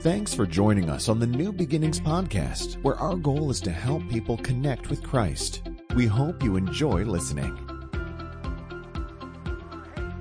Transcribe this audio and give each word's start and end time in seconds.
Thanks 0.00 0.32
for 0.32 0.46
joining 0.46 0.88
us 0.88 1.08
on 1.08 1.18
the 1.18 1.26
New 1.26 1.50
Beginnings 1.52 1.98
podcast, 1.98 2.80
where 2.84 2.94
our 2.94 3.16
goal 3.16 3.50
is 3.50 3.60
to 3.62 3.72
help 3.72 4.08
people 4.08 4.36
connect 4.36 4.90
with 4.90 5.02
Christ. 5.02 5.62
We 5.96 6.06
hope 6.06 6.40
you 6.40 6.54
enjoy 6.54 7.02
listening. 7.02 7.52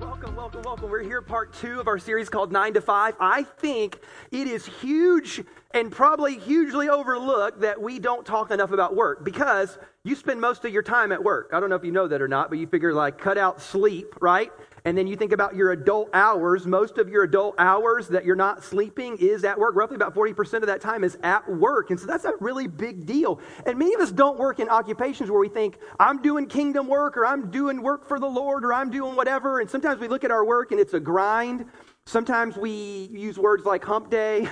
Welcome, 0.01 0.35
welcome, 0.35 0.63
welcome. 0.63 0.89
We're 0.89 1.03
here, 1.03 1.21
part 1.21 1.53
two 1.53 1.79
of 1.79 1.87
our 1.87 1.99
series 1.99 2.27
called 2.27 2.51
Nine 2.51 2.73
to 2.73 2.81
Five. 2.81 3.17
I 3.19 3.43
think 3.43 3.99
it 4.31 4.47
is 4.47 4.65
huge 4.65 5.43
and 5.71 5.91
probably 5.91 6.37
hugely 6.37 6.89
overlooked 6.89 7.61
that 7.61 7.81
we 7.81 7.99
don't 7.99 8.25
talk 8.25 8.51
enough 8.51 8.71
about 8.71 8.95
work 8.95 9.23
because 9.23 9.77
you 10.03 10.15
spend 10.15 10.39
most 10.39 10.63
of 10.63 10.71
your 10.71 10.81
time 10.81 11.11
at 11.11 11.21
work. 11.21 11.49
I 11.53 11.59
don't 11.59 11.69
know 11.69 11.75
if 11.75 11.83
you 11.83 11.91
know 11.91 12.07
that 12.07 12.21
or 12.21 12.27
not, 12.27 12.49
but 12.49 12.57
you 12.57 12.67
figure 12.67 12.93
like 12.93 13.17
cut 13.17 13.37
out 13.37 13.61
sleep, 13.61 14.15
right? 14.21 14.51
And 14.85 14.97
then 14.97 15.05
you 15.05 15.17
think 15.17 15.33
about 15.33 15.53
your 15.53 15.73
adult 15.73 16.09
hours. 16.13 16.65
Most 16.65 16.97
of 16.97 17.09
your 17.09 17.23
adult 17.23 17.55
hours 17.57 18.07
that 18.07 18.23
you're 18.23 18.37
not 18.37 18.63
sleeping 18.63 19.17
is 19.17 19.43
at 19.43 19.59
work. 19.59 19.75
Roughly 19.75 19.95
about 19.95 20.15
40% 20.15 20.53
of 20.61 20.67
that 20.67 20.79
time 20.79 21.03
is 21.03 21.17
at 21.23 21.49
work. 21.51 21.89
And 21.89 21.99
so 21.99 22.07
that's 22.07 22.23
a 22.23 22.33
really 22.39 22.67
big 22.67 23.05
deal. 23.05 23.41
And 23.65 23.77
many 23.77 23.93
of 23.93 23.99
us 23.99 24.13
don't 24.13 24.39
work 24.39 24.61
in 24.61 24.69
occupations 24.69 25.29
where 25.29 25.41
we 25.41 25.49
think, 25.49 25.77
I'm 25.99 26.21
doing 26.21 26.47
kingdom 26.47 26.87
work 26.87 27.17
or 27.17 27.25
I'm 27.25 27.51
doing 27.51 27.81
work 27.81 28.07
for 28.07 28.17
the 28.17 28.29
Lord 28.29 28.63
or 28.63 28.73
I'm 28.73 28.89
doing 28.89 29.17
whatever. 29.17 29.59
And 29.59 29.69
sometimes 29.69 29.99
we 29.99 30.07
look 30.07 30.23
at 30.23 30.31
our 30.31 30.45
work 30.45 30.71
and 30.71 30.79
it's 30.79 30.93
a 30.93 31.01
grind. 31.01 31.65
Sometimes 32.05 32.55
we 32.55 33.09
use 33.11 33.37
words 33.37 33.65
like 33.65 33.83
hump 33.83 34.09
day. 34.09 34.47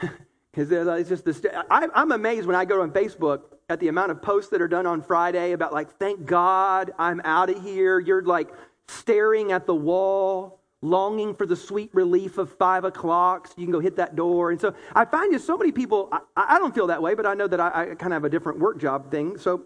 Because 0.56 0.72
it's 0.72 1.08
just 1.10 1.24
this. 1.26 1.42
I, 1.70 1.86
I'm 1.94 2.12
amazed 2.12 2.46
when 2.46 2.56
I 2.56 2.64
go 2.64 2.80
on 2.80 2.90
Facebook 2.90 3.42
at 3.68 3.78
the 3.78 3.88
amount 3.88 4.10
of 4.10 4.22
posts 4.22 4.50
that 4.52 4.62
are 4.62 4.68
done 4.68 4.86
on 4.86 5.02
Friday 5.02 5.52
about 5.52 5.74
like, 5.74 5.98
thank 5.98 6.24
God 6.24 6.92
I'm 6.98 7.20
out 7.24 7.50
of 7.50 7.62
here. 7.62 8.00
You're 8.00 8.22
like 8.22 8.48
staring 8.88 9.52
at 9.52 9.66
the 9.66 9.74
wall, 9.74 10.60
longing 10.80 11.34
for 11.34 11.44
the 11.44 11.56
sweet 11.56 11.90
relief 11.92 12.38
of 12.38 12.56
five 12.56 12.84
o'clock 12.84 13.48
so 13.48 13.54
you 13.58 13.66
can 13.66 13.72
go 13.72 13.80
hit 13.80 13.96
that 13.96 14.16
door. 14.16 14.50
And 14.50 14.58
so 14.58 14.74
I 14.94 15.04
find 15.04 15.30
just 15.30 15.46
so 15.46 15.58
many 15.58 15.72
people, 15.72 16.08
I, 16.10 16.20
I 16.36 16.58
don't 16.58 16.74
feel 16.74 16.86
that 16.86 17.02
way, 17.02 17.14
but 17.14 17.26
I 17.26 17.34
know 17.34 17.48
that 17.48 17.60
I, 17.60 17.68
I 17.68 17.84
kind 17.94 18.12
of 18.12 18.12
have 18.12 18.24
a 18.24 18.30
different 18.30 18.58
work 18.58 18.80
job 18.80 19.10
thing. 19.10 19.36
So 19.36 19.62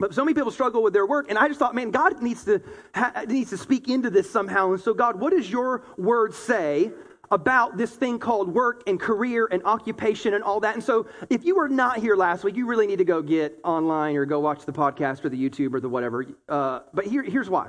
but 0.00 0.14
so 0.14 0.24
many 0.24 0.34
people 0.34 0.52
struggle 0.52 0.84
with 0.84 0.92
their 0.92 1.06
work, 1.06 1.26
and 1.28 1.36
I 1.36 1.48
just 1.48 1.58
thought, 1.58 1.74
man, 1.74 1.90
God 1.90 2.22
needs 2.22 2.44
to 2.44 2.62
ha- 2.94 3.24
needs 3.26 3.50
to 3.50 3.56
speak 3.58 3.88
into 3.88 4.10
this 4.10 4.30
somehow. 4.30 4.70
And 4.70 4.80
so, 4.80 4.94
God, 4.94 5.18
what 5.18 5.32
does 5.32 5.50
your 5.50 5.82
word 5.96 6.34
say 6.34 6.92
about 7.30 7.76
this 7.76 7.92
thing 7.92 8.18
called 8.18 8.52
work 8.52 8.82
and 8.86 8.98
career 8.98 9.48
and 9.50 9.62
occupation 9.64 10.34
and 10.34 10.44
all 10.44 10.60
that? 10.60 10.74
And 10.74 10.82
so, 10.82 11.06
if 11.30 11.44
you 11.44 11.56
were 11.56 11.68
not 11.68 11.98
here 11.98 12.16
last 12.16 12.44
week, 12.44 12.56
you 12.56 12.66
really 12.66 12.86
need 12.86 12.98
to 12.98 13.04
go 13.04 13.22
get 13.22 13.58
online 13.64 14.16
or 14.16 14.24
go 14.24 14.40
watch 14.40 14.64
the 14.64 14.72
podcast 14.72 15.24
or 15.24 15.28
the 15.28 15.48
YouTube 15.48 15.74
or 15.74 15.80
the 15.80 15.88
whatever. 15.88 16.26
Uh, 16.48 16.80
but 16.92 17.06
here, 17.06 17.22
here's 17.22 17.50
why 17.50 17.68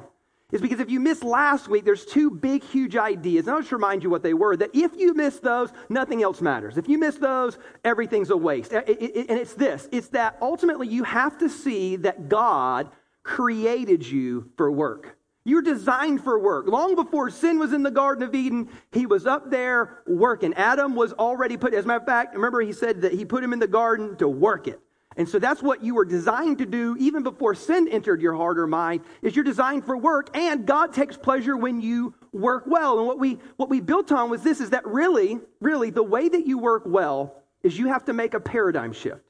is 0.52 0.62
because 0.62 0.80
if 0.80 0.90
you 0.90 1.00
missed 1.00 1.24
last 1.24 1.68
week, 1.68 1.86
there's 1.86 2.06
two 2.06 2.32
big, 2.32 2.64
huge 2.64 2.96
ideas. 2.96 3.46
And 3.46 3.54
I'll 3.54 3.62
just 3.62 3.72
remind 3.72 4.04
you 4.04 4.10
what 4.10 4.24
they 4.24 4.34
were 4.34 4.58
that 4.58 4.72
if 4.74 4.96
you 4.96 5.14
miss 5.14 5.40
those, 5.40 5.72
nothing 5.90 6.24
else 6.24 6.42
matters. 6.42 6.78
If 6.78 6.90
you 6.90 6.98
miss 6.98 7.16
those, 7.16 7.58
everything's 7.84 8.32
a 8.32 8.38
waste. 8.38 8.74
And 8.74 8.84
it's 8.88 9.54
this 9.54 9.88
it's 9.92 10.10
that 10.10 10.38
ultimately 10.42 10.88
you 10.88 11.04
have 11.04 11.38
to 11.40 11.50
see 11.50 11.98
that 11.98 12.30
God 12.30 12.90
created 13.24 14.08
you 14.08 14.50
for 14.58 14.72
work. 14.72 15.19
You're 15.50 15.64
designed 15.64 16.24
for 16.24 16.38
work. 16.38 16.68
Long 16.68 16.96
before 16.96 17.32
sin 17.32 17.58
was 17.58 17.74
in 17.74 17.82
the 17.82 17.90
Garden 17.90 18.24
of 18.24 18.36
Eden, 18.36 18.70
he 18.92 19.08
was 19.08 19.26
up 19.26 19.50
there 19.50 20.04
working. 20.06 20.54
Adam 20.54 20.96
was 20.96 21.12
already 21.14 21.58
put, 21.58 21.74
as 21.74 21.86
a 21.86 21.88
matter 21.88 22.02
of 22.02 22.06
fact, 22.06 22.36
remember 22.36 22.62
he 22.62 22.72
said 22.72 23.02
that 23.02 23.14
he 23.14 23.26
put 23.26 23.44
him 23.44 23.52
in 23.52 23.58
the 23.58 23.68
garden 23.68 24.16
to 24.18 24.28
work 24.28 24.68
it. 24.68 24.80
And 25.18 25.28
so 25.28 25.40
that's 25.40 25.64
what 25.64 25.84
you 25.84 25.96
were 25.96 26.06
designed 26.06 26.60
to 26.60 26.68
do 26.68 26.96
even 27.00 27.24
before 27.24 27.56
sin 27.56 27.88
entered 27.88 28.22
your 28.22 28.36
heart 28.36 28.60
or 28.60 28.68
mind 28.68 29.02
is 29.24 29.36
you're 29.36 29.44
designed 29.44 29.86
for 29.86 29.98
work 29.98 30.38
and 30.38 30.68
God 30.68 30.94
takes 30.94 31.18
pleasure 31.18 31.58
when 31.58 31.82
you 31.82 32.14
work 32.32 32.66
well. 32.68 33.00
And 33.00 33.08
what 33.08 33.18
we 33.18 33.40
what 33.58 33.70
we 33.70 33.82
built 33.82 34.12
on 34.12 34.30
was 34.30 34.44
this 34.44 34.62
is 34.62 34.70
that 34.70 34.86
really, 34.86 35.40
really 35.60 35.90
the 35.90 36.04
way 36.04 36.30
that 36.30 36.46
you 36.46 36.60
work 36.60 36.84
well 36.86 37.42
is 37.64 37.78
you 37.78 37.88
have 37.88 38.06
to 38.06 38.14
make 38.14 38.36
a 38.36 38.40
paradigm 38.40 38.94
shift. 38.94 39.22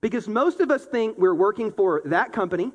Because 0.00 0.26
most 0.26 0.60
of 0.60 0.70
us 0.70 0.86
think 0.86 1.18
we're 1.18 1.34
working 1.34 1.70
for 1.70 2.02
that 2.06 2.32
company, 2.32 2.72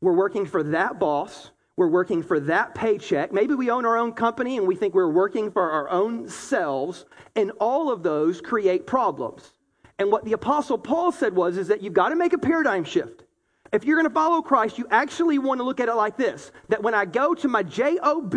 we're 0.00 0.14
working 0.14 0.46
for 0.46 0.62
that 0.62 0.98
boss, 0.98 1.50
we're 1.76 1.88
working 1.88 2.22
for 2.22 2.40
that 2.40 2.74
paycheck. 2.74 3.32
Maybe 3.32 3.54
we 3.54 3.70
own 3.70 3.84
our 3.84 3.98
own 3.98 4.12
company 4.12 4.56
and 4.56 4.66
we 4.66 4.76
think 4.76 4.94
we're 4.94 5.10
working 5.10 5.50
for 5.50 5.70
our 5.70 5.88
own 5.90 6.28
selves, 6.28 7.04
and 7.34 7.52
all 7.60 7.92
of 7.92 8.02
those 8.02 8.40
create 8.40 8.86
problems. 8.86 9.52
And 9.98 10.10
what 10.10 10.24
the 10.24 10.32
apostle 10.32 10.78
Paul 10.78 11.12
said 11.12 11.34
was 11.34 11.56
is 11.56 11.68
that 11.68 11.82
you've 11.82 11.92
got 11.92 12.10
to 12.10 12.16
make 12.16 12.32
a 12.32 12.38
paradigm 12.38 12.84
shift. 12.84 13.24
If 13.72 13.84
you're 13.84 13.96
going 13.96 14.08
to 14.08 14.14
follow 14.14 14.42
Christ, 14.42 14.78
you 14.78 14.86
actually 14.90 15.38
want 15.38 15.60
to 15.60 15.64
look 15.64 15.80
at 15.80 15.88
it 15.88 15.94
like 15.94 16.16
this 16.16 16.52
that 16.68 16.82
when 16.82 16.94
I 16.94 17.04
go 17.04 17.34
to 17.34 17.48
my 17.48 17.62
job, 17.62 18.34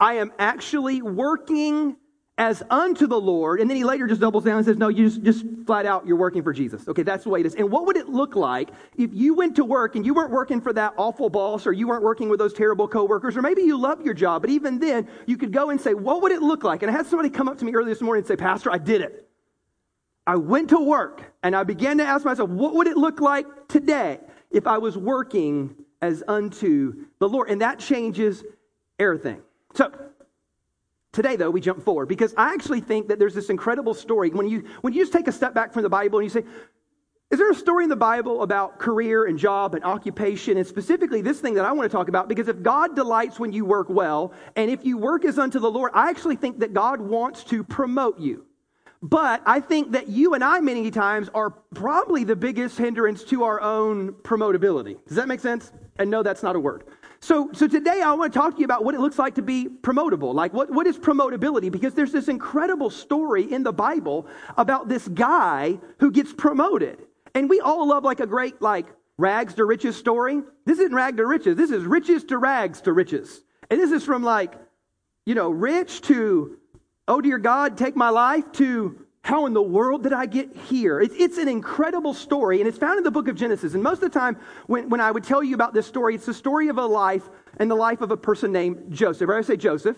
I 0.00 0.14
am 0.14 0.32
actually 0.38 1.02
working 1.02 1.96
as 2.38 2.62
unto 2.68 3.06
the 3.06 3.18
Lord. 3.18 3.60
And 3.60 3.70
then 3.70 3.76
he 3.76 3.84
later 3.84 4.06
just 4.06 4.20
doubles 4.20 4.44
down 4.44 4.58
and 4.58 4.66
says, 4.66 4.76
No, 4.76 4.88
you 4.88 5.08
just, 5.08 5.22
just 5.22 5.44
flat 5.66 5.86
out, 5.86 6.06
you're 6.06 6.16
working 6.16 6.42
for 6.42 6.52
Jesus. 6.52 6.86
Okay, 6.86 7.02
that's 7.02 7.24
the 7.24 7.30
way 7.30 7.40
it 7.40 7.46
is. 7.46 7.54
And 7.54 7.70
what 7.70 7.86
would 7.86 7.96
it 7.96 8.08
look 8.08 8.36
like 8.36 8.70
if 8.96 9.10
you 9.14 9.34
went 9.34 9.56
to 9.56 9.64
work 9.64 9.96
and 9.96 10.04
you 10.04 10.12
weren't 10.12 10.30
working 10.30 10.60
for 10.60 10.72
that 10.74 10.94
awful 10.96 11.30
boss 11.30 11.66
or 11.66 11.72
you 11.72 11.88
weren't 11.88 12.02
working 12.02 12.28
with 12.28 12.38
those 12.38 12.52
terrible 12.52 12.86
coworkers, 12.86 13.36
or 13.36 13.42
maybe 13.42 13.62
you 13.62 13.78
love 13.78 14.02
your 14.02 14.14
job, 14.14 14.42
but 14.42 14.50
even 14.50 14.78
then, 14.78 15.08
you 15.26 15.36
could 15.38 15.52
go 15.52 15.70
and 15.70 15.80
say, 15.80 15.94
What 15.94 16.22
would 16.22 16.32
it 16.32 16.42
look 16.42 16.62
like? 16.62 16.82
And 16.82 16.90
I 16.90 16.94
had 16.94 17.06
somebody 17.06 17.30
come 17.30 17.48
up 17.48 17.58
to 17.58 17.64
me 17.64 17.72
earlier 17.74 17.92
this 17.92 18.02
morning 18.02 18.20
and 18.20 18.28
say, 18.28 18.36
Pastor, 18.36 18.70
I 18.70 18.78
did 18.78 19.00
it. 19.00 19.26
I 20.26 20.36
went 20.36 20.70
to 20.70 20.80
work 20.80 21.22
and 21.42 21.54
I 21.54 21.62
began 21.62 21.98
to 21.98 22.04
ask 22.04 22.24
myself, 22.24 22.50
what 22.50 22.74
would 22.74 22.88
it 22.88 22.96
look 22.96 23.20
like 23.20 23.46
today 23.68 24.18
if 24.50 24.66
I 24.66 24.78
was 24.78 24.98
working 24.98 25.76
as 26.02 26.24
unto 26.26 27.06
the 27.20 27.28
Lord? 27.28 27.48
And 27.48 27.60
that 27.60 27.78
changes 27.78 28.42
everything. 28.98 29.40
So, 29.74 29.92
today 31.16 31.34
though, 31.34 31.50
we 31.50 31.60
jump 31.60 31.82
forward 31.82 32.06
because 32.06 32.34
I 32.36 32.52
actually 32.52 32.80
think 32.80 33.08
that 33.08 33.18
there's 33.18 33.34
this 33.34 33.48
incredible 33.48 33.94
story. 33.94 34.30
When 34.30 34.48
you, 34.48 34.64
when 34.82 34.92
you 34.92 35.02
just 35.02 35.12
take 35.12 35.26
a 35.26 35.32
step 35.32 35.54
back 35.54 35.72
from 35.72 35.82
the 35.82 35.88
Bible 35.88 36.18
and 36.20 36.26
you 36.26 36.30
say, 36.30 36.46
is 37.30 37.38
there 37.38 37.50
a 37.50 37.54
story 37.54 37.82
in 37.82 37.90
the 37.90 37.96
Bible 37.96 38.42
about 38.42 38.78
career 38.78 39.24
and 39.24 39.36
job 39.36 39.74
and 39.74 39.82
occupation, 39.82 40.58
and 40.58 40.66
specifically 40.66 41.22
this 41.22 41.40
thing 41.40 41.54
that 41.54 41.64
I 41.64 41.72
want 41.72 41.90
to 41.90 41.96
talk 41.96 42.08
about? 42.08 42.28
Because 42.28 42.46
if 42.46 42.62
God 42.62 42.94
delights 42.94 43.40
when 43.40 43.52
you 43.52 43.64
work 43.64 43.88
well, 43.88 44.32
and 44.54 44.70
if 44.70 44.84
you 44.84 44.96
work 44.96 45.24
as 45.24 45.36
unto 45.36 45.58
the 45.58 45.68
Lord, 45.68 45.90
I 45.92 46.08
actually 46.08 46.36
think 46.36 46.60
that 46.60 46.72
God 46.72 47.00
wants 47.00 47.42
to 47.44 47.64
promote 47.64 48.20
you. 48.20 48.44
But 49.02 49.42
I 49.44 49.58
think 49.58 49.92
that 49.92 50.08
you 50.08 50.34
and 50.34 50.44
I, 50.44 50.60
many 50.60 50.88
times, 50.90 51.28
are 51.34 51.50
probably 51.50 52.22
the 52.22 52.36
biggest 52.36 52.78
hindrance 52.78 53.24
to 53.24 53.42
our 53.42 53.60
own 53.60 54.12
promotability. 54.12 54.96
Does 55.08 55.16
that 55.16 55.26
make 55.26 55.40
sense? 55.40 55.72
And 55.98 56.08
no, 56.08 56.22
that's 56.22 56.44
not 56.44 56.54
a 56.54 56.60
word. 56.60 56.84
So, 57.20 57.50
so 57.52 57.66
today 57.66 58.02
I 58.02 58.12
want 58.14 58.32
to 58.32 58.38
talk 58.38 58.54
to 58.54 58.58
you 58.58 58.64
about 58.64 58.84
what 58.84 58.94
it 58.94 59.00
looks 59.00 59.18
like 59.18 59.34
to 59.36 59.42
be 59.42 59.68
promotable. 59.68 60.34
Like, 60.34 60.52
what, 60.52 60.70
what 60.70 60.86
is 60.86 60.98
promotability? 60.98 61.72
Because 61.72 61.94
there's 61.94 62.12
this 62.12 62.28
incredible 62.28 62.90
story 62.90 63.50
in 63.50 63.62
the 63.62 63.72
Bible 63.72 64.26
about 64.56 64.88
this 64.88 65.08
guy 65.08 65.78
who 65.98 66.10
gets 66.10 66.32
promoted. 66.32 66.98
And 67.34 67.48
we 67.50 67.60
all 67.60 67.88
love 67.88 68.04
like 68.04 68.20
a 68.20 68.26
great, 68.26 68.60
like, 68.60 68.86
rags 69.18 69.54
to 69.54 69.64
riches 69.64 69.96
story. 69.96 70.42
This 70.66 70.78
isn't 70.78 70.94
rag 70.94 71.16
to 71.16 71.26
riches. 71.26 71.56
This 71.56 71.70
is 71.70 71.84
riches 71.84 72.24
to 72.24 72.38
rags 72.38 72.80
to 72.82 72.92
riches. 72.92 73.42
And 73.70 73.80
this 73.80 73.90
is 73.90 74.04
from 74.04 74.22
like, 74.22 74.54
you 75.24 75.34
know, 75.34 75.50
rich 75.50 76.02
to 76.02 76.58
oh 77.08 77.20
dear 77.20 77.38
God, 77.38 77.78
take 77.78 77.96
my 77.96 78.08
life, 78.08 78.50
to 78.52 79.05
how 79.26 79.46
in 79.46 79.54
the 79.54 79.62
world 79.62 80.04
did 80.04 80.12
I 80.12 80.26
get 80.26 80.54
here? 80.54 81.00
It's, 81.00 81.16
it's, 81.18 81.36
an 81.36 81.48
incredible 81.48 82.14
story, 82.14 82.60
and 82.60 82.68
it's 82.68 82.78
found 82.78 82.96
in 82.96 83.02
the 83.02 83.10
book 83.10 83.26
of 83.26 83.34
Genesis. 83.34 83.74
And 83.74 83.82
most 83.82 84.00
of 84.00 84.12
the 84.12 84.16
time, 84.16 84.36
when, 84.68 84.88
when 84.88 85.00
I 85.00 85.10
would 85.10 85.24
tell 85.24 85.42
you 85.42 85.56
about 85.56 85.74
this 85.74 85.84
story, 85.84 86.14
it's 86.14 86.26
the 86.26 86.32
story 86.32 86.68
of 86.68 86.78
a 86.78 86.86
life 86.86 87.28
and 87.56 87.68
the 87.68 87.74
life 87.74 88.02
of 88.02 88.12
a 88.12 88.16
person 88.16 88.52
named 88.52 88.84
Joseph. 88.88 89.28
Right? 89.28 89.38
I 89.38 89.42
say 89.42 89.56
Joseph. 89.56 89.96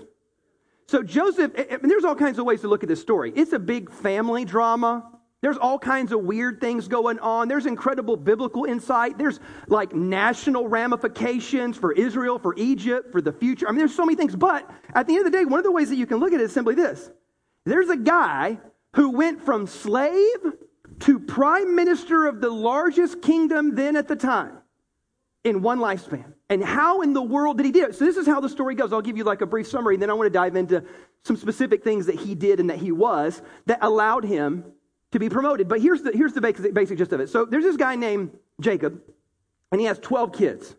So, 0.87 1.03
Joseph, 1.03 1.53
and 1.55 1.91
there's 1.91 2.05
all 2.05 2.15
kinds 2.15 2.39
of 2.39 2.47
ways 2.47 2.63
to 2.63 2.69
look 2.69 2.83
at 2.83 2.89
this 2.89 3.03
story. 3.03 3.31
It's 3.37 3.53
a 3.53 3.59
big 3.59 3.91
family 3.93 4.47
drama. 4.47 5.05
There's 5.43 5.59
all 5.59 5.79
kinds 5.79 6.13
of 6.13 6.21
weird 6.21 6.59
things 6.59 6.89
going 6.89 7.19
on. 7.19 7.49
There's 7.49 7.67
incredible 7.67 8.17
biblical 8.17 8.65
insight. 8.65 9.19
There's 9.19 9.41
like 9.67 9.95
national 9.95 10.69
ramifications 10.69 11.77
for 11.77 11.93
Israel, 11.93 12.39
for 12.39 12.55
Egypt, 12.57 13.13
for 13.13 13.21
the 13.21 13.33
future. 13.33 13.69
I 13.69 13.73
mean, 13.73 13.81
there's 13.81 13.95
so 13.95 14.07
many 14.07 14.17
things. 14.17 14.35
But 14.35 14.71
at 14.95 15.07
the 15.07 15.17
end 15.17 15.27
of 15.27 15.31
the 15.31 15.39
day, 15.39 15.45
one 15.45 15.59
of 15.59 15.65
the 15.65 15.73
ways 15.73 15.91
that 15.91 15.97
you 15.97 16.07
can 16.07 16.17
look 16.17 16.33
at 16.33 16.41
it 16.41 16.45
is 16.45 16.53
simply 16.55 16.75
this 16.75 17.11
there's 17.67 17.91
a 17.91 17.97
guy 17.99 18.59
who 18.95 19.11
went 19.11 19.45
from 19.45 19.67
slave 19.67 20.39
to 21.01 21.21
prime 21.21 21.75
minister 21.77 22.27
of 22.27 22.41
the 22.41 22.51
largest 22.51 23.23
kingdom 23.23 23.75
then 23.75 23.97
at 23.97 24.09
the 24.09 24.17
time 24.17 24.59
in 25.45 25.63
one 25.63 25.79
lifespan. 25.79 26.33
And 26.51 26.65
how 26.65 27.03
in 27.03 27.13
the 27.13 27.23
world 27.23 27.59
did 27.59 27.67
he 27.67 27.73
do 27.73 27.85
it? 27.85 27.95
So, 27.95 28.05
this 28.05 28.17
is 28.17 28.27
how 28.27 28.41
the 28.41 28.49
story 28.49 28.75
goes. 28.75 28.93
I'll 28.93 29.03
give 29.03 29.17
you 29.17 29.25
like 29.25 29.43
a 29.43 29.47
brief 29.47 29.67
summary, 29.67 29.95
and 29.95 30.03
then 30.03 30.11
I 30.11 30.15
want 30.15 30.27
to 30.27 30.31
dive 30.31 30.57
into 30.57 30.83
some 31.23 31.37
specific 31.37 31.85
things 31.85 32.07
that 32.07 32.17
he 32.17 32.35
did 32.35 32.59
and 32.59 32.71
that 32.71 32.79
he 32.79 32.91
was 32.91 33.43
that 33.67 33.79
allowed 33.83 34.25
him 34.25 34.65
to 35.13 35.19
be 35.19 35.29
promoted. 35.29 35.69
But 35.69 35.81
here's 35.81 36.03
the, 36.03 36.13
here's 36.13 36.33
the 36.33 36.41
basic, 36.41 36.73
basic 36.73 36.99
gist 36.99 37.13
of 37.13 37.21
it. 37.21 37.29
So 37.29 37.45
there's 37.45 37.65
this 37.65 37.77
guy 37.77 37.97
named 37.97 38.31
Jacob, 38.61 39.01
and 39.71 39.81
he 39.81 39.87
has 39.87 39.99
12 39.99 40.33
kids. 40.33 40.75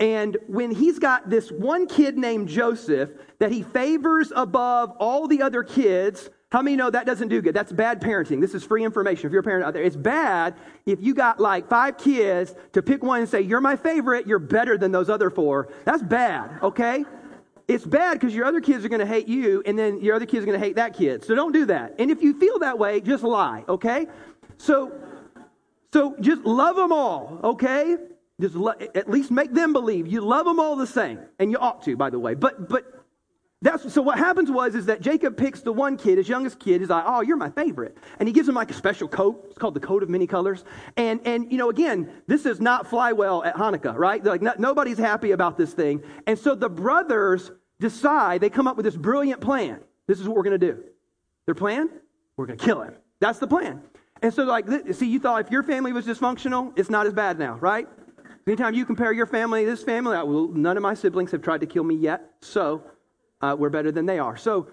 And 0.00 0.36
when 0.48 0.72
he's 0.72 0.98
got 0.98 1.30
this 1.30 1.52
one 1.52 1.86
kid 1.86 2.18
named 2.18 2.48
Joseph 2.48 3.10
that 3.38 3.52
he 3.52 3.62
favors 3.62 4.32
above 4.34 4.90
all 4.98 5.28
the 5.28 5.42
other 5.42 5.62
kids, 5.62 6.28
how 6.52 6.60
many 6.60 6.76
know 6.76 6.90
that 6.90 7.06
doesn't 7.06 7.28
do 7.28 7.40
good? 7.40 7.54
That's 7.54 7.72
bad 7.72 8.02
parenting. 8.02 8.40
This 8.40 8.54
is 8.54 8.62
free 8.62 8.84
information. 8.84 9.26
If 9.26 9.32
you're 9.32 9.40
a 9.40 9.42
parent 9.42 9.64
out 9.64 9.72
there, 9.72 9.82
it's 9.82 9.96
bad 9.96 10.54
if 10.84 11.02
you 11.02 11.14
got 11.14 11.40
like 11.40 11.66
five 11.66 11.96
kids 11.96 12.54
to 12.74 12.82
pick 12.82 13.02
one 13.02 13.20
and 13.20 13.28
say, 13.28 13.40
You're 13.40 13.62
my 13.62 13.74
favorite, 13.74 14.26
you're 14.26 14.38
better 14.38 14.76
than 14.76 14.92
those 14.92 15.08
other 15.08 15.30
four. 15.30 15.70
That's 15.86 16.02
bad, 16.02 16.50
okay? 16.62 17.06
it's 17.68 17.84
bad 17.84 18.14
because 18.14 18.34
your 18.34 18.44
other 18.44 18.60
kids 18.60 18.84
are 18.84 18.88
going 18.88 19.00
to 19.00 19.06
hate 19.06 19.28
you, 19.28 19.62
and 19.64 19.78
then 19.78 20.00
your 20.00 20.14
other 20.14 20.26
kids 20.26 20.42
are 20.42 20.46
going 20.46 20.58
to 20.58 20.64
hate 20.64 20.76
that 20.76 20.94
kid. 20.94 21.24
So 21.24 21.34
don't 21.34 21.52
do 21.52 21.64
that. 21.66 21.94
And 21.98 22.10
if 22.10 22.22
you 22.22 22.38
feel 22.38 22.58
that 22.58 22.78
way, 22.78 23.00
just 23.00 23.22
lie, 23.22 23.64
okay? 23.68 24.06
So, 24.58 24.92
so 25.92 26.16
just 26.20 26.42
love 26.42 26.76
them 26.76 26.92
all, 26.92 27.40
okay? 27.42 27.96
Just 28.40 28.54
lo- 28.54 28.74
at 28.94 29.08
least 29.08 29.30
make 29.30 29.52
them 29.52 29.72
believe 29.72 30.06
you 30.06 30.20
love 30.20 30.44
them 30.44 30.58
all 30.58 30.76
the 30.76 30.86
same, 30.86 31.20
and 31.38 31.50
you 31.50 31.58
ought 31.58 31.82
to, 31.84 31.96
by 31.96 32.10
the 32.10 32.18
way. 32.18 32.34
But 32.34 32.68
but 32.68 33.01
that's 33.62 33.92
so. 33.92 34.02
What 34.02 34.18
happens 34.18 34.50
was 34.50 34.74
is 34.74 34.86
that 34.86 35.00
Jacob 35.00 35.36
picks 35.36 35.60
the 35.60 35.72
one 35.72 35.96
kid, 35.96 36.18
his 36.18 36.28
youngest 36.28 36.58
kid. 36.58 36.80
He's 36.80 36.90
like, 36.90 37.04
"Oh, 37.06 37.20
you're 37.20 37.36
my 37.36 37.50
favorite," 37.50 37.96
and 38.18 38.28
he 38.28 38.32
gives 38.32 38.48
him 38.48 38.56
like 38.56 38.70
a 38.70 38.74
special 38.74 39.06
coat. 39.06 39.44
It's 39.48 39.58
called 39.58 39.74
the 39.74 39.80
coat 39.80 40.02
of 40.02 40.10
many 40.10 40.26
colors. 40.26 40.64
And 40.96 41.20
and 41.24 41.50
you 41.50 41.58
know, 41.58 41.70
again, 41.70 42.10
this 42.26 42.42
does 42.42 42.60
not 42.60 42.88
fly 42.88 43.12
well 43.12 43.44
at 43.44 43.54
Hanukkah, 43.54 43.96
right? 43.96 44.22
They're 44.22 44.32
like 44.32 44.42
no, 44.42 44.52
nobody's 44.58 44.98
happy 44.98 45.30
about 45.30 45.56
this 45.56 45.72
thing, 45.72 46.02
and 46.26 46.36
so 46.36 46.56
the 46.56 46.68
brothers 46.68 47.52
decide. 47.78 48.40
They 48.40 48.50
come 48.50 48.66
up 48.66 48.76
with 48.76 48.84
this 48.84 48.96
brilliant 48.96 49.40
plan. 49.40 49.80
This 50.08 50.18
is 50.18 50.26
what 50.26 50.36
we're 50.36 50.42
going 50.42 50.58
to 50.58 50.66
do. 50.72 50.82
Their 51.46 51.54
plan: 51.54 51.88
we're 52.36 52.46
going 52.46 52.58
to 52.58 52.64
kill 52.64 52.82
him. 52.82 52.94
That's 53.20 53.38
the 53.38 53.46
plan. 53.46 53.80
And 54.22 54.34
so, 54.34 54.44
like, 54.44 54.66
see, 54.92 55.06
you 55.06 55.18
thought 55.18 55.40
if 55.46 55.50
your 55.50 55.62
family 55.62 55.92
was 55.92 56.06
dysfunctional, 56.06 56.76
it's 56.76 56.90
not 56.90 57.06
as 57.06 57.12
bad 57.12 57.38
now, 57.38 57.58
right? 57.58 57.88
Anytime 58.46 58.74
you 58.74 58.84
compare 58.84 59.12
your 59.12 59.26
family 59.26 59.64
to 59.64 59.70
this 59.70 59.84
family, 59.84 60.16
I 60.16 60.22
will, 60.22 60.48
none 60.48 60.76
of 60.76 60.82
my 60.82 60.94
siblings 60.94 61.30
have 61.30 61.42
tried 61.42 61.60
to 61.60 61.66
kill 61.66 61.84
me 61.84 61.94
yet, 61.94 62.32
so 62.40 62.82
uh, 63.42 63.56
we're 63.58 63.70
better 63.70 63.92
than 63.92 64.06
they 64.06 64.18
are. 64.18 64.36
So, 64.36 64.68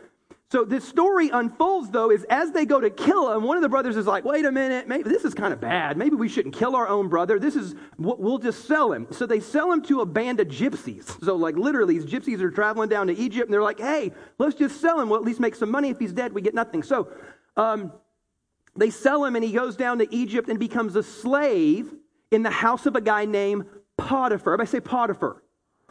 so 0.52 0.64
this 0.64 0.88
story 0.88 1.30
unfolds 1.30 1.90
though 1.92 2.10
is 2.10 2.24
as 2.30 2.52
they 2.52 2.66
go 2.66 2.80
to 2.80 2.90
kill 2.90 3.32
him, 3.34 3.44
one 3.44 3.58
of 3.58 3.62
the 3.62 3.70
brothers 3.70 3.98
is 3.98 4.08
like, 4.08 4.24
"Wait 4.24 4.46
a 4.46 4.52
minute, 4.52 4.88
maybe 4.88 5.10
this 5.10 5.26
is 5.26 5.34
kind 5.34 5.54
of 5.54 5.60
bad. 5.60 5.98
Maybe 5.98 6.16
we 6.16 6.30
shouldn't 6.30 6.56
kill 6.56 6.76
our 6.76 6.88
own 6.88 7.08
brother. 7.08 7.40
This 7.40 7.56
is 7.56 7.76
we'll 7.98 8.38
just 8.38 8.66
sell 8.66 8.92
him." 8.92 9.08
So 9.12 9.26
they 9.26 9.40
sell 9.40 9.72
him 9.72 9.82
to 9.84 10.02
a 10.02 10.06
band 10.06 10.40
of 10.40 10.48
gypsies. 10.48 11.24
So 11.24 11.36
like 11.36 11.56
literally, 11.56 12.00
these 12.00 12.06
gypsies 12.06 12.42
are 12.42 12.52
traveling 12.52 12.90
down 12.90 13.08
to 13.08 13.18
Egypt, 13.18 13.46
and 13.46 13.54
they're 13.54 13.62
like, 13.62 13.80
"Hey, 13.80 14.12
let's 14.38 14.56
just 14.56 14.80
sell 14.80 15.00
him. 15.00 15.10
We'll 15.10 15.20
at 15.20 15.26
least 15.26 15.40
make 15.40 15.56
some 15.56 15.70
money. 15.70 15.90
If 15.90 16.00
he's 16.00 16.14
dead, 16.14 16.34
we 16.34 16.42
get 16.42 16.54
nothing." 16.54 16.84
So. 16.84 17.10
Um, 17.58 17.92
they 18.76 18.92
sell 18.92 19.26
him 19.26 19.36
and 19.36 19.44
he 19.44 19.52
goes 19.52 19.76
down 19.76 19.98
to 19.98 20.16
Egypt 20.16 20.48
and 20.48 20.58
becomes 20.58 20.96
a 20.96 21.04
slave 21.04 21.94
in 22.32 22.44
the 22.44 22.50
house 22.50 22.86
of 22.86 22.96
a 22.96 23.02
guy 23.02 23.26
named 23.26 23.66
Potiphar. 23.98 24.54
Everybody 24.54 24.70
say 24.70 24.80
Potiphar. 24.80 25.44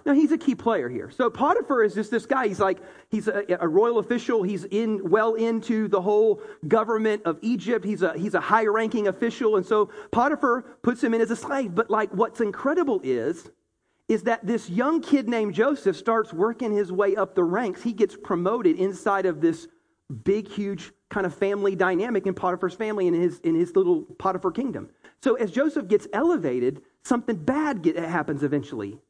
Now 0.08 0.14
he's 0.14 0.32
a 0.32 0.38
key 0.38 0.55
player 0.55 0.88
here. 0.88 1.10
So 1.10 1.28
Potiphar 1.28 1.84
is 1.84 1.93
just 1.93 2.10
this 2.10 2.25
guy. 2.25 2.49
He's 2.49 2.60
like 2.60 2.78
he's 3.10 3.28
a, 3.28 3.44
a, 3.60 3.69
royal 3.69 3.99
official. 3.99 4.43
He's 4.43 4.64
in 4.64 5.10
well 5.10 5.34
into 5.34 5.87
the 5.87 6.00
whole 6.00 6.40
government 6.66 7.20
of 7.26 7.38
Egypt. 7.43 7.84
He's 7.84 8.00
a 8.00 8.16
he's 8.16 8.32
a 8.32 8.40
high-ranking 8.40 9.08
official, 9.08 9.56
and 9.56 9.66
so 9.66 9.90
Potiphar 10.10 10.62
puts 10.81 11.05
him 11.05 11.12
in 11.12 11.20
as 11.20 11.31
a 11.31 11.37
slave. 11.37 11.75
But 11.75 11.90
like 11.90 12.10
what's 12.14 12.40
incredible 12.40 13.02
is 13.05 13.50
is 14.08 14.22
that 14.22 14.46
this 14.46 14.70
young 14.70 15.02
kid 15.02 15.28
named 15.28 15.52
Joseph 15.52 15.94
starts 15.94 16.32
working 16.32 16.72
his 16.72 16.90
way 16.90 17.14
up 17.14 17.34
the 17.34 17.44
ranks. 17.44 17.82
He 17.82 17.93
gets 17.93 18.16
promoted 18.16 18.78
inside 18.78 19.26
of 19.26 19.43
this 19.43 19.69
big, 20.25 20.49
huge 20.49 20.90
kind 21.10 21.26
of 21.26 21.34
family 21.34 21.76
dynamic 21.76 22.26
in 22.26 22.32
Potiphar's 22.32 22.72
family 22.72 23.08
and 23.08 23.14
in 23.14 23.20
his 23.20 23.40
in 23.40 23.55
his 23.55 23.76
little 23.76 24.05
Potiphar 24.19 24.52
kingdom. 24.52 24.88
So 25.22 25.34
as 25.34 25.50
Joseph 25.50 25.87
gets 25.87 26.06
elevated, 26.14 26.81
something 27.02 27.37
bad 27.37 27.82
get, 27.82 27.96
happens 27.96 28.43
eventually. 28.43 29.02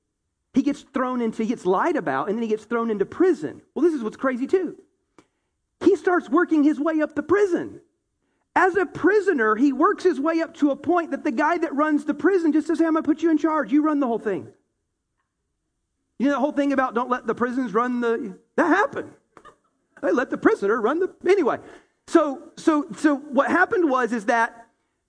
He 0.58 0.62
gets 0.62 0.80
thrown 0.92 1.20
into, 1.20 1.44
he 1.44 1.50
gets 1.50 1.64
lied 1.64 1.94
about, 1.94 2.28
and 2.28 2.36
then 2.36 2.42
he 2.42 2.48
gets 2.48 2.64
thrown 2.64 2.90
into 2.90 3.06
prison. 3.06 3.62
Well, 3.74 3.84
this 3.84 3.94
is 3.94 4.02
what's 4.02 4.16
crazy 4.16 4.44
too. 4.44 4.76
He 5.84 5.94
starts 5.94 6.28
working 6.28 6.64
his 6.64 6.80
way 6.80 7.00
up 7.00 7.14
the 7.14 7.22
prison. 7.22 7.80
As 8.56 8.74
a 8.74 8.84
prisoner, 8.84 9.54
he 9.54 9.72
works 9.72 10.02
his 10.02 10.18
way 10.18 10.40
up 10.40 10.54
to 10.54 10.72
a 10.72 10.76
point 10.76 11.12
that 11.12 11.22
the 11.22 11.30
guy 11.30 11.58
that 11.58 11.72
runs 11.76 12.06
the 12.06 12.12
prison 12.12 12.52
just 12.52 12.66
says, 12.66 12.80
Hey, 12.80 12.86
I'm 12.86 12.94
going 12.94 13.04
to 13.04 13.06
put 13.06 13.22
you 13.22 13.30
in 13.30 13.38
charge. 13.38 13.70
You 13.70 13.84
run 13.84 14.00
the 14.00 14.08
whole 14.08 14.18
thing. 14.18 14.48
You 16.18 16.26
know 16.26 16.32
the 16.32 16.40
whole 16.40 16.50
thing 16.50 16.72
about 16.72 16.92
don't 16.92 17.08
let 17.08 17.24
the 17.24 17.36
prisons 17.36 17.72
run 17.72 18.00
the. 18.00 18.36
That 18.56 18.66
happened. 18.66 19.12
They 20.02 20.10
let 20.10 20.28
the 20.28 20.38
prisoner 20.38 20.80
run 20.80 20.98
the. 20.98 21.14
Anyway. 21.24 21.58
So, 22.08 22.50
so, 22.56 22.88
so 22.96 23.14
what 23.14 23.48
happened 23.48 23.88
was 23.88 24.12
is 24.12 24.24
that 24.24 24.57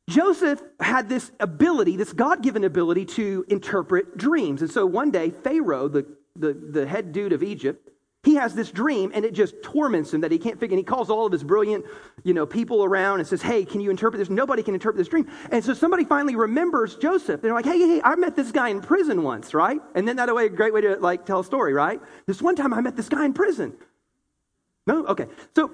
Joseph 0.09 0.61
had 0.79 1.07
this 1.07 1.31
ability, 1.39 1.95
this 1.95 2.13
God 2.13 2.41
given 2.41 2.63
ability 2.63 3.05
to 3.05 3.45
interpret 3.47 4.17
dreams. 4.17 4.61
And 4.61 4.71
so 4.71 4.85
one 4.85 5.11
day, 5.11 5.29
Pharaoh, 5.29 5.87
the, 5.87 6.05
the, 6.35 6.53
the 6.53 6.87
head 6.87 7.11
dude 7.11 7.31
of 7.31 7.43
Egypt, 7.43 7.89
he 8.23 8.35
has 8.35 8.53
this 8.53 8.71
dream 8.71 9.11
and 9.13 9.23
it 9.23 9.33
just 9.33 9.61
torments 9.61 10.13
him 10.13 10.21
that 10.21 10.31
he 10.31 10.39
can't 10.39 10.59
figure. 10.59 10.75
And 10.75 10.79
he 10.79 10.83
calls 10.83 11.09
all 11.09 11.25
of 11.25 11.31
his 11.31 11.43
brilliant, 11.43 11.85
you 12.23 12.33
know, 12.33 12.45
people 12.45 12.83
around 12.83 13.19
and 13.19 13.27
says, 13.27 13.41
Hey, 13.41 13.63
can 13.63 13.79
you 13.79 13.89
interpret 13.89 14.19
this? 14.19 14.29
Nobody 14.29 14.61
can 14.61 14.73
interpret 14.73 14.97
this 14.97 15.07
dream. 15.07 15.29
And 15.51 15.63
so 15.63 15.73
somebody 15.73 16.03
finally 16.03 16.35
remembers 16.35 16.95
Joseph. 16.95 17.41
They're 17.41 17.53
like, 17.53 17.65
Hey, 17.65 17.77
hey, 17.77 18.01
I 18.03 18.15
met 18.15 18.35
this 18.35 18.51
guy 18.51 18.69
in 18.69 18.81
prison 18.81 19.23
once, 19.23 19.53
right? 19.53 19.79
And 19.95 20.07
then 20.07 20.17
that 20.17 20.33
way, 20.33 20.47
a 20.47 20.49
great 20.49 20.73
way 20.73 20.81
to 20.81 20.95
like 20.95 21.25
tell 21.25 21.39
a 21.39 21.45
story, 21.45 21.73
right? 21.73 22.01
This 22.25 22.41
one 22.41 22.55
time 22.55 22.73
I 22.73 22.81
met 22.81 22.97
this 22.97 23.07
guy 23.07 23.23
in 23.23 23.33
prison. 23.33 23.73
No? 24.85 25.05
Okay. 25.05 25.27
So 25.55 25.71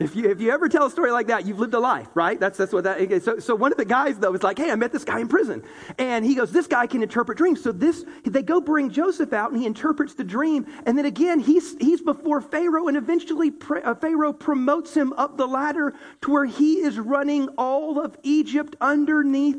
if 0.00 0.14
you, 0.14 0.30
if 0.30 0.40
you 0.40 0.50
ever 0.50 0.68
tell 0.68 0.86
a 0.86 0.90
story 0.90 1.10
like 1.10 1.26
that, 1.28 1.46
you've 1.46 1.58
lived 1.58 1.74
a 1.74 1.78
life, 1.78 2.08
right? 2.14 2.38
That's, 2.38 2.58
that's 2.58 2.72
what 2.72 2.84
that 2.84 3.00
is. 3.00 3.24
So, 3.24 3.38
so 3.38 3.54
one 3.54 3.72
of 3.72 3.78
the 3.78 3.84
guys, 3.84 4.18
though, 4.18 4.34
is 4.34 4.42
like, 4.42 4.58
hey, 4.58 4.70
I 4.70 4.74
met 4.76 4.92
this 4.92 5.04
guy 5.04 5.20
in 5.20 5.28
prison. 5.28 5.62
And 5.98 6.24
he 6.24 6.34
goes, 6.34 6.52
this 6.52 6.66
guy 6.66 6.86
can 6.86 7.02
interpret 7.02 7.38
dreams. 7.38 7.62
So 7.62 7.72
this, 7.72 8.04
they 8.24 8.42
go 8.42 8.60
bring 8.60 8.90
Joseph 8.90 9.32
out 9.32 9.50
and 9.50 9.60
he 9.60 9.66
interprets 9.66 10.14
the 10.14 10.24
dream. 10.24 10.66
And 10.86 10.96
then 10.96 11.06
again, 11.06 11.40
he's, 11.40 11.76
he's 11.78 12.00
before 12.00 12.40
Pharaoh 12.40 12.88
and 12.88 12.96
eventually 12.96 13.52
uh, 13.84 13.94
Pharaoh 13.94 14.32
promotes 14.32 14.94
him 14.94 15.12
up 15.14 15.36
the 15.36 15.46
ladder 15.46 15.94
to 16.22 16.30
where 16.30 16.44
he 16.44 16.74
is 16.80 16.98
running 16.98 17.48
all 17.58 17.98
of 17.98 18.16
Egypt 18.22 18.76
underneath 18.80 19.58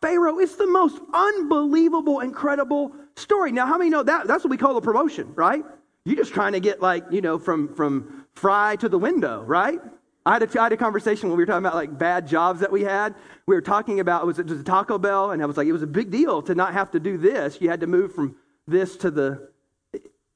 Pharaoh. 0.00 0.38
It's 0.38 0.56
the 0.56 0.66
most 0.66 1.00
unbelievable, 1.12 2.20
incredible 2.20 2.94
story. 3.16 3.50
Now, 3.52 3.66
how 3.66 3.78
many 3.78 3.90
know 3.90 4.02
that? 4.02 4.26
That's 4.26 4.44
what 4.44 4.50
we 4.50 4.56
call 4.56 4.76
a 4.76 4.82
promotion, 4.82 5.32
right? 5.34 5.64
You're 6.04 6.16
just 6.16 6.32
trying 6.32 6.52
to 6.52 6.60
get 6.60 6.80
like, 6.80 7.04
you 7.10 7.20
know, 7.20 7.38
from, 7.38 7.74
from 7.74 8.25
fry 8.36 8.76
to 8.76 8.88
the 8.88 8.98
window, 8.98 9.42
right? 9.42 9.80
I 10.24 10.34
had, 10.34 10.42
a, 10.42 10.60
I 10.60 10.64
had 10.64 10.72
a 10.72 10.76
conversation 10.76 11.28
when 11.28 11.38
we 11.38 11.42
were 11.42 11.46
talking 11.46 11.64
about 11.64 11.74
like 11.74 11.96
bad 11.96 12.26
jobs 12.26 12.60
that 12.60 12.70
we 12.70 12.82
had. 12.82 13.14
We 13.46 13.54
were 13.54 13.62
talking 13.62 14.00
about 14.00 14.26
was, 14.26 14.38
it 14.38 14.46
was 14.46 14.60
a 14.60 14.64
Taco 14.64 14.98
Bell, 14.98 15.30
and 15.30 15.42
I 15.42 15.46
was 15.46 15.56
like, 15.56 15.68
it 15.68 15.72
was 15.72 15.82
a 15.82 15.86
big 15.86 16.10
deal 16.10 16.42
to 16.42 16.54
not 16.54 16.72
have 16.72 16.90
to 16.92 17.00
do 17.00 17.16
this. 17.16 17.60
You 17.60 17.70
had 17.70 17.80
to 17.80 17.86
move 17.86 18.12
from 18.12 18.36
this 18.66 18.96
to 18.98 19.10
the 19.10 19.50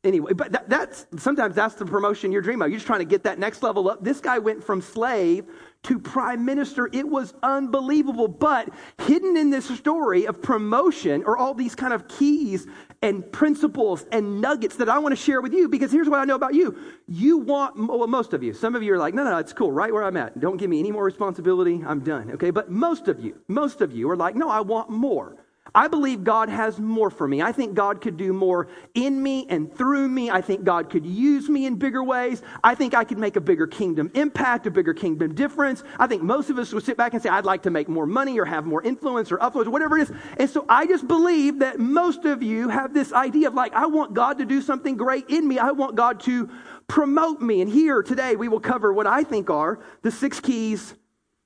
anyway. 0.04 0.32
But 0.32 0.52
that, 0.52 0.68
that's 0.68 1.06
sometimes 1.16 1.54
that's 1.54 1.74
the 1.74 1.86
promotion 1.86 2.32
you're 2.32 2.42
dreaming 2.42 2.62
of. 2.66 2.70
You're 2.70 2.78
just 2.78 2.86
trying 2.86 3.00
to 3.00 3.04
get 3.04 3.24
that 3.24 3.38
next 3.38 3.62
level 3.62 3.90
up. 3.90 4.02
This 4.02 4.20
guy 4.20 4.38
went 4.38 4.62
from 4.62 4.80
slave 4.80 5.46
to 5.84 5.98
prime 5.98 6.44
minister. 6.44 6.88
It 6.92 7.08
was 7.08 7.34
unbelievable. 7.42 8.28
But 8.28 8.68
hidden 8.98 9.36
in 9.36 9.50
this 9.50 9.66
story 9.66 10.26
of 10.26 10.42
promotion 10.42 11.24
are 11.24 11.36
all 11.36 11.54
these 11.54 11.74
kind 11.74 11.92
of 11.92 12.06
keys 12.08 12.66
and 13.02 13.30
principles 13.32 14.04
and 14.12 14.42
nuggets 14.42 14.76
that 14.76 14.90
I 14.90 14.98
want 14.98 15.12
to 15.12 15.16
share 15.16 15.40
with 15.40 15.54
you 15.54 15.68
because 15.68 15.90
here's 15.90 16.08
what 16.08 16.20
I 16.20 16.24
know 16.24 16.34
about 16.34 16.54
you. 16.54 16.76
You 17.08 17.38
want, 17.38 17.76
well, 17.88 18.06
most 18.06 18.34
of 18.34 18.42
you, 18.42 18.52
some 18.52 18.74
of 18.74 18.82
you 18.82 18.92
are 18.92 18.98
like, 18.98 19.14
no, 19.14 19.24
no, 19.24 19.30
no, 19.30 19.38
it's 19.38 19.54
cool, 19.54 19.72
right 19.72 19.92
where 19.92 20.04
I'm 20.04 20.18
at. 20.18 20.38
Don't 20.38 20.58
give 20.58 20.68
me 20.68 20.78
any 20.80 20.92
more 20.92 21.04
responsibility. 21.04 21.82
I'm 21.86 22.00
done. 22.00 22.30
Okay. 22.32 22.50
But 22.50 22.70
most 22.70 23.08
of 23.08 23.20
you, 23.20 23.40
most 23.48 23.80
of 23.80 23.92
you 23.92 24.10
are 24.10 24.16
like, 24.16 24.34
no, 24.34 24.50
I 24.50 24.60
want 24.60 24.90
more. 24.90 25.36
I 25.74 25.88
believe 25.88 26.24
God 26.24 26.48
has 26.48 26.78
more 26.78 27.10
for 27.10 27.28
me. 27.28 27.42
I 27.42 27.52
think 27.52 27.74
God 27.74 28.00
could 28.00 28.16
do 28.16 28.32
more 28.32 28.68
in 28.94 29.22
me 29.22 29.46
and 29.48 29.72
through 29.74 30.08
me. 30.08 30.30
I 30.30 30.40
think 30.40 30.64
God 30.64 30.90
could 30.90 31.06
use 31.06 31.48
me 31.48 31.66
in 31.66 31.76
bigger 31.76 32.02
ways. 32.02 32.42
I 32.64 32.74
think 32.74 32.94
I 32.94 33.04
could 33.04 33.18
make 33.18 33.36
a 33.36 33.40
bigger 33.40 33.66
kingdom 33.66 34.10
impact, 34.14 34.66
a 34.66 34.70
bigger 34.70 34.94
kingdom 34.94 35.34
difference. 35.34 35.82
I 35.98 36.06
think 36.06 36.22
most 36.22 36.50
of 36.50 36.58
us 36.58 36.72
would 36.72 36.84
sit 36.84 36.96
back 36.96 37.14
and 37.14 37.22
say, 37.22 37.28
I'd 37.28 37.44
like 37.44 37.62
to 37.64 37.70
make 37.70 37.88
more 37.88 38.06
money 38.06 38.38
or 38.38 38.44
have 38.44 38.66
more 38.66 38.82
influence 38.82 39.30
or 39.30 39.40
or 39.40 39.70
whatever 39.70 39.98
it 39.98 40.02
is. 40.02 40.12
And 40.38 40.48
so 40.48 40.64
I 40.68 40.86
just 40.86 41.08
believe 41.08 41.60
that 41.60 41.78
most 41.78 42.24
of 42.24 42.42
you 42.42 42.68
have 42.68 42.94
this 42.94 43.12
idea 43.12 43.48
of 43.48 43.54
like, 43.54 43.72
I 43.74 43.86
want 43.86 44.14
God 44.14 44.38
to 44.38 44.44
do 44.44 44.60
something 44.60 44.96
great 44.96 45.28
in 45.28 45.46
me. 45.46 45.58
I 45.58 45.70
want 45.70 45.96
God 45.96 46.20
to 46.20 46.50
promote 46.88 47.40
me. 47.40 47.60
And 47.60 47.70
here 47.70 48.02
today 48.02 48.36
we 48.36 48.48
will 48.48 48.60
cover 48.60 48.92
what 48.92 49.06
I 49.06 49.22
think 49.22 49.50
are 49.50 49.80
the 50.02 50.10
six 50.10 50.40
keys 50.40 50.94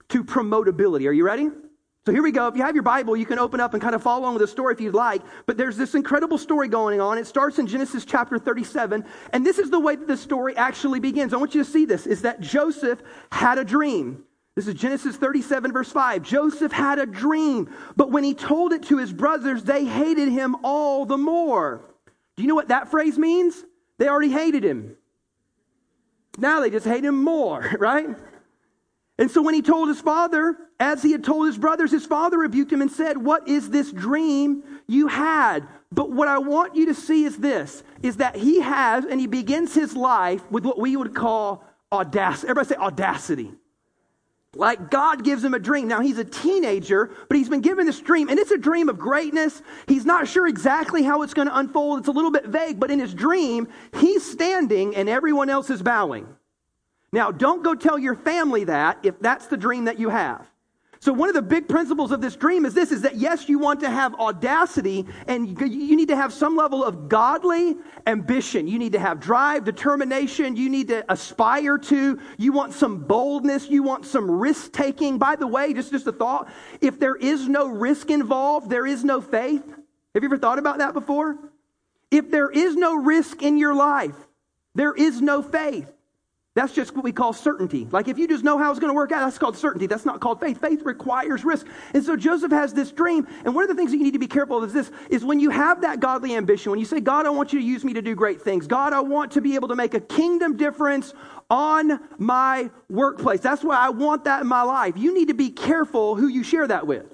to 0.08 0.24
promotability. 0.24 1.06
Are 1.08 1.12
you 1.12 1.24
ready? 1.24 1.50
So 2.06 2.12
here 2.12 2.22
we 2.22 2.32
go. 2.32 2.48
If 2.48 2.56
you 2.56 2.62
have 2.62 2.74
your 2.74 2.82
Bible, 2.82 3.16
you 3.16 3.24
can 3.24 3.38
open 3.38 3.60
up 3.60 3.72
and 3.72 3.82
kind 3.82 3.94
of 3.94 4.02
follow 4.02 4.20
along 4.20 4.34
with 4.34 4.42
the 4.42 4.46
story 4.46 4.74
if 4.74 4.80
you'd 4.80 4.94
like. 4.94 5.22
But 5.46 5.56
there's 5.56 5.78
this 5.78 5.94
incredible 5.94 6.36
story 6.36 6.68
going 6.68 7.00
on. 7.00 7.16
It 7.16 7.26
starts 7.26 7.58
in 7.58 7.66
Genesis 7.66 8.04
chapter 8.04 8.38
37. 8.38 9.04
And 9.32 9.46
this 9.46 9.58
is 9.58 9.70
the 9.70 9.80
way 9.80 9.96
that 9.96 10.06
the 10.06 10.16
story 10.16 10.54
actually 10.54 11.00
begins. 11.00 11.32
I 11.32 11.38
want 11.38 11.54
you 11.54 11.64
to 11.64 11.70
see 11.70 11.86
this 11.86 12.06
is 12.06 12.22
that 12.22 12.40
Joseph 12.40 13.02
had 13.32 13.56
a 13.56 13.64
dream. 13.64 14.22
This 14.54 14.68
is 14.68 14.74
Genesis 14.74 15.16
37, 15.16 15.72
verse 15.72 15.90
5. 15.90 16.22
Joseph 16.22 16.72
had 16.72 16.98
a 16.98 17.06
dream, 17.06 17.74
but 17.96 18.12
when 18.12 18.22
he 18.22 18.34
told 18.34 18.72
it 18.72 18.84
to 18.84 18.98
his 18.98 19.12
brothers, 19.12 19.64
they 19.64 19.84
hated 19.84 20.28
him 20.28 20.56
all 20.62 21.06
the 21.06 21.18
more. 21.18 21.80
Do 22.36 22.42
you 22.42 22.48
know 22.48 22.54
what 22.54 22.68
that 22.68 22.88
phrase 22.88 23.18
means? 23.18 23.64
They 23.98 24.08
already 24.08 24.30
hated 24.30 24.62
him. 24.62 24.96
Now 26.38 26.60
they 26.60 26.70
just 26.70 26.86
hate 26.86 27.04
him 27.04 27.22
more, 27.24 27.68
right? 27.80 28.08
And 29.18 29.30
so 29.30 29.42
when 29.42 29.54
he 29.54 29.62
told 29.62 29.88
his 29.88 30.00
father, 30.00 30.56
as 30.80 31.02
he 31.02 31.12
had 31.12 31.22
told 31.22 31.46
his 31.46 31.56
brothers, 31.56 31.92
his 31.92 32.04
father 32.04 32.38
rebuked 32.38 32.72
him 32.72 32.82
and 32.82 32.90
said, 32.90 33.16
What 33.16 33.48
is 33.48 33.70
this 33.70 33.92
dream 33.92 34.64
you 34.88 35.06
had? 35.06 35.68
But 35.92 36.10
what 36.10 36.26
I 36.26 36.38
want 36.38 36.74
you 36.74 36.86
to 36.86 36.94
see 36.94 37.24
is 37.24 37.36
this 37.36 37.84
is 38.02 38.16
that 38.16 38.36
he 38.36 38.60
has, 38.60 39.04
and 39.04 39.20
he 39.20 39.28
begins 39.28 39.72
his 39.72 39.94
life 39.94 40.42
with 40.50 40.64
what 40.64 40.80
we 40.80 40.96
would 40.96 41.14
call 41.14 41.64
audacity. 41.92 42.48
Everybody 42.48 42.74
say 42.74 42.80
audacity. 42.80 43.52
Like 44.56 44.90
God 44.90 45.24
gives 45.24 45.44
him 45.44 45.54
a 45.54 45.58
dream. 45.58 45.88
Now 45.88 46.00
he's 46.00 46.18
a 46.18 46.24
teenager, 46.24 47.10
but 47.28 47.36
he's 47.36 47.48
been 47.48 47.60
given 47.60 47.86
this 47.86 48.00
dream, 48.00 48.28
and 48.28 48.38
it's 48.38 48.50
a 48.50 48.58
dream 48.58 48.88
of 48.88 48.98
greatness. 48.98 49.62
He's 49.86 50.04
not 50.04 50.28
sure 50.28 50.46
exactly 50.46 51.02
how 51.02 51.22
it's 51.22 51.34
going 51.34 51.48
to 51.48 51.56
unfold. 51.56 52.00
It's 52.00 52.08
a 52.08 52.12
little 52.12 52.30
bit 52.30 52.46
vague, 52.46 52.78
but 52.80 52.90
in 52.90 52.98
his 52.98 53.14
dream, 53.14 53.68
he's 53.96 54.28
standing 54.28 54.96
and 54.96 55.08
everyone 55.08 55.50
else 55.50 55.70
is 55.70 55.82
bowing. 55.82 56.26
Now, 57.14 57.30
don't 57.30 57.62
go 57.62 57.76
tell 57.76 57.96
your 57.96 58.16
family 58.16 58.64
that 58.64 58.98
if 59.04 59.20
that's 59.20 59.46
the 59.46 59.56
dream 59.56 59.84
that 59.84 60.00
you 60.00 60.08
have. 60.08 60.50
So 60.98 61.12
one 61.12 61.28
of 61.28 61.36
the 61.36 61.42
big 61.42 61.68
principles 61.68 62.10
of 62.10 62.20
this 62.20 62.34
dream 62.34 62.64
is 62.64 62.74
this 62.74 62.90
is 62.90 63.02
that 63.02 63.14
yes, 63.14 63.48
you 63.48 63.60
want 63.60 63.78
to 63.80 63.90
have 63.90 64.16
audacity 64.16 65.06
and 65.28 65.56
you 65.60 65.94
need 65.94 66.08
to 66.08 66.16
have 66.16 66.32
some 66.32 66.56
level 66.56 66.82
of 66.82 67.08
godly 67.08 67.76
ambition. 68.08 68.66
You 68.66 68.80
need 68.80 68.94
to 68.94 68.98
have 68.98 69.20
drive, 69.20 69.62
determination, 69.62 70.56
you 70.56 70.68
need 70.68 70.88
to 70.88 71.04
aspire 71.08 71.78
to, 71.78 72.18
you 72.36 72.50
want 72.50 72.72
some 72.72 73.04
boldness, 73.04 73.70
you 73.70 73.84
want 73.84 74.06
some 74.06 74.28
risk 74.28 74.72
taking. 74.72 75.16
By 75.16 75.36
the 75.36 75.46
way, 75.46 75.72
just 75.72 75.92
just 75.92 76.08
a 76.08 76.12
thought, 76.12 76.50
if 76.80 76.98
there 76.98 77.14
is 77.14 77.48
no 77.48 77.68
risk 77.68 78.10
involved, 78.10 78.70
there 78.70 78.86
is 78.86 79.04
no 79.04 79.20
faith. 79.20 79.62
Have 79.62 80.22
you 80.24 80.28
ever 80.28 80.38
thought 80.38 80.58
about 80.58 80.78
that 80.78 80.94
before? 80.94 81.38
If 82.10 82.32
there 82.32 82.50
is 82.50 82.74
no 82.74 82.96
risk 82.96 83.40
in 83.40 83.56
your 83.56 83.74
life, 83.74 84.16
there 84.74 84.94
is 84.94 85.20
no 85.20 85.42
faith. 85.42 85.93
That's 86.54 86.72
just 86.72 86.94
what 86.94 87.02
we 87.02 87.10
call 87.10 87.32
certainty. 87.32 87.88
Like 87.90 88.06
if 88.06 88.16
you 88.16 88.28
just 88.28 88.44
know 88.44 88.58
how 88.58 88.70
it's 88.70 88.78
going 88.78 88.90
to 88.90 88.94
work 88.94 89.10
out, 89.10 89.24
that's 89.24 89.38
called 89.38 89.56
certainty. 89.56 89.88
That's 89.88 90.04
not 90.04 90.20
called 90.20 90.38
faith. 90.38 90.60
Faith 90.60 90.82
requires 90.82 91.44
risk. 91.44 91.66
And 91.92 92.04
so 92.04 92.16
Joseph 92.16 92.52
has 92.52 92.72
this 92.72 92.92
dream. 92.92 93.26
And 93.44 93.56
one 93.56 93.64
of 93.64 93.68
the 93.68 93.74
things 93.74 93.90
that 93.90 93.96
you 93.96 94.04
need 94.04 94.12
to 94.12 94.20
be 94.20 94.28
careful 94.28 94.58
of 94.58 94.64
is 94.64 94.72
this, 94.72 94.92
is 95.10 95.24
when 95.24 95.40
you 95.40 95.50
have 95.50 95.80
that 95.80 95.98
godly 95.98 96.36
ambition, 96.36 96.70
when 96.70 96.78
you 96.78 96.84
say, 96.84 97.00
God, 97.00 97.26
I 97.26 97.30
want 97.30 97.52
you 97.52 97.58
to 97.58 97.64
use 97.64 97.84
me 97.84 97.92
to 97.94 98.02
do 98.02 98.14
great 98.14 98.40
things. 98.40 98.68
God, 98.68 98.92
I 98.92 99.00
want 99.00 99.32
to 99.32 99.40
be 99.40 99.56
able 99.56 99.66
to 99.68 99.74
make 99.74 99.94
a 99.94 100.00
kingdom 100.00 100.56
difference 100.56 101.12
on 101.50 101.98
my 102.18 102.70
workplace. 102.88 103.40
That's 103.40 103.64
why 103.64 103.76
I 103.76 103.90
want 103.90 104.24
that 104.24 104.40
in 104.40 104.46
my 104.46 104.62
life. 104.62 104.96
You 104.96 105.12
need 105.12 105.28
to 105.28 105.34
be 105.34 105.50
careful 105.50 106.14
who 106.14 106.28
you 106.28 106.44
share 106.44 106.68
that 106.68 106.86
with. 106.86 107.08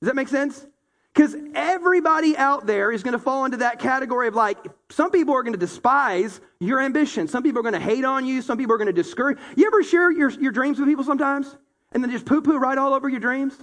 Does 0.00 0.06
that 0.06 0.16
make 0.16 0.28
sense? 0.28 0.66
Because 1.12 1.36
everybody 1.54 2.38
out 2.38 2.66
there 2.66 2.90
is 2.90 3.02
going 3.02 3.12
to 3.12 3.18
fall 3.18 3.44
into 3.44 3.58
that 3.58 3.80
category 3.80 4.28
of 4.28 4.34
like, 4.34 4.56
some 4.90 5.10
people 5.10 5.34
are 5.34 5.42
going 5.42 5.52
to 5.52 5.58
despise 5.58 6.40
your 6.60 6.80
ambition. 6.80 7.28
Some 7.28 7.42
people 7.42 7.60
are 7.60 7.62
going 7.62 7.74
to 7.74 7.80
hate 7.80 8.04
on 8.04 8.24
you. 8.24 8.40
Some 8.40 8.56
people 8.56 8.74
are 8.74 8.78
going 8.78 8.86
to 8.86 8.92
discourage. 8.92 9.38
You 9.56 9.66
ever 9.66 9.82
share 9.82 10.10
your, 10.10 10.30
your 10.30 10.52
dreams 10.52 10.78
with 10.78 10.88
people 10.88 11.04
sometimes? 11.04 11.56
And 11.92 12.02
then 12.02 12.10
just 12.10 12.24
poo 12.24 12.40
poo 12.40 12.58
right 12.58 12.76
all 12.76 12.94
over 12.94 13.08
your 13.08 13.20
dreams? 13.20 13.54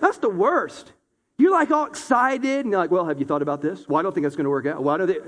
That's 0.00 0.18
the 0.18 0.30
worst. 0.30 0.92
You're 1.36 1.52
like 1.52 1.70
all 1.70 1.86
excited 1.86 2.60
and 2.64 2.70
you're 2.70 2.78
like, 2.78 2.90
well, 2.90 3.06
have 3.06 3.18
you 3.18 3.26
thought 3.26 3.42
about 3.42 3.60
this? 3.60 3.88
Well, 3.88 3.98
I 3.98 4.02
don't 4.02 4.12
think 4.12 4.24
that's 4.24 4.36
going 4.36 4.44
to 4.44 4.50
work 4.50 4.66
out. 4.66 4.82
Why 4.82 4.98
do 4.98 5.06
they? 5.06 5.18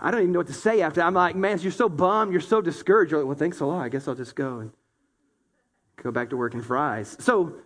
I 0.00 0.10
don't 0.10 0.20
even 0.20 0.32
know 0.32 0.38
what 0.38 0.46
to 0.46 0.52
say 0.52 0.80
after. 0.80 1.02
I'm 1.02 1.14
like, 1.14 1.34
man, 1.34 1.58
you're 1.60 1.72
so 1.72 1.88
bummed. 1.88 2.32
You're 2.32 2.40
so 2.40 2.60
discouraged. 2.60 3.10
You're 3.10 3.20
like, 3.20 3.28
well, 3.28 3.36
thanks 3.36 3.60
a 3.60 3.66
lot. 3.66 3.82
I 3.82 3.88
guess 3.88 4.06
I'll 4.06 4.14
just 4.14 4.36
go 4.36 4.60
and 4.60 4.70
go 5.96 6.10
back 6.12 6.30
to 6.30 6.36
working 6.36 6.62
fries. 6.62 7.16
So, 7.18 7.56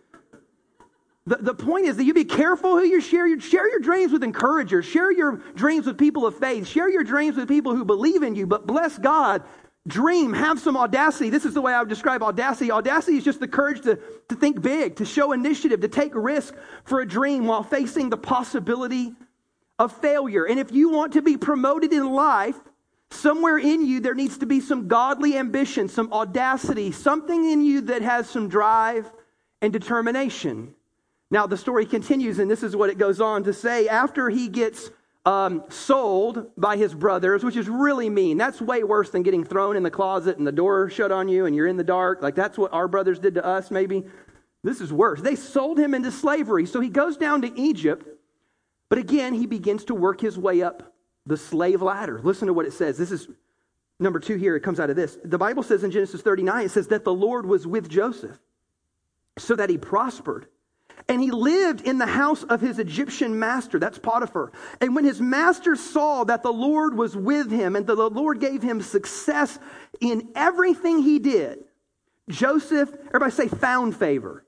the, 1.24 1.36
the 1.36 1.54
point 1.54 1.86
is 1.86 1.96
that 1.96 2.04
you 2.04 2.14
be 2.14 2.24
careful 2.24 2.76
who 2.76 2.84
you 2.84 3.00
share. 3.00 3.26
Your, 3.28 3.40
share 3.40 3.70
your 3.70 3.78
dreams 3.78 4.12
with 4.12 4.24
encouragers. 4.24 4.84
Share 4.84 5.12
your 5.12 5.36
dreams 5.54 5.86
with 5.86 5.96
people 5.96 6.26
of 6.26 6.36
faith. 6.36 6.66
Share 6.66 6.90
your 6.90 7.04
dreams 7.04 7.36
with 7.36 7.48
people 7.48 7.76
who 7.76 7.84
believe 7.84 8.22
in 8.22 8.34
you. 8.34 8.46
But 8.46 8.66
bless 8.66 8.98
God, 8.98 9.42
dream, 9.86 10.32
have 10.32 10.58
some 10.58 10.76
audacity. 10.76 11.30
This 11.30 11.44
is 11.44 11.54
the 11.54 11.60
way 11.60 11.72
I 11.72 11.78
would 11.78 11.88
describe 11.88 12.24
audacity. 12.24 12.72
Audacity 12.72 13.18
is 13.18 13.24
just 13.24 13.38
the 13.38 13.46
courage 13.46 13.82
to, 13.82 14.00
to 14.28 14.34
think 14.34 14.62
big, 14.62 14.96
to 14.96 15.04
show 15.04 15.30
initiative, 15.30 15.80
to 15.80 15.88
take 15.88 16.12
risk 16.14 16.54
for 16.84 17.00
a 17.00 17.06
dream 17.06 17.46
while 17.46 17.62
facing 17.62 18.10
the 18.10 18.16
possibility 18.16 19.14
of 19.78 19.92
failure. 19.92 20.44
And 20.44 20.58
if 20.58 20.72
you 20.72 20.90
want 20.90 21.12
to 21.12 21.22
be 21.22 21.36
promoted 21.36 21.92
in 21.92 22.12
life, 22.12 22.56
somewhere 23.12 23.58
in 23.58 23.86
you 23.86 24.00
there 24.00 24.14
needs 24.14 24.38
to 24.38 24.46
be 24.46 24.58
some 24.58 24.88
godly 24.88 25.36
ambition, 25.36 25.88
some 25.88 26.12
audacity, 26.12 26.90
something 26.90 27.48
in 27.48 27.64
you 27.64 27.82
that 27.82 28.02
has 28.02 28.28
some 28.28 28.48
drive 28.48 29.08
and 29.60 29.72
determination. 29.72 30.74
Now, 31.32 31.46
the 31.46 31.56
story 31.56 31.86
continues, 31.86 32.38
and 32.38 32.48
this 32.48 32.62
is 32.62 32.76
what 32.76 32.90
it 32.90 32.98
goes 32.98 33.18
on 33.18 33.42
to 33.44 33.54
say. 33.54 33.88
After 33.88 34.28
he 34.28 34.48
gets 34.48 34.90
um, 35.24 35.64
sold 35.70 36.50
by 36.58 36.76
his 36.76 36.94
brothers, 36.94 37.42
which 37.42 37.56
is 37.56 37.70
really 37.70 38.10
mean. 38.10 38.36
That's 38.36 38.60
way 38.60 38.84
worse 38.84 39.08
than 39.08 39.22
getting 39.22 39.42
thrown 39.42 39.76
in 39.76 39.82
the 39.82 39.90
closet 39.90 40.36
and 40.36 40.46
the 40.46 40.52
door 40.52 40.90
shut 40.90 41.10
on 41.10 41.28
you 41.28 41.46
and 41.46 41.56
you're 41.56 41.68
in 41.68 41.78
the 41.78 41.84
dark. 41.84 42.22
Like 42.22 42.34
that's 42.34 42.58
what 42.58 42.72
our 42.72 42.86
brothers 42.86 43.18
did 43.18 43.34
to 43.36 43.44
us, 43.44 43.70
maybe. 43.70 44.04
This 44.62 44.80
is 44.80 44.92
worse. 44.92 45.22
They 45.22 45.36
sold 45.36 45.78
him 45.78 45.94
into 45.94 46.10
slavery. 46.10 46.66
So 46.66 46.80
he 46.80 46.88
goes 46.88 47.16
down 47.16 47.42
to 47.42 47.58
Egypt, 47.58 48.06
but 48.88 48.98
again, 48.98 49.32
he 49.32 49.46
begins 49.46 49.84
to 49.86 49.94
work 49.94 50.20
his 50.20 50.38
way 50.38 50.62
up 50.62 50.92
the 51.24 51.36
slave 51.36 51.82
ladder. 51.82 52.20
Listen 52.22 52.48
to 52.48 52.52
what 52.52 52.66
it 52.66 52.72
says. 52.72 52.98
This 52.98 53.12
is 53.12 53.28
number 53.98 54.18
two 54.18 54.36
here. 54.36 54.56
It 54.56 54.60
comes 54.60 54.80
out 54.80 54.90
of 54.90 54.96
this. 54.96 55.16
The 55.24 55.38
Bible 55.38 55.62
says 55.62 55.84
in 55.84 55.92
Genesis 55.92 56.20
39, 56.20 56.66
it 56.66 56.70
says 56.72 56.88
that 56.88 57.04
the 57.04 57.14
Lord 57.14 57.46
was 57.46 57.66
with 57.66 57.88
Joseph 57.88 58.38
so 59.38 59.54
that 59.54 59.70
he 59.70 59.78
prospered 59.78 60.48
and 61.12 61.20
he 61.20 61.30
lived 61.30 61.82
in 61.82 61.98
the 61.98 62.06
house 62.06 62.42
of 62.44 62.62
his 62.62 62.78
Egyptian 62.78 63.38
master, 63.38 63.78
that's 63.78 63.98
Potiphar. 63.98 64.50
And 64.80 64.96
when 64.96 65.04
his 65.04 65.20
master 65.20 65.76
saw 65.76 66.24
that 66.24 66.42
the 66.42 66.50
Lord 66.50 66.96
was 66.96 67.14
with 67.14 67.50
him 67.50 67.76
and 67.76 67.86
that 67.86 67.96
the 67.96 68.08
Lord 68.08 68.40
gave 68.40 68.62
him 68.62 68.80
success 68.80 69.58
in 70.00 70.30
everything 70.34 71.02
he 71.02 71.18
did, 71.18 71.64
Joseph, 72.30 72.90
everybody 73.08 73.30
say, 73.30 73.48
found 73.48 73.94
favor. 73.94 74.46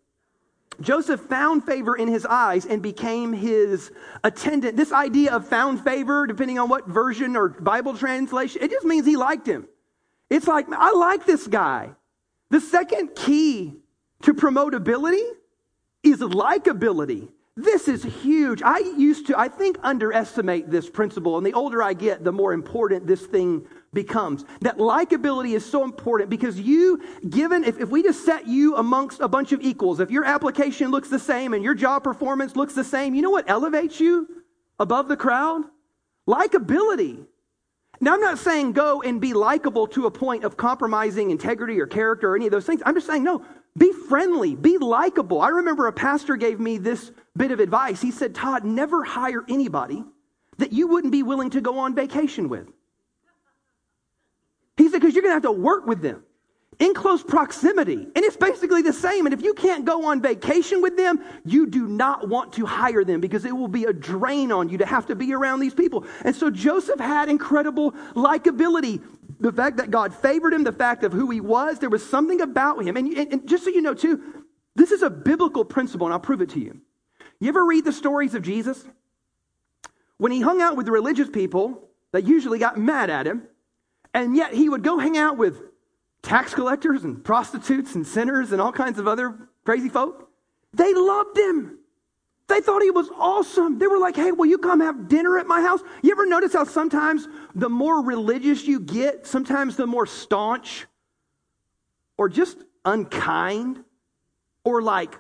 Joseph 0.81 1.21
found 1.21 1.65
favor 1.65 1.97
in 1.97 2.09
his 2.09 2.25
eyes 2.25 2.65
and 2.65 2.83
became 2.83 3.35
his 3.35 3.93
attendant. 4.25 4.75
This 4.75 4.91
idea 4.91 5.35
of 5.35 5.47
found 5.47 5.85
favor, 5.85 6.27
depending 6.27 6.59
on 6.59 6.71
what 6.71 6.89
version 6.89 7.37
or 7.37 7.51
Bible 7.51 7.95
translation, 7.95 8.63
it 8.63 8.71
just 8.71 8.87
means 8.87 9.05
he 9.05 9.17
liked 9.17 9.47
him. 9.47 9.69
It's 10.31 10.47
like, 10.47 10.65
I 10.71 10.93
like 10.93 11.27
this 11.27 11.47
guy. 11.47 11.91
The 12.49 12.61
second 12.63 13.15
key 13.15 13.75
to 14.23 14.33
promotability 14.33 15.29
is 16.05 16.21
likability. 16.21 17.29
This 17.57 17.87
is 17.87 18.03
huge. 18.03 18.63
I 18.63 18.79
used 18.79 19.29
to, 19.29 19.39
I 19.39 19.47
think, 19.47 19.79
underestimate 19.83 20.71
this 20.71 20.91
principle. 20.91 21.39
And 21.39 21.47
the 21.47 21.53
older 21.53 21.83
I 21.83 21.93
get, 21.93 22.25
the 22.25 22.33
more 22.33 22.53
important 22.53 23.07
this 23.07 23.25
thing 23.27 23.65
becomes. 23.93 24.45
That 24.61 24.79
likability 24.79 25.55
is 25.55 25.65
so 25.65 25.85
important 25.85 26.31
because 26.31 26.59
you, 26.59 27.01
given, 27.31 27.63
if, 27.63 27.79
if 27.79 27.91
we 27.91 28.03
just 28.03 28.25
set 28.25 28.49
you 28.49 28.75
amongst 28.77 29.21
a 29.21 29.29
bunch 29.29 29.53
of 29.53 29.61
equals, 29.61 30.01
if 30.01 30.11
your 30.11 30.25
application 30.25 30.91
looks 30.91 31.09
the 31.09 31.19
same 31.19 31.55
and 31.55 31.63
your 31.63 31.75
job 31.75 32.03
performance 32.03 32.57
looks 32.57 32.75
the 32.75 32.83
same, 32.83 33.15
you 33.15 33.23
know 33.23 33.31
what 33.31 33.49
elevates 33.49 34.01
you 34.01 34.29
above 34.81 35.07
the 35.07 35.17
crowd? 35.17 35.63
Likability. 36.29 37.25
Now, 38.01 38.15
I'm 38.15 38.21
not 38.21 38.39
saying 38.39 38.73
go 38.73 39.01
and 39.03 39.21
be 39.21 39.33
likable 39.33 39.87
to 39.89 40.07
a 40.07 40.11
point 40.11 40.43
of 40.43 40.57
compromising 40.57 41.31
integrity 41.31 41.81
or 41.81 41.87
character 41.87 42.33
or 42.33 42.37
any 42.37 42.47
of 42.47 42.53
those 42.53 42.67
things. 42.67 42.83
I'm 42.85 42.95
just 42.95 43.07
saying, 43.07 43.23
no, 43.23 43.45
be 43.77 43.93
friendly, 43.93 44.55
be 44.55 44.79
likable. 44.79 45.41
I 45.41 45.49
remember 45.49 45.87
a 45.87 45.93
pastor 45.93 46.37
gave 46.37 46.61
me 46.61 46.79
this 46.79 47.11
bit 47.37 47.51
of 47.51 47.61
advice. 47.61 48.01
He 48.01 48.11
said, 48.11 48.35
Todd, 48.35 48.65
never 48.65 49.05
hire 49.05 49.45
anybody 49.49 50.05
that 50.59 50.73
you 50.73 50.89
wouldn't 50.89 51.13
be 51.13 51.23
willing 51.23 51.51
to 51.51 51.61
go 51.61 51.79
on 51.79 51.95
vacation 51.95 52.49
with. 52.49 52.69
He 54.77 54.89
said, 54.89 55.01
because 55.01 55.15
you're 55.15 55.23
going 55.23 55.31
to 55.31 55.35
have 55.35 55.43
to 55.43 55.53
work 55.53 55.87
with 55.87 56.03
them 56.03 56.24
in 56.79 56.95
close 56.95 57.23
proximity. 57.23 57.95
And 57.95 58.19
it's 58.25 58.37
basically 58.37 58.83
the 58.83 58.93
same. 58.93 59.27
And 59.27 59.33
if 59.33 59.43
you 59.43 59.55
can't 59.55 59.85
go 59.85 60.07
on 60.07 60.21
vacation 60.21 60.83
with 60.83 60.97
them, 60.97 61.21
you 61.45 61.67
do 61.67 61.87
not 61.87 62.29
want 62.29 62.53
to 62.55 62.67
hire 62.67 63.05
them 63.05 63.21
because 63.21 63.45
it 63.45 63.57
will 63.57 63.69
be 63.69 63.85
a 63.85 63.93
drain 63.93 64.53
on 64.53 64.69
you 64.69 64.79
to 64.79 64.87
have 64.87 65.07
to 65.07 65.15
be 65.15 65.33
around 65.35 65.61
these 65.61 65.75
people. 65.75 66.05
And 66.25 66.35
so 66.35 66.51
Joseph 66.51 67.01
had 67.01 67.29
incredible 67.29 67.93
likability 68.15 69.03
the 69.41 69.53
fact 69.53 69.77
that 69.79 69.91
God 69.91 70.15
favored 70.15 70.55
him, 70.55 70.65
the 70.65 70.73
fact 70.73 71.05
of 71.05 71.13
who 71.13 71.31
he 71.31 71.41
was, 71.41 71.79
there 71.79 71.91
was 71.91 72.09
something 72.09 72.41
about 72.41 72.83
him. 72.85 72.97
And, 72.97 73.09
and, 73.13 73.33
and, 73.33 73.49
just 73.49 73.65
so 73.65 73.71
you 73.71 73.83
know, 73.83 73.95
too, 73.95 74.45
this 74.75 74.91
is 74.91 75.03
a 75.03 75.11
biblical 75.11 75.65
principle, 75.65 76.07
and 76.07 76.15
I'll 76.15 76.21
prove 76.21 76.41
it 76.41 76.51
to 76.51 76.61
you. 76.61 76.81
You 77.41 77.49
ever 77.49 77.65
read 77.65 77.85
the 77.85 77.93
stories 77.93 78.35
of 78.35 78.43
Jesus? 78.43 78.85
When 80.17 80.33
he 80.33 80.41
hung 80.41 80.63
out 80.63 80.77
with 80.77 80.87
the 80.87 80.93
religious 80.93 81.29
people 81.29 81.89
that 82.13 82.25
usually 82.25 82.59
got 82.59 82.79
mad 82.79 83.11
at 83.11 83.27
him, 83.27 83.43
and 84.13 84.37
yet 84.37 84.55
he 84.55 84.69
would 84.69 84.83
go 84.83 84.99
hang 84.99 85.17
out 85.17 85.37
with 85.37 85.61
tax 86.25 86.55
collectors 86.55 87.05
and 87.05 87.23
prostitutes 87.23 87.95
and 87.95 88.07
sinners 88.07 88.53
and 88.53 88.61
all 88.61 88.73
kinds 88.73 88.99
of 88.99 89.07
other 89.07 89.49
crazy 89.65 89.89
folk, 89.89 90.31
they 90.73 90.93
loved 90.93 91.39
him. 91.39 91.79
They 92.47 92.61
thought 92.61 92.83
he 92.83 92.91
was 92.91 93.09
awesome. 93.17 93.79
They 93.79 93.87
were 93.87 93.99
like, 93.99 94.17
hey, 94.17 94.33
will 94.33 94.47
you 94.47 94.59
come 94.59 94.81
have 94.81 95.09
dinner 95.09 95.39
at 95.39 95.47
my 95.47 95.63
house? 95.63 95.81
You 96.03 96.11
ever 96.11 96.27
notice 96.27 96.53
how 96.53 96.65
sometimes 96.65 97.27
the 97.55 97.71
more 97.71 98.03
religious 98.03 98.65
you 98.65 98.81
get, 98.81 99.27
sometimes 99.27 99.77
the 99.77 99.87
more 99.87 100.07
staunch 100.07 100.87
or 102.19 102.29
just 102.29 102.59
unkind 102.85 103.83
or 104.63 104.83
like 104.83 105.19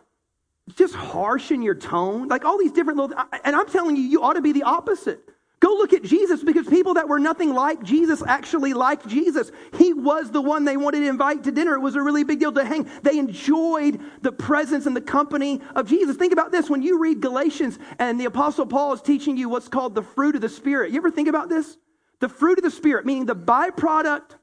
just 0.76 0.94
harsh 0.94 1.50
in 1.50 1.62
your 1.62 1.74
tone? 1.74 2.28
Like 2.28 2.44
all 2.44 2.58
these 2.58 2.72
different 2.72 2.98
little, 2.98 3.16
and 3.44 3.56
I'm 3.56 3.68
telling 3.68 3.96
you, 3.96 4.02
you 4.02 4.22
ought 4.22 4.34
to 4.34 4.42
be 4.42 4.52
the 4.52 4.64
opposite. 4.64 5.20
Go 5.60 5.68
look 5.68 5.92
at 5.94 6.02
Jesus 6.02 6.42
because 6.42 6.66
people 6.66 6.94
that 6.94 7.08
were 7.08 7.18
nothing 7.18 7.54
like 7.54 7.82
Jesus 7.82 8.22
actually 8.26 8.74
liked 8.74 9.08
Jesus. 9.08 9.50
He 9.78 9.94
was 9.94 10.30
the 10.30 10.42
one 10.42 10.64
they 10.64 10.76
wanted 10.76 11.00
to 11.00 11.08
invite 11.08 11.44
to 11.44 11.52
dinner. 11.52 11.74
It 11.74 11.80
was 11.80 11.94
a 11.94 12.02
really 12.02 12.22
big 12.22 12.40
deal 12.40 12.52
to 12.52 12.64
hang. 12.64 12.88
They 13.02 13.18
enjoyed 13.18 14.00
the 14.20 14.32
presence 14.32 14.84
and 14.86 14.94
the 14.94 15.00
company 15.00 15.62
of 15.74 15.88
Jesus. 15.88 16.16
Think 16.16 16.34
about 16.34 16.52
this 16.52 16.68
when 16.68 16.82
you 16.82 16.98
read 17.00 17.22
Galatians 17.22 17.78
and 17.98 18.20
the 18.20 18.26
Apostle 18.26 18.66
Paul 18.66 18.92
is 18.92 19.00
teaching 19.00 19.36
you 19.36 19.48
what's 19.48 19.68
called 19.68 19.94
the 19.94 20.02
fruit 20.02 20.34
of 20.34 20.42
the 20.42 20.48
Spirit. 20.48 20.90
You 20.90 20.98
ever 20.98 21.10
think 21.10 21.28
about 21.28 21.48
this? 21.48 21.78
The 22.20 22.28
fruit 22.28 22.58
of 22.58 22.64
the 22.64 22.70
Spirit, 22.70 23.06
meaning 23.06 23.24
the 23.24 23.36
byproduct 23.36 24.36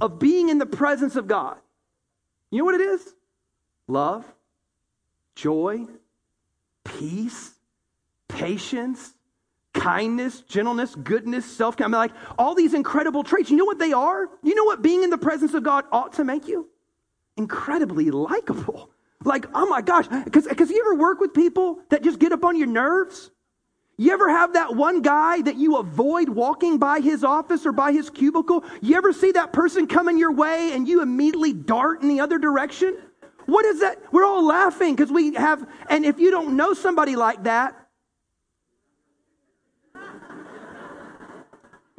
of 0.00 0.18
being 0.18 0.48
in 0.48 0.58
the 0.58 0.66
presence 0.66 1.14
of 1.14 1.28
God. 1.28 1.58
You 2.50 2.58
know 2.58 2.64
what 2.64 2.74
it 2.74 2.80
is? 2.80 3.14
Love, 3.88 4.24
joy, 5.36 5.86
peace, 6.82 7.54
patience, 8.28 9.12
kindness, 9.76 10.40
gentleness, 10.42 10.94
goodness, 10.94 11.44
self 11.44 11.76
control. 11.76 12.00
like 12.00 12.12
all 12.38 12.54
these 12.54 12.74
incredible 12.74 13.22
traits. 13.22 13.50
You 13.50 13.56
know 13.56 13.64
what 13.64 13.78
they 13.78 13.92
are? 13.92 14.28
You 14.42 14.54
know 14.54 14.64
what 14.64 14.82
being 14.82 15.02
in 15.02 15.10
the 15.10 15.18
presence 15.18 15.54
of 15.54 15.62
God 15.62 15.84
ought 15.92 16.14
to 16.14 16.24
make 16.24 16.48
you? 16.48 16.68
Incredibly 17.36 18.10
likable. 18.10 18.90
Like, 19.24 19.46
oh 19.54 19.66
my 19.66 19.82
gosh, 19.82 20.06
because 20.24 20.70
you 20.70 20.80
ever 20.80 20.94
work 20.94 21.20
with 21.20 21.34
people 21.34 21.78
that 21.90 22.02
just 22.02 22.18
get 22.18 22.32
up 22.32 22.44
on 22.44 22.56
your 22.56 22.66
nerves? 22.66 23.30
You 23.98 24.12
ever 24.12 24.28
have 24.28 24.52
that 24.52 24.76
one 24.76 25.00
guy 25.00 25.40
that 25.40 25.56
you 25.56 25.76
avoid 25.78 26.28
walking 26.28 26.76
by 26.76 27.00
his 27.00 27.24
office 27.24 27.64
or 27.64 27.72
by 27.72 27.92
his 27.92 28.10
cubicle? 28.10 28.62
You 28.82 28.96
ever 28.96 29.12
see 29.12 29.32
that 29.32 29.54
person 29.54 29.86
coming 29.86 30.18
your 30.18 30.32
way 30.32 30.72
and 30.74 30.86
you 30.86 31.00
immediately 31.00 31.54
dart 31.54 32.02
in 32.02 32.08
the 32.08 32.20
other 32.20 32.38
direction? 32.38 32.98
What 33.46 33.64
is 33.64 33.80
that? 33.80 34.02
We're 34.12 34.24
all 34.24 34.44
laughing 34.44 34.94
because 34.94 35.10
we 35.10 35.34
have, 35.34 35.66
and 35.88 36.04
if 36.04 36.18
you 36.18 36.30
don't 36.30 36.56
know 36.56 36.74
somebody 36.74 37.16
like 37.16 37.44
that, 37.44 37.85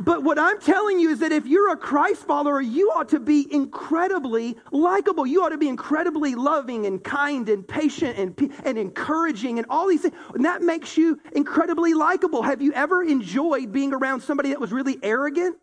But 0.07 0.23
what 0.23 0.39
I'm 0.39 0.57
telling 0.61 1.01
you 1.01 1.09
is 1.09 1.19
that 1.19 1.33
if 1.33 1.45
you're 1.45 1.69
a 1.73 1.75
Christ 1.75 2.25
follower, 2.25 2.61
you 2.61 2.91
ought 2.91 3.09
to 3.09 3.19
be 3.19 3.45
incredibly 3.53 4.55
likable. 4.71 5.27
You 5.27 5.43
ought 5.43 5.49
to 5.49 5.57
be 5.57 5.67
incredibly 5.67 6.33
loving 6.33 6.85
and 6.85 7.03
kind 7.03 7.49
and 7.49 7.67
patient 7.67 8.17
and, 8.17 8.53
and 8.63 8.77
encouraging 8.77 9.57
and 9.57 9.67
all 9.69 9.85
these 9.85 10.03
things. 10.03 10.15
And 10.33 10.45
that 10.45 10.61
makes 10.61 10.95
you 10.95 11.19
incredibly 11.33 11.93
likable. 11.93 12.41
Have 12.41 12.61
you 12.61 12.71
ever 12.71 13.03
enjoyed 13.03 13.73
being 13.73 13.93
around 13.93 14.21
somebody 14.21 14.51
that 14.51 14.61
was 14.61 14.71
really 14.71 14.97
arrogant? 15.03 15.57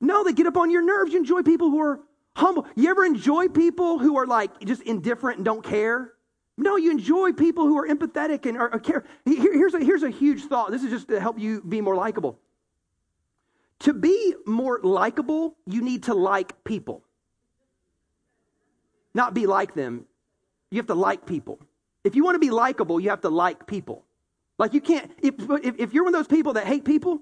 No, 0.00 0.22
they 0.22 0.32
get 0.32 0.46
up 0.46 0.56
on 0.56 0.70
your 0.70 0.82
nerves. 0.82 1.12
You 1.12 1.18
enjoy 1.18 1.42
people 1.42 1.70
who 1.70 1.80
are 1.80 2.02
humble. 2.36 2.68
You 2.76 2.88
ever 2.88 3.04
enjoy 3.04 3.48
people 3.48 3.98
who 3.98 4.16
are 4.16 4.28
like 4.28 4.60
just 4.64 4.82
indifferent 4.82 5.38
and 5.38 5.44
don't 5.44 5.64
care? 5.64 6.12
No, 6.56 6.76
you 6.76 6.92
enjoy 6.92 7.32
people 7.32 7.66
who 7.66 7.76
are 7.78 7.88
empathetic 7.88 8.46
and 8.46 8.56
are, 8.56 8.72
are 8.72 8.78
care. 8.78 9.02
Here, 9.24 9.52
here's, 9.52 9.74
a, 9.74 9.80
here's 9.80 10.04
a 10.04 10.10
huge 10.10 10.44
thought. 10.44 10.70
This 10.70 10.84
is 10.84 10.90
just 10.90 11.08
to 11.08 11.18
help 11.18 11.36
you 11.36 11.62
be 11.62 11.80
more 11.80 11.96
likable. 11.96 12.38
To 13.84 13.92
be 13.92 14.34
more 14.46 14.80
likable, 14.82 15.56
you 15.66 15.82
need 15.82 16.04
to 16.04 16.14
like 16.14 16.64
people. 16.64 17.02
Not 19.12 19.34
be 19.34 19.46
like 19.46 19.74
them. 19.74 20.06
You 20.70 20.78
have 20.78 20.86
to 20.86 20.94
like 20.94 21.26
people. 21.26 21.58
If 22.02 22.16
you 22.16 22.24
want 22.24 22.34
to 22.34 22.38
be 22.38 22.50
likable, 22.50 22.98
you 22.98 23.10
have 23.10 23.20
to 23.20 23.28
like 23.28 23.66
people. 23.66 24.02
Like 24.56 24.72
you 24.72 24.80
can't, 24.80 25.10
if, 25.20 25.34
if, 25.38 25.74
if 25.78 25.92
you're 25.92 26.04
one 26.04 26.14
of 26.14 26.18
those 26.18 26.34
people 26.34 26.54
that 26.54 26.66
hate 26.66 26.86
people, 26.86 27.20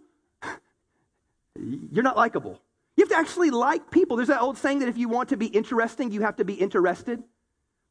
you're 1.57 2.05
not 2.05 2.17
likable. 2.17 2.61
You 2.97 3.05
have 3.05 3.11
to 3.11 3.17
actually 3.17 3.51
like 3.51 3.91
people. 3.91 4.17
There's 4.17 4.29
that 4.29 4.41
old 4.41 4.57
saying 4.57 4.79
that 4.81 4.89
if 4.89 4.97
you 4.97 5.09
want 5.09 5.31
to 5.31 5.37
be 5.37 5.47
interesting, 5.47 6.13
you 6.13 6.21
have 6.21 6.37
to 6.37 6.45
be 6.45 6.55
interested. 6.55 7.25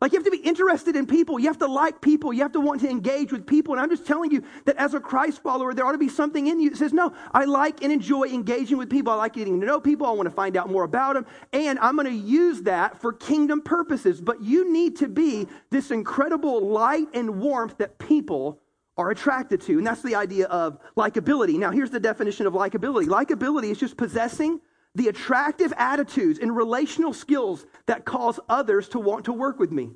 Like 0.02 0.14
you 0.14 0.18
have 0.18 0.26
to 0.26 0.32
be 0.32 0.40
interested 0.40 0.96
in 0.96 1.06
people. 1.06 1.40
You 1.40 1.46
have 1.46 1.60
to 1.60 1.68
like 1.68 2.02
people. 2.02 2.34
You 2.34 2.42
have 2.42 2.54
to 2.54 2.60
want 2.60 2.82
to 2.82 2.90
engage 2.90 3.32
with 3.32 3.46
people. 3.46 3.76
And 3.76 3.82
I'm 3.82 3.90
just 3.90 4.08
telling 4.08 4.32
you 4.32 4.44
that 4.66 4.76
as 4.78 4.96
a 4.96 5.00
Christ 5.00 5.44
follower, 5.44 5.76
there 5.76 5.86
ought 5.86 5.92
to 5.92 6.00
be 6.00 6.10
something 6.10 6.48
in 6.48 6.60
you 6.60 6.72
that 6.72 6.78
says, 6.78 6.92
no, 6.92 7.14
I 7.32 7.46
like 7.46 7.84
and 7.84 7.94
enjoy 7.94 8.24
engaging 8.24 8.80
with 8.80 8.90
people. 8.90 9.14
I 9.14 9.18
like 9.18 9.34
getting 9.34 9.60
to 9.60 9.66
know 9.66 9.80
people. 9.80 10.08
I 10.08 10.12
want 10.12 10.28
to 10.28 10.34
find 10.34 10.58
out 10.58 10.72
more 10.72 10.84
about 10.84 11.14
them. 11.14 11.28
And 11.54 11.78
I'm 11.78 11.96
going 11.96 12.08
to 12.08 12.14
use 12.14 12.64
that 12.64 13.00
for 13.00 13.14
kingdom 13.14 13.62
purposes. 13.62 14.20
But 14.20 14.42
you 14.42 14.74
need 14.74 14.98
to 14.98 15.08
be 15.08 15.48
this 15.70 15.92
incredible 15.92 16.68
light 16.68 17.08
and 17.14 17.40
warmth 17.40 17.78
that 17.78 18.00
people 18.00 18.60
are 18.98 19.12
attracted 19.12 19.62
to. 19.62 19.78
And 19.78 19.86
that's 19.86 20.02
the 20.02 20.16
idea 20.16 20.48
of 20.48 20.80
likability. 20.98 21.60
Now, 21.60 21.70
here's 21.70 21.92
the 21.92 22.00
definition 22.00 22.48
of 22.48 22.54
likability 22.54 23.06
likability 23.06 23.70
is 23.72 23.78
just 23.78 23.98
possessing 23.98 24.62
the 24.96 25.08
attractive 25.08 25.74
attitudes 25.78 26.40
and 26.40 26.56
relational 26.56 27.14
skills 27.14 27.66
that 27.86 28.06
cause 28.06 28.40
others 28.50 28.90
to 28.90 29.00
want 29.00 29.26
to 29.26 29.34
work 29.34 29.60
with 29.60 29.72
me. 29.72 29.92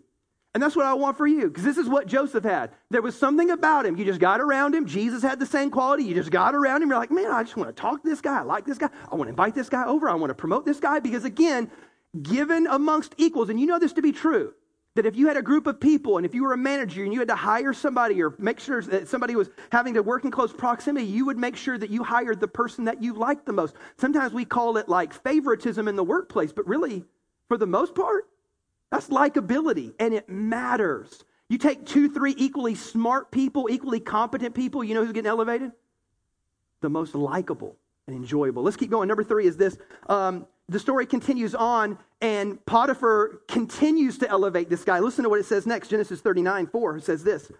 And 0.53 0.63
that's 0.63 0.75
what 0.75 0.85
I 0.85 0.93
want 0.93 1.17
for 1.17 1.27
you, 1.27 1.49
because 1.49 1.65
this 1.65 1.77
is 1.77 1.89
what 1.89 2.07
Joseph 2.07 2.45
had. 2.45 2.71
There 2.89 3.01
was 3.01 3.19
something 3.19 3.51
about 3.51 3.85
him. 3.85 3.97
You 3.97 4.05
just 4.05 4.21
got 4.21 4.39
around 4.39 4.73
him. 4.73 4.85
Jesus 4.85 5.21
had 5.21 5.37
the 5.37 5.45
same 5.45 5.69
quality. 5.69 6.05
You 6.05 6.13
just 6.13 6.31
got 6.31 6.55
around 6.55 6.81
him. 6.81 6.87
You're 6.87 6.97
like, 6.97 7.11
man, 7.11 7.29
I 7.29 7.43
just 7.43 7.57
want 7.57 7.75
to 7.75 7.81
talk 7.81 8.03
to 8.03 8.09
this 8.09 8.21
guy. 8.21 8.39
I 8.39 8.43
like 8.43 8.65
this 8.65 8.77
guy. 8.77 8.87
I 9.11 9.15
want 9.15 9.27
to 9.27 9.31
invite 9.31 9.53
this 9.53 9.67
guy 9.67 9.85
over. 9.85 10.07
I 10.07 10.15
want 10.15 10.29
to 10.29 10.35
promote 10.35 10.65
this 10.65 10.79
guy. 10.79 10.99
Because 10.99 11.25
again, 11.25 11.69
given 12.21 12.67
amongst 12.67 13.15
equals, 13.17 13.49
and 13.49 13.59
you 13.59 13.65
know 13.65 13.79
this 13.79 13.91
to 13.93 14.01
be 14.01 14.13
true, 14.13 14.53
that 14.95 15.05
if 15.05 15.15
you 15.15 15.27
had 15.27 15.35
a 15.37 15.41
group 15.41 15.67
of 15.67 15.79
people 15.79 16.17
and 16.17 16.25
if 16.25 16.33
you 16.33 16.43
were 16.43 16.53
a 16.53 16.57
manager 16.57 17.03
and 17.03 17.13
you 17.13 17.19
had 17.19 17.27
to 17.27 17.35
hire 17.35 17.73
somebody 17.73 18.21
or 18.23 18.33
make 18.39 18.59
sure 18.59 18.81
that 18.81 19.07
somebody 19.07 19.35
was 19.35 19.49
having 19.71 19.93
to 19.93 20.01
work 20.01 20.23
in 20.23 20.31
close 20.31 20.53
proximity, 20.53 21.05
you 21.05 21.25
would 21.25 21.37
make 21.37 21.57
sure 21.57 21.77
that 21.77 21.89
you 21.89 22.01
hired 22.01 22.39
the 22.39 22.47
person 22.47 22.85
that 22.85 23.03
you 23.03 23.13
liked 23.13 23.45
the 23.45 23.53
most. 23.53 23.75
Sometimes 23.97 24.31
we 24.31 24.45
call 24.45 24.77
it 24.77 24.87
like 24.87 25.13
favoritism 25.13 25.87
in 25.89 25.97
the 25.97 26.03
workplace, 26.03 26.53
but 26.53 26.65
really, 26.65 27.03
for 27.49 27.57
the 27.57 27.67
most 27.67 27.93
part, 27.93 28.29
that's 28.89 29.09
likability 29.09 29.93
and 29.99 30.13
it 30.13 30.29
matters. 30.29 31.25
You 31.49 31.57
take 31.57 31.85
two, 31.85 32.09
three 32.09 32.33
equally 32.37 32.73
smart 32.73 33.31
people, 33.31 33.67
equally 33.69 33.99
competent 33.99 34.55
people, 34.55 34.81
you 34.83 34.93
know 34.93 35.03
who's 35.03 35.11
getting 35.11 35.29
elevated? 35.29 35.73
The 36.79 36.89
most 36.89 37.15
likable 37.15 37.75
and 38.07 38.15
enjoyable. 38.15 38.63
Let's 38.63 38.77
keep 38.77 38.91
going. 38.91 39.09
Number 39.09 39.25
three 39.25 39.45
is 39.45 39.57
this 39.57 39.77
um, 40.07 40.47
the 40.69 40.79
story 40.79 41.05
continues 41.05 41.53
on, 41.53 41.97
and 42.25 42.65
Potiphar 42.65 43.41
continues 43.47 44.17
to 44.17 44.27
elevate 44.27 44.67
this 44.67 44.83
guy. 44.83 44.97
Listen 44.97 45.21
to 45.23 45.29
what 45.29 45.39
it 45.39 45.45
says 45.45 45.67
next 45.67 45.89
Genesis 45.89 46.21
39 46.21 46.65
4 46.65 46.99
says 46.99 47.23
this 47.23 47.51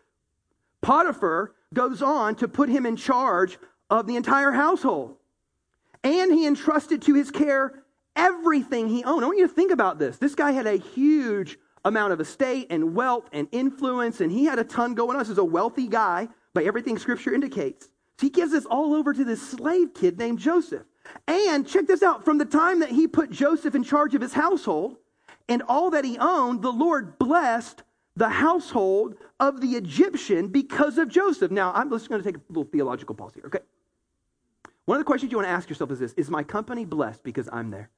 Potiphar 0.82 1.54
goes 1.72 2.02
on 2.02 2.34
to 2.36 2.48
put 2.48 2.68
him 2.68 2.84
in 2.88 2.96
charge 2.96 3.60
of 3.92 4.08
the 4.08 4.16
entire 4.16 4.52
household, 4.52 5.18
and 6.04 6.34
he 6.34 6.48
entrusted 6.48 7.04
to 7.04 7.14
his 7.14 7.30
care 7.30 7.84
everything 8.16 8.90
he 8.90 9.04
owned. 9.04 9.24
I 9.24 9.28
want 9.28 9.38
you 9.38 9.48
to 9.48 9.54
think 9.54 9.72
about 9.72 10.00
this. 10.00 10.18
This 10.18 10.34
guy 10.34 10.52
had 10.52 10.66
a 10.66 10.78
huge 10.78 11.60
amount 11.84 12.14
of 12.14 12.20
estate 12.20 12.66
and 12.72 12.96
wealth 12.96 13.30
and 13.32 13.48
influence, 13.52 14.20
and 14.20 14.32
he 14.32 14.46
had 14.46 14.58
a 14.58 14.64
ton 14.64 14.96
going 14.96 15.12
on. 15.12 15.20
This 15.20 15.30
is 15.30 15.38
a 15.38 15.44
wealthy 15.44 15.88
guy 15.88 16.28
by 16.56 16.64
everything 16.64 16.98
scripture 16.98 17.36
indicates. 17.36 17.86
So 18.18 18.26
he 18.26 18.30
gives 18.32 18.52
this 18.52 18.66
all 18.66 18.96
over 18.96 19.14
to 19.14 19.24
this 19.24 19.48
slave 19.48 19.94
kid 19.94 20.18
named 20.18 20.40
Joseph. 20.40 20.88
And 21.28 21.68
check 21.68 21.88
this 21.88 22.04
out 22.04 22.26
from 22.26 22.38
the 22.38 22.46
time 22.46 22.80
that 22.80 22.90
he 22.90 23.08
put 23.08 23.32
Joseph 23.32 23.76
in 23.76 23.84
charge 23.84 24.16
of 24.16 24.22
his 24.22 24.34
household 24.34 24.98
and 25.48 25.62
all 25.68 25.92
that 25.92 26.06
he 26.06 26.18
owned, 26.18 26.62
the 26.62 26.72
Lord 26.72 27.20
blessed 27.20 27.84
the 28.16 28.30
household 28.30 29.16
of 29.40 29.62
the 29.62 29.72
Egyptian 29.72 30.48
because 30.48 30.98
of 30.98 31.10
Joseph. 31.10 31.52
Now, 31.52 31.72
I'm 31.74 31.90
just 31.90 32.10
going 32.10 32.22
to 32.22 32.26
take 32.26 32.38
a 32.38 32.42
little 32.50 32.64
theological 32.64 33.16
pause 33.16 33.34
here, 33.34 33.44
okay? 33.48 33.60
One 34.86 34.98
of 34.98 35.02
the 35.02 35.06
questions 35.06 35.32
you 35.32 35.38
want 35.38 35.48
to 35.48 35.52
ask 35.52 35.70
yourself 35.70 35.92
is 35.92 36.00
this 36.00 36.14
Is 36.14 36.30
my 36.30 36.44
company 36.44 36.86
blessed 36.86 37.24
because 37.24 37.50
I'm 37.52 37.72
there? 37.72 37.90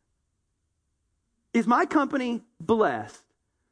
Is 1.53 1.67
my 1.67 1.85
company 1.85 2.43
blessed 2.59 3.23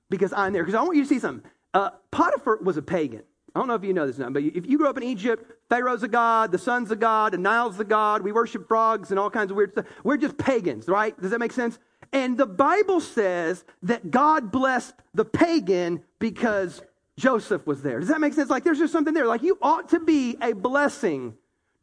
because 0.09 0.33
I'm 0.33 0.53
there? 0.53 0.63
Because 0.63 0.75
I 0.75 0.81
want 0.81 0.95
you 0.95 1.03
to 1.03 1.09
see 1.09 1.19
something. 1.19 1.49
Uh, 1.73 1.91
Potiphar 2.11 2.59
was 2.61 2.77
a 2.77 2.81
pagan. 2.81 3.23
I 3.55 3.59
don't 3.59 3.69
know 3.69 3.75
if 3.75 3.85
you 3.85 3.93
know 3.93 4.05
this 4.05 4.17
but 4.17 4.43
if 4.43 4.67
you 4.67 4.77
grew 4.77 4.89
up 4.89 4.97
in 4.97 5.03
Egypt, 5.03 5.49
Pharaoh's 5.69 6.03
a 6.03 6.09
god, 6.09 6.51
the 6.51 6.57
sun's 6.57 6.91
a 6.91 6.95
god, 6.95 7.31
the 7.31 7.37
Nile's 7.37 7.77
the 7.77 7.85
god. 7.85 8.21
We 8.21 8.33
worship 8.33 8.67
frogs 8.67 9.11
and 9.11 9.19
all 9.19 9.29
kinds 9.29 9.49
of 9.49 9.55
weird 9.55 9.71
stuff. 9.71 9.85
We're 10.03 10.17
just 10.17 10.37
pagans, 10.37 10.89
right? 10.89 11.19
Does 11.21 11.31
that 11.31 11.39
make 11.39 11.53
sense? 11.53 11.79
And 12.11 12.37
the 12.37 12.45
Bible 12.45 12.99
says 12.99 13.63
that 13.83 14.11
God 14.11 14.51
blessed 14.51 14.95
the 15.13 15.23
pagan 15.23 16.03
because 16.19 16.81
Joseph 17.17 17.65
was 17.65 17.81
there. 17.81 18.01
Does 18.01 18.09
that 18.09 18.19
make 18.19 18.33
sense? 18.33 18.49
Like 18.49 18.65
there's 18.65 18.77
just 18.77 18.91
something 18.91 19.13
there. 19.13 19.25
Like 19.25 19.41
you 19.41 19.57
ought 19.61 19.87
to 19.89 20.01
be 20.01 20.35
a 20.41 20.51
blessing 20.51 21.35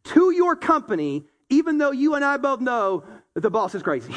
to 0.04 0.30
your 0.30 0.54
company, 0.56 1.24
even 1.48 1.78
though 1.78 1.92
you 1.92 2.14
and 2.14 2.24
I 2.24 2.36
both 2.36 2.60
know 2.60 3.04
that 3.32 3.40
the 3.40 3.50
boss 3.50 3.74
is 3.74 3.82
crazy. 3.82 4.14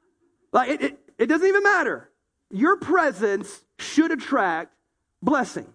like 0.52 0.70
it, 0.70 0.82
it, 0.82 0.98
it 1.18 1.26
doesn't 1.26 1.46
even 1.46 1.62
matter. 1.62 2.10
Your 2.50 2.76
presence 2.76 3.64
should 3.78 4.10
attract 4.10 4.74
blessing. 5.22 5.72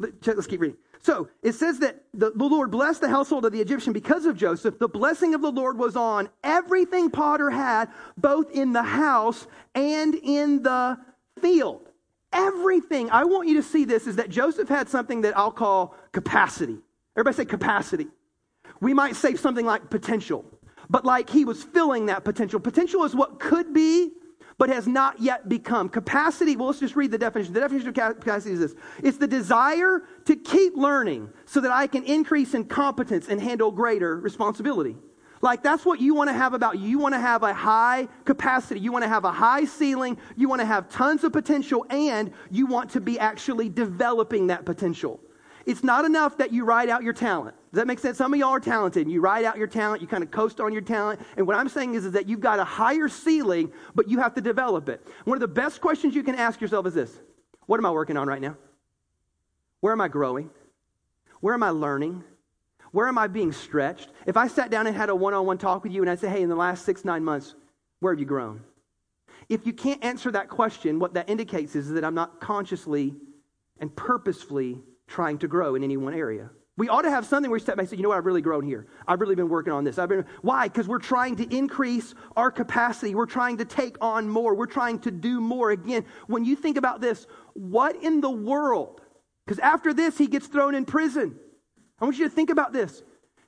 Let's 0.00 0.46
keep 0.46 0.60
reading. 0.60 0.78
So 1.02 1.28
it 1.42 1.52
says 1.52 1.78
that 1.78 2.04
the, 2.12 2.30
the, 2.30 2.44
Lord 2.44 2.70
blessed 2.70 3.00
the 3.00 3.08
household 3.08 3.44
of 3.44 3.52
the 3.52 3.60
Egyptian 3.60 3.92
because 3.92 4.26
of 4.26 4.36
Joseph. 4.36 4.78
The 4.78 4.88
blessing 4.88 5.34
of 5.34 5.40
the 5.40 5.50
Lord 5.50 5.78
was 5.78 5.96
on 5.96 6.28
everything 6.44 7.10
Potter 7.10 7.50
had, 7.50 7.88
both 8.18 8.50
in 8.50 8.72
the 8.72 8.82
house 8.82 9.46
and 9.74 10.14
in 10.14 10.62
the 10.62 10.98
field. 11.40 11.88
Everything. 12.32 13.10
I 13.10 13.24
want 13.24 13.48
you 13.48 13.56
to 13.56 13.62
see 13.62 13.84
this 13.84 14.06
is 14.06 14.16
that 14.16 14.28
Joseph 14.28 14.68
had 14.68 14.88
something 14.88 15.22
that 15.22 15.36
I'll 15.36 15.50
call 15.50 15.94
capacity. 16.12 16.78
Everybody 17.16 17.36
say 17.36 17.44
capacity. 17.46 18.06
We 18.80 18.94
might 18.94 19.16
say 19.16 19.34
something 19.34 19.66
like 19.66 19.90
potential, 19.90 20.44
but 20.88 21.04
like 21.04 21.28
he 21.28 21.44
was 21.44 21.62
filling 21.62 22.06
that 22.06 22.24
potential. 22.24 22.60
Potential 22.60 23.04
is 23.04 23.14
what 23.14 23.40
could 23.40 23.72
be 23.74 24.12
but 24.60 24.68
has 24.68 24.86
not 24.86 25.18
yet 25.18 25.48
become. 25.48 25.88
Capacity, 25.88 26.54
well, 26.54 26.66
let's 26.66 26.80
just 26.80 26.94
read 26.94 27.10
the 27.10 27.16
definition. 27.16 27.54
The 27.54 27.60
definition 27.60 27.88
of 27.88 27.94
capacity 27.94 28.52
is 28.52 28.60
this 28.60 28.74
it's 29.02 29.16
the 29.16 29.26
desire 29.26 30.02
to 30.26 30.36
keep 30.36 30.76
learning 30.76 31.30
so 31.46 31.62
that 31.62 31.70
I 31.70 31.86
can 31.86 32.04
increase 32.04 32.52
in 32.52 32.66
competence 32.66 33.28
and 33.28 33.40
handle 33.40 33.72
greater 33.72 34.20
responsibility. 34.20 34.96
Like 35.40 35.62
that's 35.62 35.86
what 35.86 35.98
you 35.98 36.14
want 36.14 36.28
to 36.28 36.34
have 36.34 36.52
about 36.52 36.78
you. 36.78 36.90
You 36.90 36.98
want 36.98 37.14
to 37.14 37.20
have 37.20 37.42
a 37.42 37.54
high 37.54 38.06
capacity. 38.26 38.80
You 38.80 38.92
want 38.92 39.02
to 39.02 39.08
have 39.08 39.24
a 39.24 39.32
high 39.32 39.64
ceiling. 39.64 40.18
You 40.36 40.50
want 40.50 40.60
to 40.60 40.66
have 40.66 40.90
tons 40.90 41.24
of 41.24 41.32
potential 41.32 41.86
and 41.88 42.30
you 42.50 42.66
want 42.66 42.90
to 42.90 43.00
be 43.00 43.18
actually 43.18 43.70
developing 43.70 44.48
that 44.48 44.66
potential. 44.66 45.20
It's 45.70 45.84
not 45.84 46.04
enough 46.04 46.36
that 46.38 46.52
you 46.52 46.64
write 46.64 46.88
out 46.88 47.04
your 47.04 47.12
talent. 47.12 47.54
Does 47.70 47.78
that 47.78 47.86
make 47.86 48.00
sense? 48.00 48.18
Some 48.18 48.34
of 48.34 48.40
y'all 48.40 48.50
are 48.50 48.60
talented 48.60 49.08
you 49.08 49.20
write 49.20 49.44
out 49.44 49.56
your 49.56 49.68
talent, 49.68 50.02
you 50.02 50.08
kind 50.08 50.24
of 50.24 50.32
coast 50.32 50.60
on 50.60 50.72
your 50.72 50.82
talent. 50.82 51.20
And 51.36 51.46
what 51.46 51.56
I'm 51.56 51.68
saying 51.68 51.94
is, 51.94 52.04
is 52.04 52.12
that 52.12 52.28
you've 52.28 52.40
got 52.40 52.58
a 52.58 52.64
higher 52.64 53.08
ceiling, 53.08 53.72
but 53.94 54.08
you 54.10 54.18
have 54.18 54.34
to 54.34 54.40
develop 54.40 54.88
it. 54.88 55.06
One 55.24 55.36
of 55.36 55.40
the 55.40 55.48
best 55.48 55.80
questions 55.80 56.16
you 56.16 56.24
can 56.24 56.34
ask 56.34 56.60
yourself 56.60 56.86
is 56.86 56.94
this 56.94 57.20
What 57.66 57.78
am 57.78 57.86
I 57.86 57.92
working 57.92 58.16
on 58.16 58.26
right 58.26 58.40
now? 58.40 58.56
Where 59.78 59.92
am 59.92 60.00
I 60.00 60.08
growing? 60.08 60.50
Where 61.40 61.54
am 61.54 61.62
I 61.62 61.70
learning? 61.70 62.24
Where 62.90 63.06
am 63.06 63.16
I 63.16 63.28
being 63.28 63.52
stretched? 63.52 64.10
If 64.26 64.36
I 64.36 64.48
sat 64.48 64.72
down 64.72 64.88
and 64.88 64.96
had 64.96 65.08
a 65.08 65.14
one 65.14 65.34
on 65.34 65.46
one 65.46 65.58
talk 65.58 65.84
with 65.84 65.92
you 65.92 66.02
and 66.02 66.10
I 66.10 66.16
say, 66.16 66.28
hey, 66.28 66.42
in 66.42 66.48
the 66.48 66.56
last 66.56 66.84
six, 66.84 67.04
nine 67.04 67.22
months, 67.22 67.54
where 68.00 68.12
have 68.12 68.18
you 68.18 68.26
grown? 68.26 68.62
If 69.48 69.66
you 69.66 69.72
can't 69.72 70.04
answer 70.04 70.32
that 70.32 70.48
question, 70.48 70.98
what 70.98 71.14
that 71.14 71.30
indicates 71.30 71.76
is 71.76 71.90
that 71.90 72.04
I'm 72.04 72.14
not 72.14 72.40
consciously 72.40 73.14
and 73.78 73.94
purposefully 73.94 74.80
trying 75.10 75.38
to 75.38 75.48
grow 75.48 75.74
in 75.74 75.84
any 75.84 75.96
one 75.96 76.14
area. 76.14 76.50
We 76.78 76.88
ought 76.88 77.02
to 77.02 77.10
have 77.10 77.26
something 77.26 77.50
where 77.50 77.56
we 77.56 77.60
step 77.60 77.76
back 77.76 77.82
and 77.82 77.90
say, 77.90 77.96
you 77.96 78.02
know 78.02 78.08
what, 78.08 78.16
I've 78.16 78.24
really 78.24 78.40
grown 78.40 78.64
here. 78.64 78.86
I've 79.06 79.20
really 79.20 79.34
been 79.34 79.50
working 79.50 79.72
on 79.72 79.84
this. 79.84 79.98
I've 79.98 80.08
been 80.08 80.24
why? 80.40 80.68
Because 80.68 80.88
we're 80.88 80.98
trying 80.98 81.36
to 81.36 81.54
increase 81.54 82.14
our 82.36 82.50
capacity. 82.50 83.14
We're 83.14 83.26
trying 83.26 83.58
to 83.58 83.66
take 83.66 83.96
on 84.00 84.30
more. 84.30 84.54
We're 84.54 84.64
trying 84.64 85.00
to 85.00 85.10
do 85.10 85.42
more. 85.42 85.72
Again, 85.72 86.06
when 86.26 86.46
you 86.46 86.56
think 86.56 86.78
about 86.78 87.02
this, 87.02 87.26
what 87.52 88.02
in 88.02 88.22
the 88.22 88.30
world? 88.30 89.02
Because 89.44 89.58
after 89.58 89.92
this, 89.92 90.16
he 90.16 90.26
gets 90.26 90.46
thrown 90.46 90.74
in 90.74 90.86
prison. 90.86 91.36
I 92.00 92.04
want 92.04 92.16
you 92.16 92.24
to 92.24 92.34
think 92.34 92.48
about 92.48 92.72
this. 92.72 93.02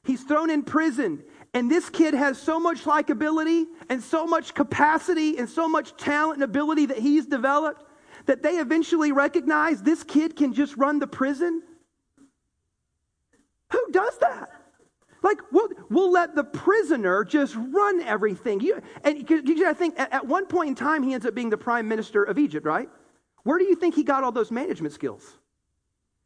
He's 0.04 0.24
thrown 0.24 0.50
in 0.50 0.64
prison, 0.64 1.22
and 1.54 1.70
this 1.70 1.88
kid 1.88 2.12
has 2.12 2.36
so 2.36 2.58
much 2.58 2.82
likability 2.82 3.64
and 3.88 4.02
so 4.02 4.26
much 4.26 4.52
capacity 4.52 5.38
and 5.38 5.48
so 5.48 5.68
much 5.68 5.96
talent 5.96 6.34
and 6.34 6.42
ability 6.42 6.86
that 6.86 6.98
he's 6.98 7.24
developed 7.24 7.84
that 8.26 8.42
they 8.42 8.56
eventually 8.56 9.12
recognize 9.12 9.82
this 9.82 10.02
kid 10.02 10.36
can 10.36 10.52
just 10.52 10.76
run 10.76 10.98
the 10.98 11.06
prison? 11.06 11.62
Who 13.70 13.86
does 13.90 14.18
that? 14.18 14.50
Like, 15.22 15.38
we'll, 15.52 15.68
we'll 15.88 16.10
let 16.10 16.34
the 16.34 16.44
prisoner 16.44 17.24
just 17.24 17.54
run 17.56 18.00
everything. 18.02 18.60
You, 18.60 18.82
and 19.04 19.28
you 19.28 19.68
I 19.68 19.72
think 19.72 19.98
at, 19.98 20.12
at 20.12 20.26
one 20.26 20.46
point 20.46 20.70
in 20.70 20.74
time, 20.74 21.02
he 21.02 21.14
ends 21.14 21.24
up 21.24 21.34
being 21.34 21.50
the 21.50 21.56
prime 21.56 21.86
minister 21.86 22.24
of 22.24 22.38
Egypt, 22.38 22.66
right? 22.66 22.88
Where 23.44 23.58
do 23.58 23.64
you 23.64 23.76
think 23.76 23.94
he 23.94 24.02
got 24.02 24.24
all 24.24 24.32
those 24.32 24.50
management 24.50 24.94
skills? 24.94 25.36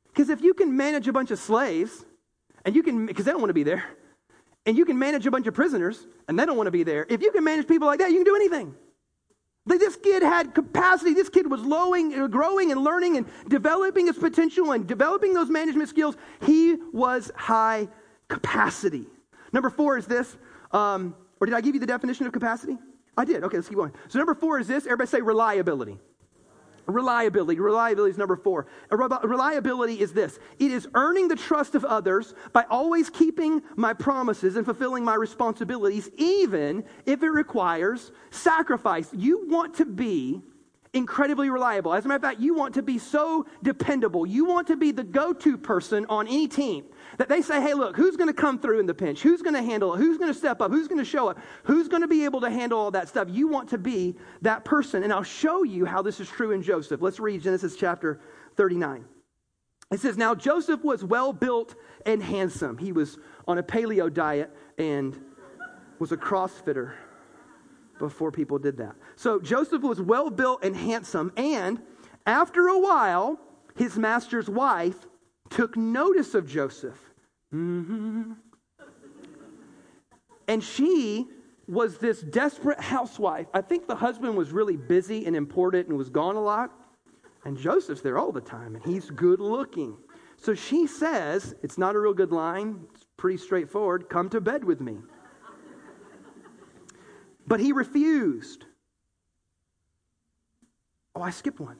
Because 0.09 0.31
if 0.31 0.41
you 0.41 0.55
can 0.55 0.77
manage 0.77 1.09
a 1.09 1.13
bunch 1.13 1.31
of 1.31 1.39
slaves, 1.39 2.05
and 2.65 2.75
you 2.75 2.83
can, 2.83 3.07
because 3.07 3.27
they 3.27 3.33
don't 3.33 3.41
want 3.41 3.51
to 3.51 3.55
be 3.55 3.65
there, 3.65 3.85
and 4.65 4.77
you 4.77 4.85
can 4.85 4.99
manage 4.99 5.27
a 5.27 5.31
bunch 5.31 5.47
of 5.47 5.55
prisoners, 5.55 6.07
and 6.27 6.39
they 6.39 6.47
don't 6.47 6.57
want 6.57 6.67
to 6.67 6.73
be 6.73 6.83
there, 6.83 7.07
if 7.09 7.21
you 7.21 7.31
can 7.33 7.45
manage 7.45 7.69
people 7.69 7.87
like 7.87 7.99
that, 7.99 8.11
you 8.11 8.17
can 8.17 8.25
do 8.25 8.35
anything. 8.35 8.75
This 9.67 9.97
kid 9.97 10.23
had 10.23 10.55
capacity. 10.55 11.13
This 11.13 11.29
kid 11.29 11.51
was 11.51 11.61
lowing, 11.61 12.15
uh, 12.15 12.29
growing 12.29 12.71
and 12.71 12.85
learning 12.85 13.17
and 13.17 13.27
developing 13.49 14.07
his 14.07 14.17
potential 14.17 14.71
and 14.73 14.87
developing 14.87 15.35
those 15.35 15.51
management 15.51 15.89
skills. 15.89 16.17
He 16.43 16.77
was 16.93 17.33
high 17.35 17.89
capacity. 18.29 19.07
Number 19.53 19.71
four 19.71 19.99
is 19.99 20.07
this. 20.07 20.37
Um, 20.71 21.17
or 21.41 21.47
did 21.47 21.55
I 21.55 21.61
give 21.61 21.75
you 21.75 21.81
the 21.81 21.87
definition 21.87 22.27
of 22.27 22.33
capacity? 22.33 22.79
I 23.17 23.25
did. 23.25 23.43
Okay, 23.43 23.57
let's 23.57 23.69
keep 23.69 23.77
going. 23.77 23.93
So 24.09 24.19
number 24.19 24.35
four 24.35 24.61
is 24.61 24.69
this. 24.69 24.85
Everybody 24.85 25.09
say 25.09 25.21
reliability. 25.21 25.99
Reliability. 26.87 27.61
Reliability 27.61 28.13
is 28.13 28.19
number 28.19 28.37
four. 28.37 28.67
Reliability 28.91 30.01
is 30.01 30.13
this 30.13 30.39
it 30.59 30.71
is 30.71 30.89
earning 30.95 31.29
the 31.29 31.37
trust 31.37 31.75
of 31.75 31.85
others 31.85 32.35
by 32.53 32.65
always 32.71 33.11
keeping 33.11 33.63
my 33.75 33.93
promises 33.93 34.57
and 34.57 34.65
fulfilling 34.65 35.05
my 35.05 35.15
responsibilities, 35.15 36.09
even 36.17 36.85
if 37.05 37.23
it 37.23 37.31
requires 37.31 38.13
sacrifice. 38.31 39.09
You 39.13 39.47
want 39.49 39.75
to 39.75 39.85
be 39.85 40.43
incredibly 40.97 41.51
reliable. 41.51 41.95
As 41.95 42.05
a 42.05 42.09
matter 42.09 42.17
of 42.17 42.23
fact, 42.23 42.41
you 42.41 42.55
want 42.55 42.75
to 42.75 42.83
be 42.83 42.99
so 42.99 43.47
dependable. 43.63 44.27
You 44.27 44.45
want 44.45 44.67
to 44.69 44.77
be 44.77 44.91
the 44.91 45.05
go 45.05 45.33
to 45.33 45.59
person 45.59 46.07
on 46.09 46.27
any 46.27 46.49
team. 46.49 46.85
That 47.19 47.29
they 47.29 47.43
say, 47.43 47.61
hey, 47.61 47.75
look, 47.75 47.97
who's 47.97 48.17
going 48.17 48.29
to 48.29 48.35
come 48.35 48.59
through 48.59 48.81
in 48.81 48.87
the 48.87 48.95
pinch? 48.95 49.23
Who's 49.23 49.43
going 49.43 49.55
to 49.55 49.63
handle 49.63 49.95
it? 49.95 49.99
Who's 49.99 50.19
going 50.19 50.33
to 50.33 50.39
step 50.39 50.61
up? 50.61 50.71
Who's 50.71 50.89
going 50.89 50.99
to 50.99 51.05
show 51.05 51.29
up? 51.29 51.39
Who's 51.65 51.89
going 51.89 52.03
to 52.03 52.09
be 52.09 52.25
able 52.25 52.41
to 52.41 52.51
handle 52.51 52.79
all 52.79 52.91
that 52.91 53.09
stuff? 53.09 53.29
You 53.31 53.49
want 53.49 53.69
to 53.71 53.79
be 53.79 54.17
that 54.43 54.65
person. 54.65 55.05
And 55.05 55.13
I'll 55.13 55.23
show 55.23 55.63
you 55.63 55.85
how 55.85 56.03
this 56.03 56.19
is 56.19 56.29
true 56.29 56.53
in 56.53 56.63
Joseph. 56.63 57.01
Let's 57.01 57.21
read 57.21 57.43
Genesis 57.43 57.77
chapter 57.77 58.21
39. 58.57 59.05
It 59.93 60.01
says, 60.01 60.17
Now 60.17 60.35
Joseph 60.35 60.83
was 60.83 61.05
well 61.05 61.33
built 61.33 61.75
and 62.05 62.23
handsome. 62.23 62.79
He 62.79 62.93
was 62.93 63.19
on 63.47 63.59
a 63.59 63.63
paleo 63.63 64.13
diet 64.13 64.51
and 64.79 65.19
was 65.99 66.13
a 66.13 66.17
crossfitter 66.17 66.95
before 67.99 68.31
people 68.31 68.59
did 68.59 68.77
that. 68.79 68.95
So 69.17 69.41
Joseph 69.41 69.83
was 69.83 70.01
well 70.01 70.31
built 70.31 70.65
and 70.65 70.77
handsome. 70.77 71.33
And 71.37 71.81
after 72.27 72.69
a 72.69 72.79
while, 72.79 73.39
his 73.77 73.97
master's 73.97 74.49
wife 74.49 75.07
took 75.51 75.77
notice 75.77 76.35
of 76.35 76.47
Joseph. 76.47 76.99
Mm-hmm. 77.55 78.33
And 80.49 80.63
she 80.63 81.27
was 81.69 81.99
this 81.99 82.21
desperate 82.21 82.81
housewife. 82.81 83.47
I 83.53 83.61
think 83.61 83.89
the 83.89 83.97
husband 83.97 84.37
was 84.37 84.53
really 84.53 84.77
busy 84.77 85.27
and 85.27 85.35
important 85.35 85.89
and 85.89 85.99
was 85.99 86.11
gone 86.11 86.37
a 86.37 86.41
lot. 86.41 86.73
And 87.45 87.57
Joseph's 87.57 88.01
there 88.01 88.19
all 88.19 88.33
the 88.33 88.41
time, 88.41 88.75
and 88.75 88.85
he's 88.85 89.11
good 89.11 89.41
looking. 89.41 89.97
So 90.37 90.55
she 90.55 90.87
says, 90.87 91.55
it's 91.63 91.79
not 91.79 91.95
a 91.95 92.01
real 92.01 92.13
good 92.13 92.33
line, 92.33 92.81
it's 92.93 93.07
pretty 93.17 93.39
straightforward 93.39 94.09
come 94.09 94.29
to 94.31 94.41
bed 94.41 94.65
with 94.65 94.81
me. 94.81 94.99
But 97.47 97.61
he 97.61 97.73
refused. 97.73 98.65
Oh, 101.15 101.23
I 101.23 101.31
skipped 101.31 101.61
one. 101.61 101.79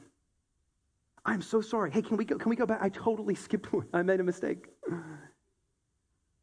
I'm 1.25 1.41
so 1.41 1.61
sorry. 1.61 1.91
Hey, 1.91 2.01
can 2.01 2.15
we 2.17 2.25
go, 2.25 2.37
can 2.37 2.49
we 2.49 2.55
go 2.55 2.65
back? 2.65 2.79
I 2.81 2.89
totally 2.89 3.35
skipped 3.35 3.71
one. 3.73 3.85
I 3.93 4.01
made 4.01 4.19
a 4.19 4.23
mistake. 4.23 4.67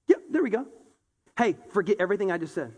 Yep, 0.08 0.18
there 0.30 0.42
we 0.42 0.50
go. 0.50 0.66
Hey, 1.38 1.56
forget 1.70 1.96
everything 1.98 2.30
I 2.30 2.38
just 2.38 2.54
said. 2.54 2.72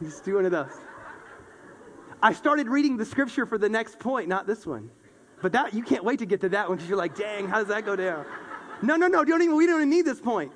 He's 0.00 0.20
doing 0.20 0.44
it 0.44 0.52
us. 0.52 0.72
I 2.22 2.32
started 2.32 2.68
reading 2.68 2.96
the 2.96 3.04
scripture 3.04 3.46
for 3.46 3.58
the 3.58 3.68
next 3.68 3.98
point, 3.98 4.28
not 4.28 4.46
this 4.46 4.66
one. 4.66 4.90
But 5.40 5.52
that 5.52 5.74
you 5.74 5.82
can't 5.82 6.02
wait 6.02 6.18
to 6.18 6.26
get 6.26 6.40
to 6.40 6.48
that 6.48 6.68
one 6.68 6.76
because 6.76 6.88
you're 6.88 6.98
like, 6.98 7.14
dang, 7.14 7.46
how 7.46 7.58
does 7.58 7.68
that 7.68 7.84
go 7.84 7.94
down? 7.94 8.26
No, 8.82 8.96
no, 8.96 9.06
no, 9.06 9.24
don't 9.24 9.42
even, 9.42 9.56
we 9.56 9.66
don't 9.66 9.76
even 9.76 9.90
need 9.90 10.04
this 10.04 10.20
point. 10.20 10.50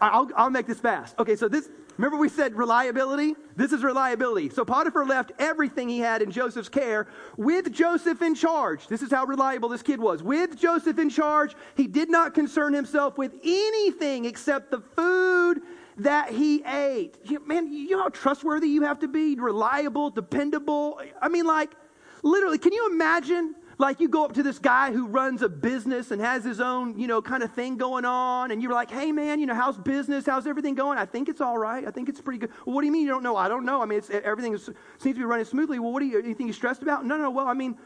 I'll, 0.00 0.30
I'll 0.36 0.50
make 0.50 0.66
this 0.66 0.80
fast. 0.80 1.18
Okay, 1.18 1.36
so 1.36 1.48
this, 1.48 1.68
Remember, 2.00 2.16
we 2.16 2.30
said 2.30 2.54
reliability? 2.56 3.34
This 3.56 3.72
is 3.72 3.84
reliability. 3.84 4.48
So 4.48 4.64
Potiphar 4.64 5.04
left 5.04 5.32
everything 5.38 5.86
he 5.86 5.98
had 5.98 6.22
in 6.22 6.30
Joseph's 6.30 6.70
care 6.70 7.06
with 7.36 7.70
Joseph 7.70 8.22
in 8.22 8.34
charge. 8.34 8.86
This 8.86 9.02
is 9.02 9.10
how 9.10 9.26
reliable 9.26 9.68
this 9.68 9.82
kid 9.82 10.00
was. 10.00 10.22
With 10.22 10.58
Joseph 10.58 10.98
in 10.98 11.10
charge, 11.10 11.54
he 11.76 11.86
did 11.86 12.08
not 12.08 12.32
concern 12.32 12.72
himself 12.72 13.18
with 13.18 13.34
anything 13.44 14.24
except 14.24 14.70
the 14.70 14.80
food 14.80 15.60
that 15.98 16.32
he 16.32 16.64
ate. 16.64 17.18
You, 17.22 17.46
man, 17.46 17.70
you 17.70 17.90
know 17.90 18.04
how 18.04 18.08
trustworthy 18.08 18.68
you 18.68 18.80
have 18.84 19.00
to 19.00 19.08
be? 19.08 19.34
Reliable, 19.34 20.08
dependable. 20.08 21.02
I 21.20 21.28
mean, 21.28 21.44
like, 21.44 21.74
literally, 22.22 22.56
can 22.56 22.72
you 22.72 22.88
imagine 22.90 23.54
like 23.80 23.98
you 23.98 24.08
go 24.08 24.26
up 24.26 24.34
to 24.34 24.42
this 24.42 24.58
guy 24.58 24.92
who 24.92 25.06
runs 25.06 25.40
a 25.40 25.48
business 25.48 26.10
and 26.10 26.20
has 26.20 26.44
his 26.44 26.60
own, 26.60 26.98
you 26.98 27.06
know, 27.06 27.22
kind 27.22 27.42
of 27.42 27.52
thing 27.54 27.78
going 27.78 28.04
on, 28.04 28.50
and 28.50 28.62
you're 28.62 28.74
like, 28.74 28.90
hey 28.90 29.10
man, 29.10 29.40
you 29.40 29.46
know, 29.46 29.54
how's 29.54 29.78
business? 29.78 30.26
How's 30.26 30.46
everything 30.46 30.74
going? 30.74 30.98
I 30.98 31.06
think 31.06 31.30
it's 31.30 31.40
all 31.40 31.56
right. 31.56 31.86
I 31.86 31.90
think 31.90 32.10
it's 32.10 32.20
pretty 32.20 32.38
good. 32.38 32.50
Well, 32.66 32.74
what 32.74 32.82
do 32.82 32.86
you 32.86 32.92
mean 32.92 33.02
you 33.02 33.08
don't 33.08 33.22
know? 33.22 33.36
I 33.36 33.48
don't 33.48 33.64
know. 33.64 33.82
I 33.82 33.86
mean, 33.86 33.98
it's, 33.98 34.10
everything 34.10 34.52
is, 34.52 34.66
seems 34.98 35.14
to 35.16 35.20
be 35.20 35.24
running 35.24 35.46
smoothly. 35.46 35.78
Well, 35.78 35.92
what 35.92 36.00
do 36.00 36.06
you, 36.06 36.18
anything 36.18 36.46
you 36.46 36.52
stressed 36.52 36.82
about? 36.82 37.06
No, 37.06 37.16
no, 37.16 37.30
well, 37.30 37.46
I 37.46 37.54
mean, 37.54 37.78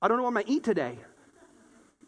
I 0.00 0.06
don't 0.06 0.16
know 0.16 0.22
what 0.22 0.28
I'm 0.28 0.34
going 0.34 0.46
to 0.46 0.52
eat 0.52 0.62
today. 0.64 0.96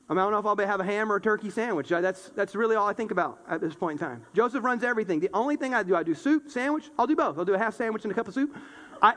I, 0.08 0.14
mean, 0.14 0.20
I 0.20 0.22
don't 0.22 0.32
know 0.32 0.38
if 0.38 0.46
I'll 0.46 0.66
have 0.66 0.80
a 0.80 0.84
ham 0.84 1.10
or 1.10 1.16
a 1.16 1.20
turkey 1.20 1.50
sandwich. 1.50 1.88
That's, 1.88 2.30
that's 2.30 2.54
really 2.54 2.76
all 2.76 2.86
I 2.86 2.92
think 2.92 3.10
about 3.10 3.40
at 3.50 3.60
this 3.60 3.74
point 3.74 4.00
in 4.00 4.06
time. 4.06 4.24
Joseph 4.32 4.64
runs 4.64 4.84
everything. 4.84 5.20
The 5.20 5.28
only 5.34 5.56
thing 5.56 5.74
I 5.74 5.82
do, 5.82 5.96
I 5.96 6.02
do 6.02 6.14
soup, 6.14 6.50
sandwich. 6.50 6.84
I'll 6.98 7.06
do 7.06 7.16
both. 7.16 7.36
I'll 7.36 7.44
do 7.44 7.54
a 7.54 7.58
half 7.58 7.74
sandwich 7.74 8.04
and 8.04 8.12
a 8.12 8.14
cup 8.14 8.28
of 8.28 8.34
soup. 8.34 8.56
I, 9.02 9.14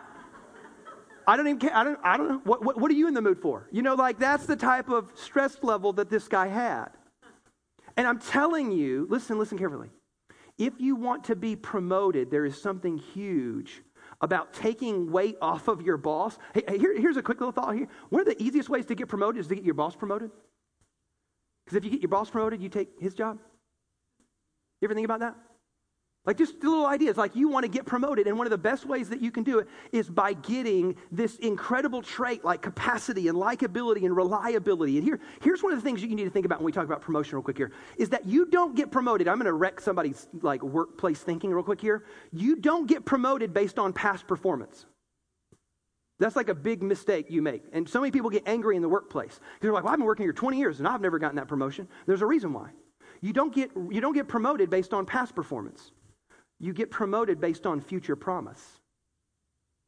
I 1.28 1.38
don't 1.38 1.48
even 1.48 1.60
care. 1.60 1.76
I 1.76 1.84
don't, 1.84 2.00
I 2.04 2.18
don't 2.18 2.28
know. 2.28 2.42
What, 2.44 2.64
what, 2.64 2.80
what 2.80 2.92
are 2.92 2.96
you 2.96 3.08
in 3.08 3.14
the 3.14 3.22
mood 3.22 3.40
for? 3.40 3.68
You 3.72 3.82
know, 3.82 3.96
like 3.96 4.20
that's 4.20 4.46
the 4.46 4.56
type 4.56 4.90
of 4.90 5.12
stress 5.16 5.58
level 5.62 5.94
that 5.94 6.10
this 6.10 6.28
guy 6.28 6.48
had. 6.48 6.90
And 7.98 8.08
I'm 8.08 8.20
telling 8.20 8.72
you, 8.72 9.08
listen, 9.10 9.38
listen 9.38 9.58
carefully. 9.58 9.90
If 10.58 10.80
you 10.80 10.96
want 10.96 11.26
to 11.26 11.36
be 11.36 11.56
promoted, 11.56 12.32
there 12.32 12.46
is 12.46 12.62
something 12.62 12.98
huge 12.98 13.82
about 14.22 14.54
taking 14.54 15.12
weight 15.12 15.36
off 15.42 15.68
of 15.68 15.82
your 15.82 15.98
boss. 15.98 16.38
Hey, 16.54 16.78
here, 16.78 16.98
here's 16.98 17.18
a 17.18 17.24
quick 17.24 17.40
little 17.40 17.52
thought 17.52 17.76
here. 17.76 17.88
One 18.10 18.22
of 18.22 18.28
the 18.28 18.42
easiest 18.42 18.70
ways 18.70 18.86
to 18.88 18.96
get 18.96 19.08
promoted 19.08 19.42
is 19.42 19.48
to 19.48 19.56
get 19.56 19.64
your 19.64 19.74
boss 19.74 19.96
promoted. 19.96 20.32
Because 21.66 21.78
if 21.78 21.84
you 21.84 21.92
get 21.92 22.02
your 22.02 22.10
boss 22.10 22.30
promoted, 22.30 22.62
you 22.62 22.70
take 22.70 22.90
his 23.00 23.14
job. 23.14 23.40
You 24.80 24.88
ever 24.88 24.94
think 24.94 25.06
about 25.06 25.22
that? 25.22 25.36
Like 26.24 26.38
just 26.38 26.64
little 26.64 26.86
ideas, 26.86 27.18
like 27.18 27.36
you 27.36 27.50
want 27.50 27.64
to 27.64 27.68
get 27.68 27.88
promoted, 27.88 28.28
and 28.28 28.38
one 28.38 28.46
of 28.46 28.52
the 28.52 28.58
best 28.58 28.86
ways 28.86 29.10
that 29.10 29.22
you 29.22 29.32
can 29.32 29.44
do 29.44 29.58
it 29.58 29.68
is 29.92 30.08
by 30.08 30.34
getting 30.34 30.96
this 31.12 31.38
incredible 31.38 32.04
trait 32.04 32.46
like 32.46 32.62
capacity 32.62 33.28
and 33.28 33.36
likability 33.36 34.06
and 34.06 34.16
reliability. 34.16 34.98
And 34.98 35.04
here, 35.04 35.20
here's 35.42 35.64
one 35.64 35.74
of 35.74 35.80
the 35.80 35.84
things 35.84 36.00
that 36.02 36.10
you 36.10 36.16
need 36.16 36.26
to 36.26 36.30
think 36.30 36.46
about 36.46 36.60
when 36.60 36.66
we 36.66 36.72
talk 36.72 36.86
about 36.86 37.02
promotion 37.02 37.38
real 37.38 37.44
quick 37.44 37.58
here, 37.58 37.72
is 37.98 38.10
that 38.10 38.28
you 38.28 38.46
don't 38.46 38.76
get 38.76 38.92
promoted. 38.92 39.28
I'm 39.28 39.38
going 39.38 39.48
to 39.48 39.54
wreck 39.54 39.82
somebody's 39.82 40.28
like 40.44 40.62
workplace 40.62 41.22
thinking 41.22 41.52
real 41.52 41.64
quick 41.64 41.82
here. 41.82 42.06
You 42.32 42.56
don't 42.56 42.86
get 42.86 43.04
promoted 43.04 43.52
based 43.52 43.80
on 43.80 43.92
past 43.92 44.28
performance. 44.28 44.86
That's 46.20 46.36
like 46.36 46.50
a 46.50 46.56
big 46.56 46.84
mistake 46.84 47.32
you 47.32 47.42
make. 47.42 47.64
And 47.74 47.90
so 47.90 48.00
many 48.00 48.12
people 48.12 48.30
get 48.30 48.44
angry 48.46 48.76
in 48.76 48.84
the 48.84 48.90
workplace. 48.90 49.40
Because 49.40 49.60
they're 49.62 49.74
like, 49.74 49.86
well, 49.86 49.94
I've 49.94 49.98
been 49.98 50.06
working 50.06 50.26
here 50.26 50.34
20 50.34 50.60
years 50.60 50.78
and 50.78 50.88
I've 50.88 51.02
never 51.02 51.18
gotten 51.18 51.38
that 51.38 51.48
promotion. 51.48 51.88
There's 52.06 52.22
a 52.22 52.28
reason 52.28 52.54
why. 52.54 52.70
You 53.22 53.34
don't 53.34 53.54
get, 53.54 53.72
you 53.90 54.02
don't 54.02 54.14
get 54.14 54.28
promoted 54.28 54.70
based 54.70 54.94
on 54.94 55.08
past 55.08 55.34
performance, 55.34 55.92
you 56.62 56.74
get 56.74 56.92
promoted 56.92 57.42
based 57.42 57.66
on 57.66 57.82
future 57.82 58.16
promise. 58.16 58.80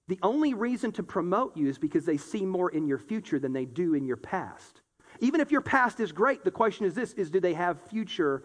The 0.07 0.19
only 0.23 0.53
reason 0.53 0.91
to 0.93 1.03
promote 1.03 1.55
you 1.55 1.69
is 1.69 1.77
because 1.77 2.03
they 2.03 2.17
see 2.17 2.45
more 2.45 2.71
in 2.71 2.88
your 2.88 2.97
future 2.97 3.39
than 3.39 3.53
they 3.53 3.65
do 3.65 3.93
in 3.93 4.05
your 4.05 4.17
past. 4.17 4.81
Even 5.21 5.39
if 5.39 5.51
your 5.51 5.62
past 5.62 5.99
is 5.99 6.12
great, 6.12 6.43
the 6.43 6.51
question 6.51 6.86
is 6.86 6.95
this 6.95 7.13
is 7.13 7.29
do 7.29 7.39
they 7.39 7.53
have 7.53 7.79
future 7.89 8.43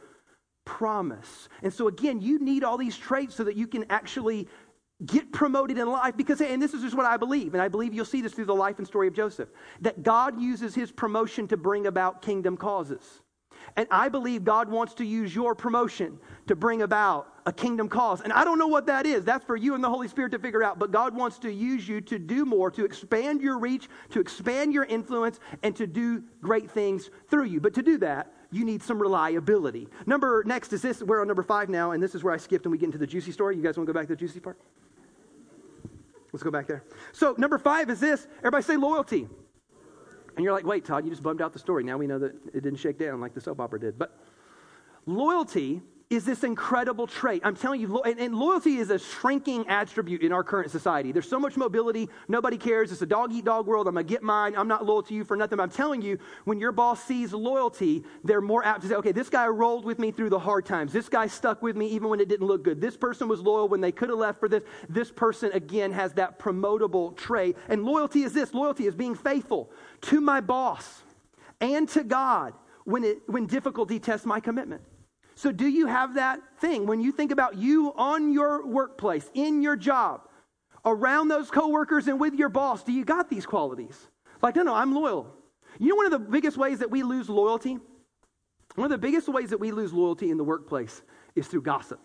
promise? 0.66 1.48
And 1.62 1.72
so 1.72 1.88
again, 1.88 2.20
you 2.20 2.38
need 2.38 2.62
all 2.62 2.76
these 2.76 2.96
traits 2.96 3.34
so 3.34 3.44
that 3.44 3.56
you 3.56 3.66
can 3.66 3.86
actually 3.90 4.46
get 5.06 5.32
promoted 5.32 5.78
in 5.78 5.88
life 5.88 6.16
because 6.16 6.40
and 6.40 6.60
this 6.60 6.74
is 6.74 6.82
just 6.82 6.96
what 6.96 7.06
I 7.06 7.16
believe 7.16 7.54
and 7.54 7.62
I 7.62 7.68
believe 7.68 7.94
you'll 7.94 8.04
see 8.04 8.20
this 8.20 8.32
through 8.32 8.46
the 8.46 8.54
life 8.54 8.78
and 8.78 8.86
story 8.86 9.06
of 9.06 9.14
Joseph 9.14 9.48
that 9.80 10.02
God 10.02 10.40
uses 10.40 10.74
his 10.74 10.90
promotion 10.90 11.46
to 11.48 11.56
bring 11.56 11.86
about 11.86 12.20
kingdom 12.20 12.56
causes. 12.56 13.22
And 13.76 13.87
I 13.90 14.09
believe 14.09 14.44
God 14.44 14.68
wants 14.68 14.94
to 14.94 15.04
use 15.04 15.35
your 15.35 15.54
promotion 15.54 16.18
to 16.46 16.57
bring 16.57 16.83
about 16.83 17.33
a 17.46 17.52
kingdom 17.52 17.88
cause. 17.88 18.20
And 18.20 18.33
I 18.33 18.44
don't 18.44 18.59
know 18.59 18.66
what 18.66 18.87
that 18.87 19.07
is. 19.07 19.24
That's 19.24 19.44
for 19.44 19.57
you 19.57 19.74
and 19.74 19.83
the 19.83 19.88
Holy 19.88 20.09
Spirit 20.09 20.33
to 20.33 20.38
figure 20.38 20.62
out. 20.62 20.78
But 20.78 20.90
God 20.90 21.14
wants 21.14 21.38
to 21.40 21.52
use 21.52 21.88
you 21.88 22.00
to 22.02 22.18
do 22.18 22.44
more, 22.44 22.70
to 22.70 22.85
expand 22.85 23.40
your 23.40 23.59
reach, 23.59 23.88
to 24.11 24.20
expand 24.20 24.72
your 24.72 24.85
influence, 24.85 25.40
and 25.62 25.74
to 25.76 25.87
do 25.87 26.22
great 26.42 26.70
things 26.70 27.11
through 27.28 27.44
you. 27.44 27.61
But 27.61 27.74
to 27.74 27.83
do 27.83 27.98
that, 27.98 28.33
you 28.50 28.64
need 28.64 28.83
some 28.83 29.00
reliability. 29.00 29.88
Number 30.07 30.42
next 30.46 30.72
is 30.72 30.83
this. 30.83 31.02
We're 31.02 31.20
on 31.20 31.26
number 31.26 31.42
five 31.42 31.68
now, 31.68 31.92
and 31.92 32.02
this 32.02 32.14
is 32.14 32.24
where 32.24 32.33
I 32.33 32.38
skipped 32.38 32.64
and 32.64 32.72
we 32.72 32.78
get 32.78 32.87
into 32.87 32.98
the 32.98 33.07
juicy 33.07 33.33
story. 33.33 33.57
You 33.57 33.62
guys 33.62 33.76
want 33.76 33.87
to 33.87 33.92
go 33.92 33.98
back 33.98 34.09
to 34.09 34.14
the 34.14 34.18
juicy 34.18 34.40
part? 34.40 34.59
Let's 36.33 36.42
go 36.42 36.50
back 36.50 36.66
there. 36.66 36.85
So, 37.12 37.35
number 37.38 37.59
five 37.59 37.88
is 37.90 38.00
this. 38.00 38.26
Everybody 38.38 38.62
say 38.62 38.76
loyalty. 38.76 39.28
And 40.38 40.44
you're 40.44 40.53
like, 40.53 40.64
wait, 40.64 40.85
Todd, 40.85 41.03
you 41.05 41.11
just 41.11 41.24
bummed 41.24 41.42
out 41.42 41.53
the 41.53 41.59
story. 41.59 41.83
Now 41.83 41.98
we 41.98 42.07
know 42.07 42.20
that 42.20 42.33
it 42.55 42.62
didn't 42.62 42.77
shake 42.77 42.96
down 42.96 43.20
like 43.20 43.35
the 43.35 43.40
soap 43.40 43.59
opera 43.59 43.81
did. 43.81 43.98
But 43.98 44.16
loyalty 45.05 45.83
is 46.11 46.25
this 46.25 46.42
incredible 46.42 47.07
trait. 47.07 47.42
I'm 47.44 47.55
telling 47.55 47.83
you, 47.83 48.01
and, 48.03 48.35
loyalty 48.35 48.77
is 48.77 48.88
a 48.88 48.99
shrinking 48.99 49.68
attribute 49.68 50.23
in 50.23 50.33
our 50.33 50.42
current 50.42 50.71
society. 50.71 51.12
There's 51.12 51.29
so 51.29 51.38
much 51.38 51.57
mobility, 51.59 52.09
nobody 52.29 52.57
cares. 52.57 52.90
It's 52.90 53.03
a 53.03 53.07
dog 53.07 53.31
eat 53.33 53.44
dog 53.44 53.66
world. 53.66 53.87
I'm 53.87 53.94
going 53.94 54.07
to 54.07 54.11
get 54.11 54.23
mine. 54.23 54.55
I'm 54.57 54.68
not 54.68 54.87
loyal 54.87 55.03
to 55.03 55.14
you 55.14 55.23
for 55.23 55.37
nothing. 55.37 55.59
But 55.59 55.64
I'm 55.64 55.71
telling 55.71 56.01
you, 56.01 56.18
when 56.44 56.59
your 56.59 56.73
boss 56.73 57.05
sees 57.05 57.35
loyalty, 57.35 58.05
they're 58.25 58.40
more 58.40 58.64
apt 58.64 58.83
to 58.83 58.88
say, 58.88 58.94
okay, 58.94 59.12
this 59.12 59.29
guy 59.29 59.47
rolled 59.49 59.85
with 59.85 59.99
me 59.99 60.11
through 60.11 60.31
the 60.31 60.38
hard 60.38 60.64
times. 60.64 60.94
This 60.94 61.11
guy 61.11 61.27
stuck 61.27 61.61
with 61.61 61.77
me 61.77 61.87
even 61.88 62.09
when 62.09 62.21
it 62.21 62.29
didn't 62.29 62.47
look 62.47 62.64
good. 62.64 62.81
This 62.81 62.97
person 62.97 63.29
was 63.29 63.40
loyal 63.40 63.68
when 63.68 63.83
they 63.83 63.92
could 63.92 64.09
have 64.09 64.18
left 64.18 64.40
for 64.40 64.49
this. 64.49 64.64
This 64.88 65.11
person, 65.11 65.53
again, 65.53 65.92
has 65.92 66.14
that 66.14 66.38
promotable 66.38 67.14
trait. 67.18 67.55
And 67.68 67.85
loyalty 67.85 68.23
is 68.23 68.33
this 68.33 68.55
loyalty 68.55 68.87
is 68.87 68.94
being 68.94 69.14
faithful 69.14 69.71
to 70.03 70.23
my 70.23 70.40
boss 70.40 71.03
and 71.61 71.87
to 71.90 72.03
God 72.03 72.55
when, 72.85 73.05
it, 73.05 73.18
when 73.27 73.47
difficulty 73.47 73.99
tests 74.01 74.25
my 74.25 74.40
commitment. 74.40 74.81
So, 75.38 75.53
do 75.53 75.68
you 75.68 75.87
have 75.87 76.14
that 76.14 76.40
thing 76.59 76.85
when 76.85 77.01
you 77.01 77.12
think 77.12 77.31
about 77.31 77.57
you 77.57 77.92
on 77.94 78.33
your 78.33 78.66
workplace, 78.66 79.31
in 79.35 79.62
your 79.62 79.77
job, 79.77 80.22
around 80.85 81.29
those 81.29 81.48
coworkers 81.48 82.09
and 82.09 82.18
with 82.18 82.35
your 82.35 82.48
boss? 82.48 82.83
Do 82.83 82.90
you 82.90 83.05
got 83.05 83.31
these 83.31 83.46
qualities? 83.46 84.09
Like, 84.42 84.57
no, 84.57 84.64
no, 84.64 84.74
I'm 84.74 84.92
loyal. 84.92 85.33
You 85.79 85.90
know, 85.90 85.94
one 85.94 86.07
of 86.07 86.11
the 86.11 86.18
biggest 86.18 86.57
ways 86.57 86.81
that 86.81 86.90
we 86.90 87.05
lose 87.05 87.29
loyalty? 87.29 87.79
One 88.74 88.87
of 88.87 88.90
the 88.90 88.98
biggest 88.98 89.29
ways 89.29 89.51
that 89.51 89.61
we 89.61 89.70
lose 89.70 89.92
loyalty 89.92 90.33
in 90.33 90.38
the 90.38 90.42
workplace 90.42 91.03
is 91.37 91.46
through 91.46 91.62
gossip. 91.62 92.05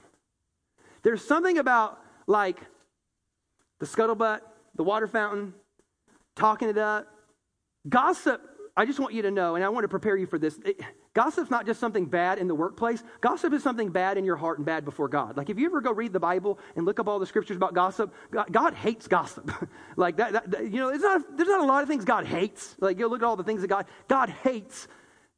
There's 1.02 1.26
something 1.26 1.58
about 1.58 2.00
like 2.28 2.60
the 3.80 3.88
scuttlebutt, 3.88 4.42
the 4.76 4.84
water 4.84 5.08
fountain, 5.08 5.56
talking 6.36 6.70
it 6.70 6.78
up. 6.78 7.08
Gossip, 7.90 8.44
I 8.78 8.86
just 8.86 9.00
want 9.00 9.16
you 9.16 9.24
to 9.24 9.32
know, 9.32 9.56
and 9.56 9.66
I 9.66 9.70
want 9.70 9.86
to 9.86 9.90
prepare 9.90 10.18
you 10.18 10.28
for 10.28 10.38
this. 10.38 10.60
It, 10.64 10.80
Gossip's 11.14 11.52
not 11.52 11.68
just 11.68 11.80
something 11.80 12.06
bad 12.06 12.40
in 12.40 12.48
the 12.48 12.56
workplace. 12.56 13.04
Gossip 13.22 13.54
is 13.54 13.62
something 13.62 13.90
bad 13.90 14.18
in 14.18 14.26
your 14.26 14.36
heart 14.36 14.58
and 14.58 14.66
bad 14.66 14.84
before 14.84 15.08
God. 15.08 15.38
Like 15.38 15.50
if 15.50 15.60
you 15.60 15.68
ever 15.68 15.80
go 15.80 15.92
read 15.92 16.12
the 16.12 16.20
Bible 16.20 16.58
and 16.76 16.86
look 16.86 17.00
up 17.00 17.08
all 17.08 17.20
the 17.20 17.28
scriptures 17.28 17.56
about 17.56 17.76
gossip, 17.76 18.14
God, 18.32 18.52
God 18.52 18.74
hates 18.74 19.08
gossip. 19.08 19.52
like 19.96 20.18
that, 20.18 20.50
that, 20.50 20.72
you 20.72 20.80
know, 20.80 20.90
not, 20.90 21.38
there's 21.38 21.50
not 21.50 21.62
a 21.62 21.66
lot 21.66 21.84
of 21.84 21.90
things 21.90 22.04
God 22.04 22.26
hates. 22.26 22.76
Like 22.80 22.98
you 22.98 23.08
look 23.08 23.22
at 23.22 23.26
all 23.26 23.36
the 23.36 23.44
things 23.44 23.62
that 23.62 23.68
God, 23.68 23.86
God 24.08 24.30
hates 24.30 24.88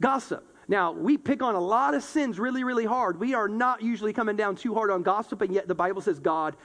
gossip. 0.01 0.49
Now, 0.67 0.93
we 0.93 1.17
pick 1.17 1.43
on 1.43 1.55
a 1.55 1.59
lot 1.59 1.93
of 1.93 2.03
sins 2.03 2.39
really, 2.39 2.63
really 2.63 2.85
hard. 2.85 3.19
We 3.19 3.33
are 3.33 3.47
not 3.47 3.81
usually 3.81 4.13
coming 4.13 4.35
down 4.35 4.55
too 4.55 4.73
hard 4.73 4.89
on 4.89 5.03
gossip, 5.03 5.41
and 5.41 5.53
yet 5.53 5.67
the 5.67 5.75
Bible 5.75 6.01
says 6.01 6.19
God 6.19 6.55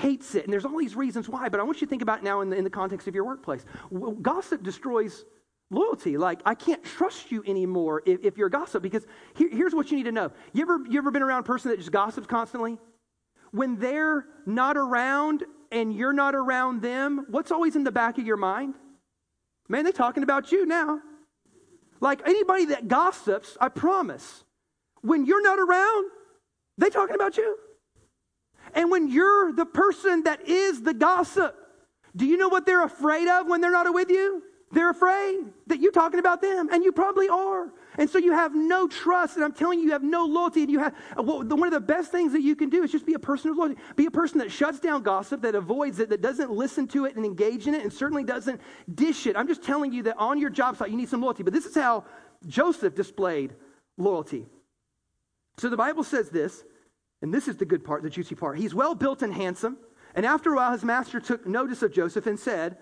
hates 0.00 0.34
it. 0.34 0.44
And 0.44 0.52
there's 0.52 0.64
all 0.64 0.78
these 0.78 0.94
reasons 0.94 1.28
why, 1.28 1.48
but 1.48 1.58
I 1.58 1.64
want 1.64 1.80
you 1.80 1.86
to 1.86 1.90
think 1.90 2.02
about 2.02 2.18
it 2.18 2.24
now 2.24 2.42
in 2.42 2.50
the, 2.50 2.56
in 2.56 2.64
the 2.64 2.70
context 2.70 3.08
of 3.08 3.14
your 3.14 3.24
workplace. 3.24 3.64
Gossip 4.22 4.62
destroys 4.62 5.24
loyalty. 5.70 6.16
Like, 6.16 6.40
I 6.44 6.54
can't 6.54 6.82
trust 6.84 7.30
you 7.30 7.42
anymore 7.46 8.02
if, 8.04 8.24
if 8.24 8.36
you're 8.36 8.48
a 8.48 8.50
gossip 8.50 8.82
because 8.82 9.06
here, 9.34 9.48
here's 9.50 9.74
what 9.74 9.90
you 9.90 9.96
need 9.96 10.04
to 10.04 10.12
know. 10.12 10.32
You 10.52 10.62
ever, 10.62 10.78
you 10.88 10.98
ever 10.98 11.10
been 11.10 11.22
around 11.22 11.40
a 11.40 11.44
person 11.44 11.70
that 11.70 11.78
just 11.78 11.92
gossips 11.92 12.26
constantly? 12.26 12.78
When 13.52 13.78
they're 13.78 14.26
not 14.46 14.76
around 14.76 15.44
and 15.72 15.94
you're 15.94 16.12
not 16.12 16.34
around 16.34 16.82
them, 16.82 17.26
what's 17.30 17.50
always 17.50 17.76
in 17.76 17.84
the 17.84 17.92
back 17.92 18.18
of 18.18 18.26
your 18.26 18.36
mind? 18.36 18.74
Man, 19.68 19.84
they're 19.84 19.92
talking 19.92 20.22
about 20.22 20.50
you 20.50 20.66
now. 20.66 21.00
Like 22.00 22.26
anybody 22.26 22.66
that 22.66 22.88
gossips, 22.88 23.56
I 23.60 23.68
promise, 23.68 24.44
when 25.02 25.26
you're 25.26 25.42
not 25.42 25.58
around, 25.58 26.10
they 26.78 26.90
talking 26.90 27.14
about 27.14 27.36
you. 27.36 27.56
And 28.74 28.90
when 28.90 29.08
you're 29.08 29.52
the 29.52 29.66
person 29.66 30.24
that 30.24 30.48
is 30.48 30.82
the 30.82 30.94
gossip, 30.94 31.56
do 32.16 32.26
you 32.26 32.36
know 32.36 32.48
what 32.48 32.66
they're 32.66 32.84
afraid 32.84 33.28
of 33.28 33.46
when 33.46 33.60
they're 33.60 33.70
not 33.70 33.92
with 33.92 34.10
you? 34.10 34.42
They're 34.72 34.90
afraid 34.90 35.46
that 35.66 35.80
you're 35.80 35.90
talking 35.90 36.20
about 36.20 36.40
them, 36.40 36.68
and 36.70 36.84
you 36.84 36.92
probably 36.92 37.28
are. 37.28 37.72
And 37.98 38.08
so 38.08 38.18
you 38.18 38.32
have 38.32 38.54
no 38.54 38.86
trust, 38.86 39.34
and 39.34 39.44
I'm 39.44 39.52
telling 39.52 39.80
you, 39.80 39.86
you 39.86 39.92
have 39.92 40.04
no 40.04 40.24
loyalty. 40.24 40.62
And 40.62 40.70
you 40.70 40.78
have 40.78 40.94
uh, 41.18 41.22
well, 41.24 41.42
the, 41.42 41.56
one 41.56 41.66
of 41.66 41.72
the 41.72 41.80
best 41.80 42.12
things 42.12 42.32
that 42.32 42.42
you 42.42 42.54
can 42.54 42.68
do 42.68 42.84
is 42.84 42.92
just 42.92 43.04
be 43.04 43.14
a 43.14 43.18
person 43.18 43.50
of 43.50 43.56
loyalty. 43.56 43.80
Be 43.96 44.06
a 44.06 44.12
person 44.12 44.38
that 44.38 44.52
shuts 44.52 44.78
down 44.78 45.02
gossip, 45.02 45.42
that 45.42 45.56
avoids 45.56 45.98
it, 45.98 46.08
that 46.10 46.20
doesn't 46.20 46.52
listen 46.52 46.86
to 46.88 47.06
it 47.06 47.16
and 47.16 47.24
engage 47.24 47.66
in 47.66 47.74
it, 47.74 47.82
and 47.82 47.92
certainly 47.92 48.22
doesn't 48.22 48.60
dish 48.94 49.26
it. 49.26 49.36
I'm 49.36 49.48
just 49.48 49.64
telling 49.64 49.92
you 49.92 50.04
that 50.04 50.16
on 50.18 50.38
your 50.38 50.50
job 50.50 50.76
site, 50.76 50.90
you 50.90 50.96
need 50.96 51.08
some 51.08 51.20
loyalty. 51.20 51.42
But 51.42 51.52
this 51.52 51.66
is 51.66 51.74
how 51.74 52.04
Joseph 52.46 52.94
displayed 52.94 53.54
loyalty. 53.98 54.46
So 55.58 55.68
the 55.68 55.76
Bible 55.76 56.04
says 56.04 56.30
this, 56.30 56.62
and 57.22 57.34
this 57.34 57.48
is 57.48 57.56
the 57.56 57.66
good 57.66 57.84
part, 57.84 58.04
the 58.04 58.10
juicy 58.10 58.36
part. 58.36 58.56
He's 58.56 58.74
well 58.74 58.94
built 58.94 59.22
and 59.22 59.34
handsome. 59.34 59.78
And 60.14 60.24
after 60.24 60.52
a 60.52 60.56
while, 60.56 60.72
his 60.72 60.84
master 60.84 61.18
took 61.18 61.44
notice 61.44 61.82
of 61.82 61.92
Joseph 61.92 62.26
and 62.26 62.38
said, 62.38 62.78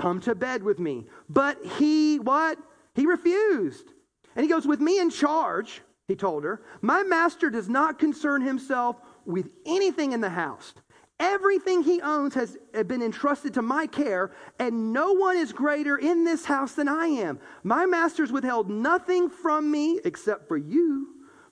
Come 0.00 0.20
to 0.20 0.34
bed 0.34 0.62
with 0.62 0.78
me. 0.78 1.06
But 1.28 1.62
he, 1.78 2.18
what? 2.18 2.58
He 2.94 3.04
refused. 3.04 3.92
And 4.34 4.42
he 4.42 4.50
goes, 4.50 4.66
With 4.66 4.80
me 4.80 4.98
in 4.98 5.10
charge, 5.10 5.82
he 6.08 6.16
told 6.16 6.42
her, 6.42 6.62
my 6.80 7.02
master 7.02 7.50
does 7.50 7.68
not 7.68 7.98
concern 7.98 8.40
himself 8.40 8.96
with 9.26 9.50
anything 9.66 10.12
in 10.12 10.20
the 10.20 10.30
house. 10.30 10.74
Everything 11.20 11.82
he 11.82 12.00
owns 12.00 12.32
has 12.34 12.56
been 12.86 13.02
entrusted 13.02 13.52
to 13.54 13.62
my 13.62 13.86
care, 13.86 14.32
and 14.58 14.92
no 14.92 15.12
one 15.12 15.36
is 15.36 15.52
greater 15.52 15.98
in 15.98 16.24
this 16.24 16.46
house 16.46 16.72
than 16.72 16.88
I 16.88 17.06
am. 17.06 17.38
My 17.62 17.84
master's 17.84 18.32
withheld 18.32 18.70
nothing 18.70 19.28
from 19.28 19.70
me 19.70 20.00
except 20.04 20.48
for 20.48 20.56
you, 20.56 21.08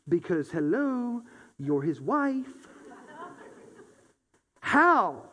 because, 0.09 0.51
hello, 0.51 1.23
you're 1.59 1.83
his 1.83 2.01
wife. 2.01 2.47
How 4.61 5.25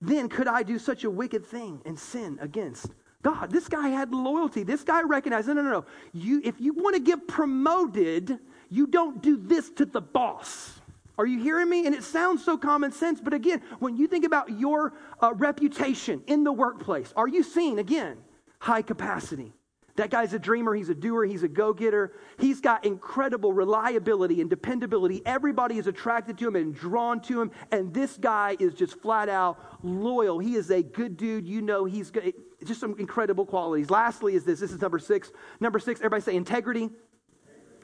then 0.00 0.28
could 0.28 0.48
I 0.48 0.62
do 0.62 0.78
such 0.78 1.04
a 1.04 1.10
wicked 1.10 1.44
thing 1.44 1.80
and 1.84 1.98
sin 1.98 2.38
against 2.40 2.88
God? 3.22 3.50
This 3.50 3.68
guy 3.68 3.88
had 3.88 4.12
loyalty. 4.12 4.62
This 4.62 4.84
guy 4.84 5.02
recognized, 5.02 5.48
no, 5.48 5.54
no, 5.54 5.62
no. 5.62 5.84
You, 6.12 6.40
if 6.44 6.60
you 6.60 6.74
want 6.74 6.94
to 6.96 7.00
get 7.00 7.26
promoted, 7.26 8.38
you 8.68 8.86
don't 8.86 9.22
do 9.22 9.36
this 9.36 9.70
to 9.70 9.86
the 9.86 10.00
boss. 10.00 10.80
Are 11.16 11.26
you 11.26 11.40
hearing 11.40 11.70
me? 11.70 11.86
And 11.86 11.94
it 11.94 12.02
sounds 12.02 12.44
so 12.44 12.58
common 12.58 12.90
sense, 12.92 13.20
but 13.20 13.32
again, 13.32 13.62
when 13.78 13.96
you 13.96 14.08
think 14.08 14.24
about 14.24 14.58
your 14.58 14.94
uh, 15.22 15.32
reputation 15.34 16.22
in 16.26 16.44
the 16.44 16.52
workplace, 16.52 17.12
are 17.16 17.28
you 17.28 17.42
seen, 17.42 17.78
again, 17.78 18.16
high 18.58 18.82
capacity? 18.82 19.52
That 19.96 20.10
guy's 20.10 20.34
a 20.34 20.40
dreamer, 20.40 20.74
he's 20.74 20.88
a 20.88 20.94
doer, 20.94 21.24
he's 21.24 21.44
a 21.44 21.48
go 21.48 21.72
getter. 21.72 22.14
He's 22.38 22.60
got 22.60 22.84
incredible 22.84 23.52
reliability 23.52 24.40
and 24.40 24.50
dependability. 24.50 25.22
Everybody 25.24 25.78
is 25.78 25.86
attracted 25.86 26.36
to 26.38 26.48
him 26.48 26.56
and 26.56 26.74
drawn 26.74 27.20
to 27.22 27.40
him. 27.40 27.52
And 27.70 27.94
this 27.94 28.16
guy 28.16 28.56
is 28.58 28.74
just 28.74 29.00
flat 29.00 29.28
out 29.28 29.56
loyal. 29.84 30.40
He 30.40 30.56
is 30.56 30.70
a 30.70 30.82
good 30.82 31.16
dude. 31.16 31.46
You 31.46 31.62
know, 31.62 31.84
he's 31.84 32.10
good. 32.10 32.34
Just 32.64 32.80
some 32.80 32.96
incredible 32.98 33.46
qualities. 33.46 33.88
Lastly, 33.88 34.34
is 34.34 34.44
this 34.44 34.58
this 34.58 34.72
is 34.72 34.80
number 34.80 34.98
six. 34.98 35.30
Number 35.60 35.78
six, 35.78 36.00
everybody 36.00 36.22
say 36.22 36.34
integrity. 36.34 36.90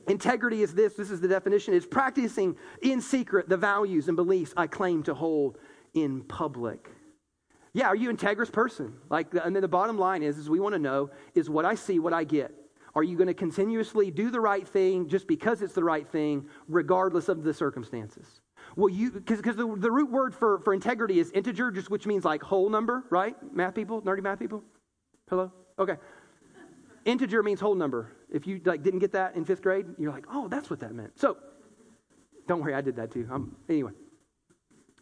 Integrity 0.08 0.62
is 0.62 0.74
this, 0.74 0.94
this 0.94 1.10
is 1.10 1.20
the 1.20 1.28
definition, 1.28 1.74
is 1.74 1.86
practicing 1.86 2.56
in 2.82 3.00
secret 3.00 3.48
the 3.48 3.56
values 3.56 4.08
and 4.08 4.16
beliefs 4.16 4.52
I 4.56 4.66
claim 4.66 5.04
to 5.04 5.14
hold 5.14 5.58
in 5.94 6.22
public. 6.22 6.90
Yeah, 7.72 7.86
are 7.86 7.96
you 7.96 8.12
integrous 8.12 8.50
person? 8.50 8.94
Like, 9.08 9.28
and 9.32 9.54
then 9.54 9.62
the 9.62 9.68
bottom 9.68 9.98
line 9.98 10.22
is, 10.22 10.38
is 10.38 10.50
we 10.50 10.60
want 10.60 10.74
to 10.74 10.78
know 10.78 11.10
is 11.34 11.48
what 11.48 11.64
I 11.64 11.74
see, 11.74 11.98
what 11.98 12.12
I 12.12 12.24
get. 12.24 12.54
Are 12.94 13.04
you 13.04 13.16
going 13.16 13.28
to 13.28 13.34
continuously 13.34 14.10
do 14.10 14.30
the 14.30 14.40
right 14.40 14.66
thing 14.66 15.08
just 15.08 15.28
because 15.28 15.62
it's 15.62 15.74
the 15.74 15.84
right 15.84 16.08
thing, 16.08 16.48
regardless 16.68 17.28
of 17.28 17.44
the 17.44 17.54
circumstances? 17.54 18.40
Well, 18.76 18.88
you 18.88 19.12
because 19.12 19.56
the, 19.56 19.76
the 19.76 19.90
root 19.90 20.10
word 20.10 20.34
for, 20.34 20.58
for 20.60 20.74
integrity 20.74 21.18
is 21.18 21.30
integer, 21.30 21.70
just 21.70 21.90
which 21.90 22.06
means 22.06 22.24
like 22.24 22.42
whole 22.42 22.68
number, 22.68 23.04
right? 23.10 23.36
Math 23.54 23.74
people, 23.74 24.02
nerdy 24.02 24.22
math 24.22 24.38
people. 24.38 24.62
Hello? 25.28 25.52
Okay. 25.78 25.96
Integer 27.04 27.42
means 27.42 27.60
whole 27.60 27.74
number. 27.74 28.12
If 28.28 28.46
you 28.46 28.60
like 28.64 28.82
didn't 28.82 29.00
get 29.00 29.12
that 29.12 29.36
in 29.36 29.44
fifth 29.44 29.62
grade, 29.62 29.86
you're 29.98 30.12
like, 30.12 30.26
oh, 30.30 30.48
that's 30.48 30.68
what 30.70 30.80
that 30.80 30.92
meant. 30.92 31.18
So, 31.18 31.36
don't 32.48 32.60
worry, 32.60 32.74
I 32.74 32.80
did 32.80 32.96
that 32.96 33.12
too. 33.12 33.28
Um, 33.30 33.56
anyway. 33.68 33.92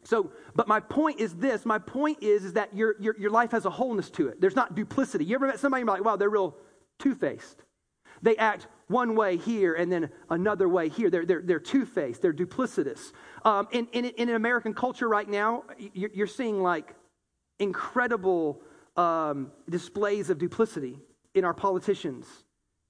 So, 0.04 0.30
but 0.54 0.68
my 0.68 0.80
point 0.80 1.20
is 1.20 1.34
this. 1.34 1.66
My 1.66 1.78
point 1.78 2.18
is, 2.22 2.44
is 2.44 2.52
that 2.54 2.74
your, 2.74 2.94
your, 3.00 3.18
your 3.18 3.30
life 3.30 3.50
has 3.50 3.66
a 3.66 3.70
wholeness 3.70 4.10
to 4.10 4.28
it. 4.28 4.40
There's 4.40 4.56
not 4.56 4.74
duplicity. 4.74 5.24
You 5.24 5.34
ever 5.34 5.46
met 5.46 5.58
somebody 5.58 5.82
and 5.82 5.88
you're 5.88 5.96
like, 5.96 6.04
wow, 6.04 6.16
they're 6.16 6.30
real 6.30 6.56
two-faced. 6.98 7.64
They 8.22 8.36
act 8.36 8.66
one 8.88 9.14
way 9.14 9.36
here 9.36 9.74
and 9.74 9.92
then 9.92 10.10
another 10.30 10.68
way 10.68 10.88
here. 10.88 11.10
They're, 11.10 11.26
they're, 11.26 11.42
they're 11.42 11.60
two 11.60 11.84
faced, 11.84 12.22
they're 12.22 12.32
duplicitous. 12.32 13.12
Um, 13.44 13.68
in, 13.70 13.86
in, 13.92 14.06
in 14.06 14.30
American 14.30 14.74
culture 14.74 15.08
right 15.08 15.28
now, 15.28 15.64
you're, 15.92 16.10
you're 16.12 16.26
seeing 16.26 16.62
like 16.62 16.94
incredible 17.58 18.62
um, 18.96 19.52
displays 19.68 20.30
of 20.30 20.38
duplicity 20.38 20.98
in 21.34 21.44
our 21.44 21.54
politicians, 21.54 22.26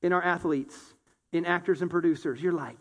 in 0.02 0.12
our 0.12 0.22
athletes, 0.22 0.94
in 1.32 1.44
actors 1.44 1.82
and 1.82 1.90
producers. 1.90 2.40
You're 2.40 2.52
like, 2.52 2.76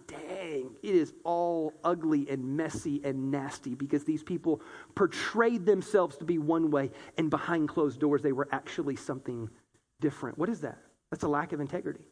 it 0.47 0.95
is 0.95 1.13
all 1.23 1.73
ugly 1.83 2.27
and 2.29 2.57
messy 2.57 3.01
and 3.03 3.31
nasty 3.31 3.75
because 3.75 4.03
these 4.03 4.23
people 4.23 4.62
portrayed 4.95 5.65
themselves 5.65 6.17
to 6.17 6.25
be 6.25 6.38
one 6.38 6.71
way 6.71 6.91
and 7.17 7.29
behind 7.29 7.69
closed 7.69 7.99
doors 7.99 8.21
they 8.21 8.31
were 8.31 8.47
actually 8.51 8.95
something 8.95 9.49
different. 9.99 10.38
What 10.38 10.49
is 10.49 10.62
that? 10.62 10.77
That's 11.12 11.23
a 11.23 11.27
lack 11.27 11.53
of 11.53 11.60
integrity. 11.60 12.05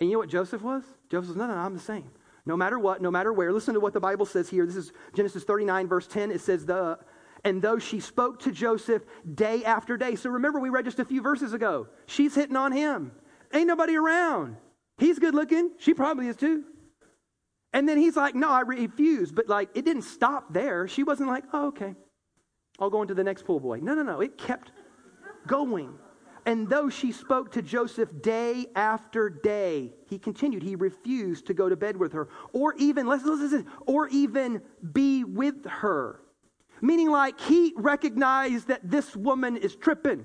And 0.00 0.08
you 0.08 0.16
know 0.16 0.20
what 0.20 0.28
Joseph 0.28 0.62
was? 0.62 0.82
Joseph 1.10 1.28
was, 1.28 1.36
no, 1.36 1.46
no, 1.46 1.54
no, 1.54 1.60
I'm 1.60 1.74
the 1.74 1.80
same. 1.80 2.10
No 2.44 2.56
matter 2.56 2.78
what, 2.78 3.00
no 3.00 3.10
matter 3.10 3.32
where. 3.32 3.52
Listen 3.52 3.74
to 3.74 3.80
what 3.80 3.92
the 3.92 4.00
Bible 4.00 4.26
says 4.26 4.48
here. 4.48 4.66
This 4.66 4.76
is 4.76 4.92
Genesis 5.14 5.44
39, 5.44 5.86
verse 5.86 6.06
10. 6.08 6.32
It 6.32 6.40
says, 6.40 6.66
the, 6.66 6.98
and 7.44 7.62
though 7.62 7.78
she 7.78 8.00
spoke 8.00 8.40
to 8.40 8.50
Joseph 8.50 9.02
day 9.34 9.64
after 9.64 9.96
day. 9.96 10.16
So 10.16 10.30
remember, 10.30 10.58
we 10.58 10.68
read 10.68 10.84
just 10.84 10.98
a 10.98 11.04
few 11.04 11.22
verses 11.22 11.52
ago. 11.52 11.86
She's 12.06 12.34
hitting 12.34 12.56
on 12.56 12.72
him. 12.72 13.12
Ain't 13.52 13.66
nobody 13.66 13.96
around. 13.96 14.56
He's 14.98 15.18
good 15.18 15.34
looking. 15.34 15.70
She 15.78 15.94
probably 15.94 16.26
is 16.26 16.36
too. 16.36 16.64
And 17.72 17.88
then 17.88 17.96
he's 17.98 18.16
like, 18.16 18.34
no, 18.34 18.50
I 18.50 18.60
refuse. 18.60 19.32
But 19.32 19.48
like, 19.48 19.70
it 19.74 19.84
didn't 19.84 20.02
stop 20.02 20.52
there. 20.52 20.86
She 20.86 21.02
wasn't 21.02 21.28
like, 21.28 21.44
oh, 21.52 21.68
okay. 21.68 21.94
I'll 22.78 22.90
go 22.90 23.02
into 23.02 23.14
the 23.14 23.24
next 23.24 23.44
pool 23.44 23.60
boy. 23.60 23.80
No, 23.80 23.94
no, 23.94 24.02
no. 24.02 24.20
It 24.20 24.36
kept 24.36 24.72
going. 25.46 25.94
And 26.44 26.68
though 26.68 26.90
she 26.90 27.12
spoke 27.12 27.52
to 27.52 27.62
Joseph 27.62 28.08
day 28.20 28.66
after 28.74 29.30
day, 29.30 29.92
he 30.08 30.18
continued. 30.18 30.62
He 30.62 30.74
refused 30.74 31.46
to 31.46 31.54
go 31.54 31.68
to 31.68 31.76
bed 31.76 31.96
with 31.96 32.12
her, 32.14 32.28
or 32.52 32.74
even, 32.78 33.06
let's 33.06 33.24
listen, 33.24 33.66
or 33.86 34.08
even 34.08 34.60
be 34.92 35.22
with 35.22 35.64
her. 35.66 36.20
Meaning, 36.80 37.10
like, 37.10 37.38
he 37.40 37.72
recognized 37.76 38.66
that 38.66 38.90
this 38.90 39.14
woman 39.14 39.56
is 39.56 39.76
tripping. 39.76 40.24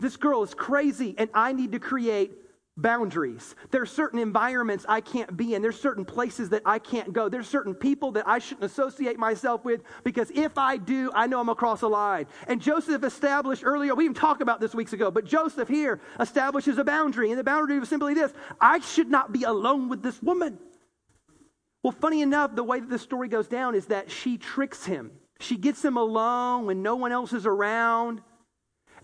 This 0.00 0.16
girl 0.16 0.42
is 0.42 0.54
crazy, 0.54 1.14
and 1.18 1.28
I 1.34 1.52
need 1.52 1.72
to 1.72 1.78
create 1.78 2.32
boundaries. 2.76 3.54
There's 3.70 3.90
certain 3.90 4.18
environments 4.18 4.84
I 4.88 5.00
can't 5.00 5.36
be 5.36 5.54
in. 5.54 5.62
There's 5.62 5.80
certain 5.80 6.04
places 6.04 6.50
that 6.50 6.62
I 6.66 6.78
can't 6.78 7.12
go. 7.12 7.28
There's 7.28 7.48
certain 7.48 7.74
people 7.74 8.12
that 8.12 8.28
I 8.28 8.38
shouldn't 8.38 8.64
associate 8.64 9.18
myself 9.18 9.64
with 9.64 9.82
because 10.04 10.30
if 10.34 10.58
I 10.58 10.76
do, 10.76 11.10
I 11.14 11.26
know 11.26 11.40
I'm 11.40 11.48
across 11.48 11.82
a 11.82 11.88
line. 11.88 12.26
And 12.46 12.60
Joseph 12.60 13.02
established 13.02 13.62
earlier, 13.64 13.94
we 13.94 14.04
even 14.04 14.14
talked 14.14 14.42
about 14.42 14.60
this 14.60 14.74
weeks 14.74 14.92
ago, 14.92 15.10
but 15.10 15.24
Joseph 15.24 15.68
here 15.68 16.00
establishes 16.20 16.78
a 16.78 16.84
boundary. 16.84 17.30
And 17.30 17.38
the 17.38 17.44
boundary 17.44 17.78
was 17.78 17.88
simply 17.88 18.14
this 18.14 18.32
I 18.60 18.80
should 18.80 19.08
not 19.08 19.32
be 19.32 19.44
alone 19.44 19.88
with 19.88 20.02
this 20.02 20.22
woman. 20.22 20.58
Well, 21.82 21.92
funny 21.92 22.20
enough, 22.20 22.54
the 22.54 22.64
way 22.64 22.80
that 22.80 22.90
the 22.90 22.98
story 22.98 23.28
goes 23.28 23.46
down 23.46 23.74
is 23.74 23.86
that 23.86 24.10
she 24.10 24.38
tricks 24.38 24.84
him. 24.84 25.12
She 25.38 25.56
gets 25.56 25.84
him 25.84 25.96
alone 25.96 26.66
when 26.66 26.82
no 26.82 26.96
one 26.96 27.12
else 27.12 27.32
is 27.32 27.46
around. 27.46 28.22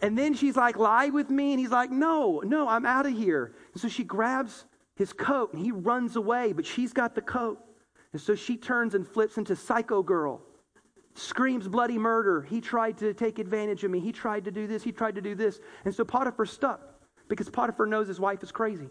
And 0.02 0.18
then 0.18 0.34
she's 0.34 0.56
like, 0.56 0.76
lie 0.76 1.08
with 1.08 1.30
me. 1.30 1.52
And 1.52 1.60
he's 1.60 1.70
like, 1.70 1.90
no, 1.90 2.42
no, 2.44 2.68
I'm 2.68 2.84
out 2.84 3.06
of 3.06 3.12
here. 3.12 3.54
And 3.72 3.80
so 3.80 3.88
she 3.88 4.02
grabs 4.02 4.64
his 4.96 5.12
coat 5.12 5.54
and 5.54 5.64
he 5.64 5.70
runs 5.70 6.16
away, 6.16 6.52
but 6.52 6.66
she's 6.66 6.92
got 6.92 7.14
the 7.14 7.22
coat. 7.22 7.58
And 8.12 8.20
so 8.20 8.34
she 8.34 8.56
turns 8.56 8.94
and 8.94 9.06
flips 9.06 9.38
into 9.38 9.56
psycho 9.56 10.02
girl, 10.02 10.42
screams 11.14 11.68
bloody 11.68 11.98
murder. 11.98 12.42
He 12.42 12.60
tried 12.60 12.98
to 12.98 13.14
take 13.14 13.38
advantage 13.38 13.84
of 13.84 13.90
me. 13.90 14.00
He 14.00 14.12
tried 14.12 14.44
to 14.44 14.50
do 14.50 14.66
this. 14.66 14.82
He 14.82 14.92
tried 14.92 15.14
to 15.14 15.22
do 15.22 15.34
this. 15.34 15.60
And 15.84 15.94
so 15.94 16.04
Potiphar's 16.04 16.50
stuck 16.50 16.80
because 17.28 17.48
Potiphar 17.48 17.86
knows 17.86 18.08
his 18.08 18.20
wife 18.20 18.42
is 18.42 18.52
crazy, 18.52 18.88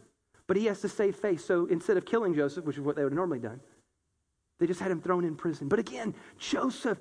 but 0.47 0.58
he 0.58 0.65
has 0.65 0.80
to 0.82 0.89
save 0.89 1.17
face. 1.17 1.43
So 1.43 1.65
instead 1.65 1.97
of 1.97 2.06
killing 2.06 2.34
Joseph, 2.34 2.65
which 2.65 2.78
is 2.78 2.82
what 2.82 2.95
they 2.95 3.04
would 3.04 3.12
have 3.12 3.17
normally 3.17 3.39
done, 3.39 3.60
they 4.60 4.65
just 4.65 4.80
had 4.80 4.91
him 4.91 5.02
thrown 5.02 5.26
in 5.26 5.36
prison. 5.36 5.67
But 5.67 5.80
again, 5.80 6.15
Joseph 6.38 7.00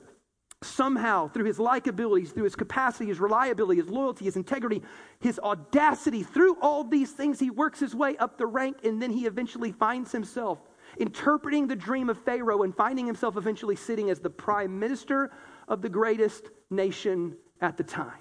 somehow 0.62 1.29
through 1.29 1.44
his 1.44 1.59
likability, 1.59 2.31
through 2.31 2.44
his 2.44 2.57
capacity, 2.57 3.07
his 3.07 3.18
reliability, 3.18 3.81
his 3.81 3.90
loyalty, 3.90 4.27
his 4.27 4.37
integrity, 4.37 4.83
his 5.18 5.38
audacity, 5.38 6.23
through 6.23 6.57
all 6.61 6.85
these 6.85 7.12
things, 7.12 7.40
he 7.40 7.51
works 7.51 7.81
his 7.81 7.94
way 7.94 8.16
up 8.18 8.37
the 8.37 8.46
rank 8.46 8.79
and 8.85 9.01
then 9.01 9.11
he 9.11 9.27
eventually 9.27 9.73
finds 9.73 10.12
himself 10.12 10.59
interpreting 10.99 11.66
the 11.66 11.77
dream 11.77 12.11
of 12.11 12.18
Pharaoh 12.25 12.62
and 12.62 12.77
finding 12.77 13.07
himself 13.07 13.37
eventually 13.37 13.77
sitting 13.77 14.11
as 14.11 14.20
the 14.20 14.29
prime 14.29 14.79
minister 14.79 15.31
of 15.68 15.81
the 15.81 15.88
greatest 15.88 16.51
nation 16.68 17.37
at 17.61 17.77
the 17.77 17.85
time. 17.85 18.20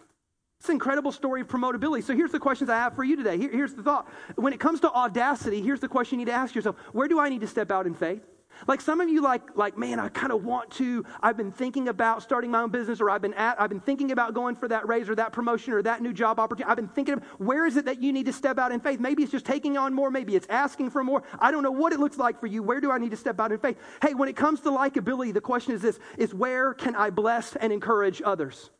It's 0.59 0.69
an 0.69 0.73
incredible 0.73 1.11
story 1.11 1.41
of 1.41 1.47
promotability. 1.47 2.03
So 2.03 2.13
here's 2.15 2.31
the 2.31 2.39
questions 2.39 2.69
I 2.69 2.75
have 2.75 2.93
for 2.93 3.03
you 3.03 3.15
today. 3.15 3.37
Here, 3.37 3.49
here's 3.49 3.73
the 3.73 3.81
thought. 3.81 4.09
When 4.35 4.53
it 4.53 4.59
comes 4.59 4.81
to 4.81 4.91
audacity, 4.91 5.61
here's 5.61 5.79
the 5.79 5.87
question 5.87 6.19
you 6.19 6.25
need 6.25 6.31
to 6.31 6.37
ask 6.37 6.53
yourself 6.53 6.75
Where 6.91 7.07
do 7.07 7.19
I 7.19 7.29
need 7.29 7.41
to 7.41 7.47
step 7.47 7.71
out 7.71 7.87
in 7.87 7.93
faith? 7.93 8.21
Like 8.67 8.81
some 8.81 8.99
of 9.01 9.09
you 9.09 9.21
like 9.21 9.55
like 9.55 9.77
man, 9.77 9.99
I 9.99 10.09
kind 10.09 10.31
of 10.31 10.43
want 10.43 10.69
to. 10.71 11.05
I've 11.21 11.37
been 11.37 11.51
thinking 11.51 11.87
about 11.87 12.21
starting 12.21 12.51
my 12.51 12.61
own 12.61 12.69
business 12.69 12.99
or 12.99 13.09
I've 13.09 13.21
been 13.21 13.33
at 13.35 13.59
I've 13.61 13.69
been 13.69 13.79
thinking 13.79 14.11
about 14.11 14.33
going 14.33 14.55
for 14.55 14.67
that 14.67 14.87
raise 14.87 15.09
or 15.09 15.15
that 15.15 15.31
promotion 15.31 15.73
or 15.73 15.81
that 15.83 16.01
new 16.01 16.13
job 16.13 16.39
opportunity. 16.39 16.69
I've 16.69 16.77
been 16.77 16.87
thinking 16.87 17.15
of 17.15 17.23
where 17.37 17.65
is 17.65 17.77
it 17.77 17.85
that 17.85 18.01
you 18.01 18.11
need 18.11 18.25
to 18.25 18.33
step 18.33 18.59
out 18.59 18.71
in 18.71 18.79
faith? 18.79 18.99
Maybe 18.99 19.23
it's 19.23 19.31
just 19.31 19.45
taking 19.45 19.77
on 19.77 19.93
more, 19.93 20.11
maybe 20.11 20.35
it's 20.35 20.47
asking 20.49 20.89
for 20.89 21.03
more. 21.03 21.23
I 21.39 21.51
don't 21.51 21.63
know 21.63 21.71
what 21.71 21.93
it 21.93 21.99
looks 21.99 22.17
like 22.17 22.39
for 22.39 22.47
you. 22.47 22.61
Where 22.61 22.81
do 22.81 22.91
I 22.91 22.97
need 22.97 23.11
to 23.11 23.17
step 23.17 23.39
out 23.39 23.51
in 23.51 23.59
faith? 23.59 23.77
Hey, 24.01 24.13
when 24.13 24.29
it 24.29 24.35
comes 24.35 24.61
to 24.61 24.69
likability, 24.69 25.33
the 25.33 25.41
question 25.41 25.73
is 25.73 25.81
this 25.81 25.99
is 26.17 26.33
where 26.33 26.73
can 26.73 26.95
I 26.95 27.09
bless 27.09 27.55
and 27.55 27.71
encourage 27.71 28.21
others? 28.23 28.71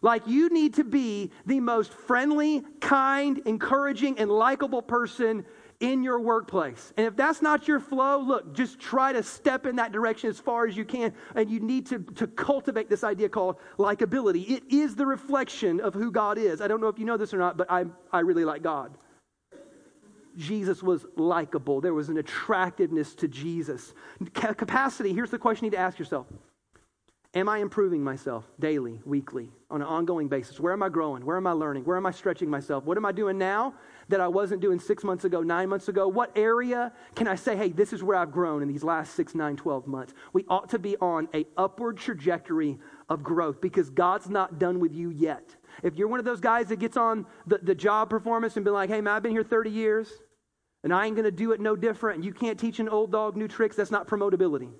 Like 0.00 0.26
you 0.26 0.48
need 0.50 0.74
to 0.74 0.84
be 0.84 1.32
the 1.44 1.60
most 1.60 1.92
friendly, 1.92 2.62
kind, 2.80 3.40
encouraging, 3.44 4.18
and 4.18 4.30
likable 4.30 4.82
person 4.82 5.44
in 5.80 6.02
your 6.02 6.18
workplace. 6.18 6.92
And 6.96 7.06
if 7.06 7.16
that's 7.16 7.40
not 7.40 7.68
your 7.68 7.78
flow, 7.78 8.18
look, 8.18 8.52
just 8.52 8.80
try 8.80 9.12
to 9.12 9.22
step 9.22 9.64
in 9.64 9.76
that 9.76 9.92
direction 9.92 10.28
as 10.28 10.38
far 10.38 10.66
as 10.66 10.76
you 10.76 10.84
can. 10.84 11.12
And 11.34 11.48
you 11.48 11.60
need 11.60 11.86
to, 11.86 12.00
to 12.16 12.26
cultivate 12.26 12.88
this 12.88 13.04
idea 13.04 13.28
called 13.28 13.56
likability. 13.78 14.48
It 14.50 14.64
is 14.68 14.96
the 14.96 15.06
reflection 15.06 15.80
of 15.80 15.94
who 15.94 16.10
God 16.10 16.36
is. 16.36 16.60
I 16.60 16.68
don't 16.68 16.80
know 16.80 16.88
if 16.88 16.98
you 16.98 17.04
know 17.04 17.16
this 17.16 17.32
or 17.32 17.38
not, 17.38 17.56
but 17.56 17.70
I, 17.70 17.84
I 18.12 18.20
really 18.20 18.44
like 18.44 18.62
God. 18.62 18.96
Jesus 20.36 20.82
was 20.82 21.04
likable. 21.16 21.80
There 21.80 21.94
was 21.94 22.08
an 22.08 22.18
attractiveness 22.18 23.14
to 23.16 23.28
Jesus. 23.28 23.92
Capacity, 24.34 25.12
here's 25.12 25.30
the 25.30 25.38
question 25.38 25.64
you 25.64 25.70
need 25.70 25.76
to 25.76 25.82
ask 25.82 25.98
yourself 25.98 26.26
Am 27.34 27.46
I 27.46 27.58
improving 27.58 28.02
myself 28.02 28.50
daily, 28.58 29.02
weekly, 29.04 29.50
on 29.70 29.82
an 29.82 29.86
ongoing 29.86 30.28
basis? 30.28 30.58
Where 30.58 30.72
am 30.72 30.82
I 30.82 30.88
growing? 30.88 31.26
Where 31.26 31.36
am 31.36 31.46
I 31.46 31.52
learning? 31.52 31.84
Where 31.84 31.98
am 31.98 32.06
I 32.06 32.10
stretching 32.10 32.48
myself? 32.48 32.84
What 32.84 32.96
am 32.96 33.04
I 33.04 33.12
doing 33.12 33.36
now 33.36 33.74
that 34.08 34.18
I 34.18 34.26
wasn't 34.26 34.62
doing 34.62 34.80
six 34.80 35.04
months 35.04 35.26
ago, 35.26 35.42
nine 35.42 35.68
months 35.68 35.88
ago? 35.88 36.08
What 36.08 36.32
area 36.38 36.90
can 37.14 37.28
I 37.28 37.34
say, 37.34 37.54
hey, 37.54 37.68
this 37.68 37.92
is 37.92 38.02
where 38.02 38.16
I've 38.16 38.32
grown 38.32 38.62
in 38.62 38.68
these 38.68 38.82
last 38.82 39.14
six, 39.14 39.34
nine, 39.34 39.56
12 39.56 39.86
months? 39.86 40.14
We 40.32 40.46
ought 40.48 40.70
to 40.70 40.78
be 40.78 40.96
on 41.02 41.28
a 41.34 41.44
upward 41.58 41.98
trajectory 41.98 42.78
of 43.10 43.22
growth 43.22 43.60
because 43.60 43.90
God's 43.90 44.30
not 44.30 44.58
done 44.58 44.80
with 44.80 44.94
you 44.94 45.10
yet. 45.10 45.54
If 45.82 45.96
you're 45.96 46.08
one 46.08 46.20
of 46.20 46.24
those 46.24 46.40
guys 46.40 46.68
that 46.68 46.78
gets 46.78 46.96
on 46.96 47.26
the, 47.46 47.58
the 47.58 47.74
job 47.74 48.08
performance 48.08 48.56
and 48.56 48.64
be 48.64 48.70
like, 48.70 48.88
hey, 48.88 49.02
man, 49.02 49.14
I've 49.14 49.22
been 49.22 49.32
here 49.32 49.44
30 49.44 49.68
years 49.68 50.10
and 50.82 50.94
I 50.94 51.04
ain't 51.04 51.14
going 51.14 51.26
to 51.26 51.30
do 51.30 51.52
it 51.52 51.60
no 51.60 51.76
different, 51.76 52.24
you 52.24 52.32
can't 52.32 52.58
teach 52.58 52.80
an 52.80 52.88
old 52.88 53.12
dog 53.12 53.36
new 53.36 53.48
tricks, 53.48 53.76
that's 53.76 53.90
not 53.90 54.08
promotability. 54.08 54.70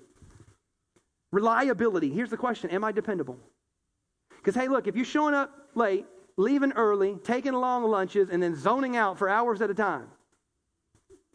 Reliability. 1.31 2.09
Here's 2.09 2.29
the 2.29 2.37
question 2.37 2.69
Am 2.69 2.83
I 2.83 2.91
dependable? 2.91 3.37
Because, 4.37 4.55
hey, 4.55 4.67
look, 4.67 4.87
if 4.87 4.95
you're 4.95 5.05
showing 5.05 5.35
up 5.35 5.51
late, 5.75 6.05
leaving 6.37 6.71
early, 6.73 7.17
taking 7.23 7.53
long 7.53 7.83
lunches, 7.83 8.29
and 8.29 8.41
then 8.41 8.55
zoning 8.55 8.95
out 8.95 9.17
for 9.17 9.27
hours 9.27 9.61
at 9.61 9.69
a 9.69 9.73
time, 9.73 10.07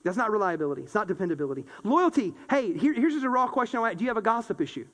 that's 0.05 0.17
not 0.17 0.31
reliability. 0.31 0.83
It's 0.83 0.95
not 0.95 1.09
dependability. 1.09 1.65
Loyalty. 1.83 2.35
Hey, 2.51 2.77
here, 2.77 2.93
here's 2.93 3.15
just 3.15 3.25
a 3.25 3.31
raw 3.31 3.47
question 3.47 3.79
I 3.79 3.81
want. 3.81 3.99
Do 3.99 4.05
you 4.05 4.11
have 4.11 4.17
a 4.17 4.23
gossip 4.23 4.61
issue? 4.61 4.87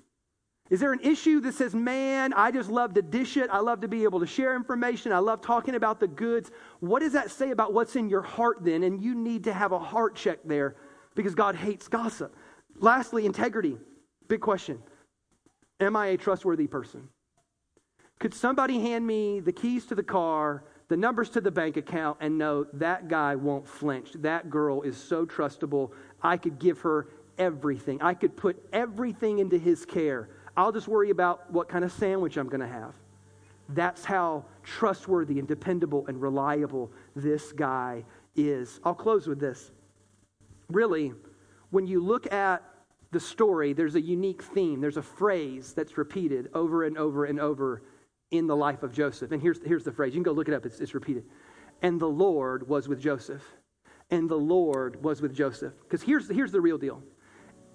Is 0.71 0.79
there 0.79 0.93
an 0.93 1.01
issue 1.03 1.41
that 1.41 1.55
says, 1.55 1.75
man, 1.75 2.33
I 2.33 2.53
just 2.53 2.71
love 2.71 2.95
to 2.95 3.03
dish 3.03 3.37
it. 3.37 3.51
I 3.51 3.59
love 3.59 3.81
to 3.81 3.89
be 3.89 4.05
able 4.05 4.21
to 4.21 4.27
share 4.27 4.55
information. 4.55 5.13
I 5.13 5.19
love 5.19 5.41
talking 5.41 5.75
about 5.75 5.99
the 5.99 6.07
goods. 6.07 6.53
What 6.79 7.01
does 7.01 7.13
that 7.15 7.33
say 7.33 7.51
about 7.51 7.73
what's 7.73 7.97
in 7.97 8.09
your 8.09 8.23
heart 8.23 8.59
then? 8.61 8.85
And 8.85 9.03
you 9.03 9.17
need 9.17 9.45
to 9.45 9.53
have 9.53 9.73
a 9.73 9.81
heart 9.81 10.15
check 10.15 10.39
there 10.45 10.77
because 11.17 11.35
God 11.35 11.57
hates 11.57 11.89
gossip. 11.89 12.37
Lastly, 12.77 13.27
integrity. 13.27 13.79
Big 14.29 14.41
question. 14.41 14.81
Am 15.81 15.97
I 15.97 16.09
a 16.09 16.17
trustworthy 16.17 16.67
person? 16.67 17.09
Could 18.19 18.35
somebody 18.35 18.81
hand 18.81 19.07
me 19.07 19.41
the 19.41 19.53
keys 19.53 19.87
to 19.87 19.95
the 19.95 20.03
car, 20.03 20.65
the 20.89 20.97
numbers 20.97 21.31
to 21.31 21.41
the 21.41 21.51
bank 21.51 21.79
account, 21.79 22.19
and 22.21 22.37
know 22.37 22.67
that 22.75 23.09
guy 23.09 23.35
won't 23.35 23.67
flinch? 23.67 24.13
That 24.17 24.51
girl 24.51 24.83
is 24.83 24.97
so 24.97 25.25
trustable. 25.25 25.93
I 26.23 26.37
could 26.37 26.59
give 26.59 26.81
her 26.81 27.09
everything. 27.39 28.03
I 28.03 28.13
could 28.13 28.37
put 28.37 28.63
everything 28.75 29.39
into 29.39 29.57
his 29.57 29.87
care. 29.87 30.29
I'll 30.55 30.73
just 30.73 30.87
worry 30.87 31.09
about 31.09 31.51
what 31.51 31.71
kind 31.71 31.83
of 31.83 31.93
sandwich 31.93 32.37
I'm 32.37 32.49
going 32.49 32.61
to 32.61 32.69
have. 32.69 32.93
That's 33.71 34.05
how 34.05 34.45
trustworthy 34.63 35.39
and 35.39 35.49
dependable 35.49 36.07
and 36.07 36.21
reliable 36.21 36.91
this 37.17 37.53
guy 37.53 38.05
is. 38.37 38.81
I'll 38.85 38.95
close 38.95 39.27
with 39.27 39.41
this. 39.41 39.71
Really, 40.69 41.15
when 41.71 41.87
you 41.87 42.05
look 42.05 42.31
at 42.33 42.63
the 43.13 43.21
story, 43.21 43.73
there's 43.73 43.97
a 43.97 44.01
unique 44.01 44.43
theme. 44.43 44.81
There's 44.81 44.97
a 44.97 45.03
phrase 45.03 45.73
that's 45.73 45.99
repeated 45.99 46.49
over 46.55 46.85
and 46.85 46.97
over 46.97 47.25
and 47.25 47.41
over 47.41 47.83
in 48.31 48.47
the 48.47 48.57
life 48.57 48.83
of 48.83 48.93
Joseph. 48.93 49.33
And 49.33 49.43
here's, 49.43 49.59
here's 49.65 49.85
the 49.85 49.93
phrase. 49.93 50.15
You 50.15 50.19
can 50.19 50.23
go 50.23 50.33
look 50.33 50.49
it 50.49 50.55
up, 50.55 50.65
it's, 50.65 50.81
it's 50.81 50.95
repeated. 50.95 51.25
And 51.83 51.99
the 51.99 52.09
Lord 52.09 52.69
was 52.69 52.89
with 52.89 53.01
Joseph. 53.01 53.43
And 54.11 54.29
the 54.29 54.37
Lord 54.37 55.03
was 55.03 55.23
with 55.23 55.35
Joseph. 55.35 55.73
Because 55.83 56.03
here's, 56.03 56.29
here's 56.29 56.53
the 56.53 56.61
real 56.61 56.79
deal. 56.79 57.03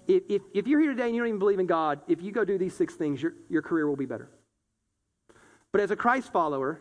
If, 0.06 0.22
if, 0.28 0.42
if, 0.54 0.66
you're 0.66 0.80
here 0.80 0.90
today 0.90 1.06
and 1.06 1.14
you 1.14 1.20
don't 1.20 1.28
even 1.28 1.38
believe 1.38 1.58
in 1.58 1.66
God, 1.66 2.00
if 2.06 2.22
you 2.22 2.30
go 2.30 2.44
do 2.44 2.58
these 2.58 2.74
six 2.74 2.94
things, 2.94 3.20
your, 3.20 3.32
your 3.48 3.62
career 3.62 3.88
will 3.88 3.96
be 3.96 4.06
better. 4.06 4.30
But 5.72 5.80
as 5.80 5.90
a 5.90 5.96
Christ 5.96 6.32
follower, 6.32 6.80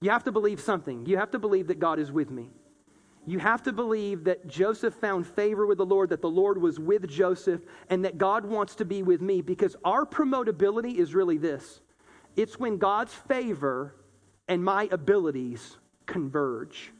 you 0.00 0.10
have 0.10 0.24
to 0.24 0.32
believe 0.32 0.60
something. 0.60 1.06
You 1.06 1.16
have 1.16 1.30
to 1.32 1.38
believe 1.38 1.66
that 1.66 1.80
God 1.80 1.98
is 1.98 2.12
with 2.12 2.30
me. 2.30 2.50
You 3.28 3.40
have 3.40 3.62
to 3.64 3.72
believe 3.72 4.22
that 4.24 4.46
Joseph 4.46 4.94
found 4.94 5.26
favor 5.26 5.66
with 5.66 5.78
the 5.78 5.84
Lord, 5.84 6.10
that 6.10 6.22
the 6.22 6.30
Lord 6.30 6.62
was 6.62 6.78
with 6.78 7.08
Joseph, 7.08 7.60
and 7.90 8.04
that 8.04 8.18
God 8.18 8.44
wants 8.44 8.76
to 8.76 8.84
be 8.84 9.02
with 9.02 9.20
me 9.20 9.40
because 9.40 9.74
our 9.84 10.06
promotability 10.06 10.94
is 10.96 11.14
really 11.14 11.36
this 11.36 11.80
it's 12.36 12.58
when 12.58 12.78
God's 12.78 13.14
favor 13.14 13.94
and 14.46 14.62
my 14.62 14.88
abilities 14.92 15.78
converge. 16.06 16.92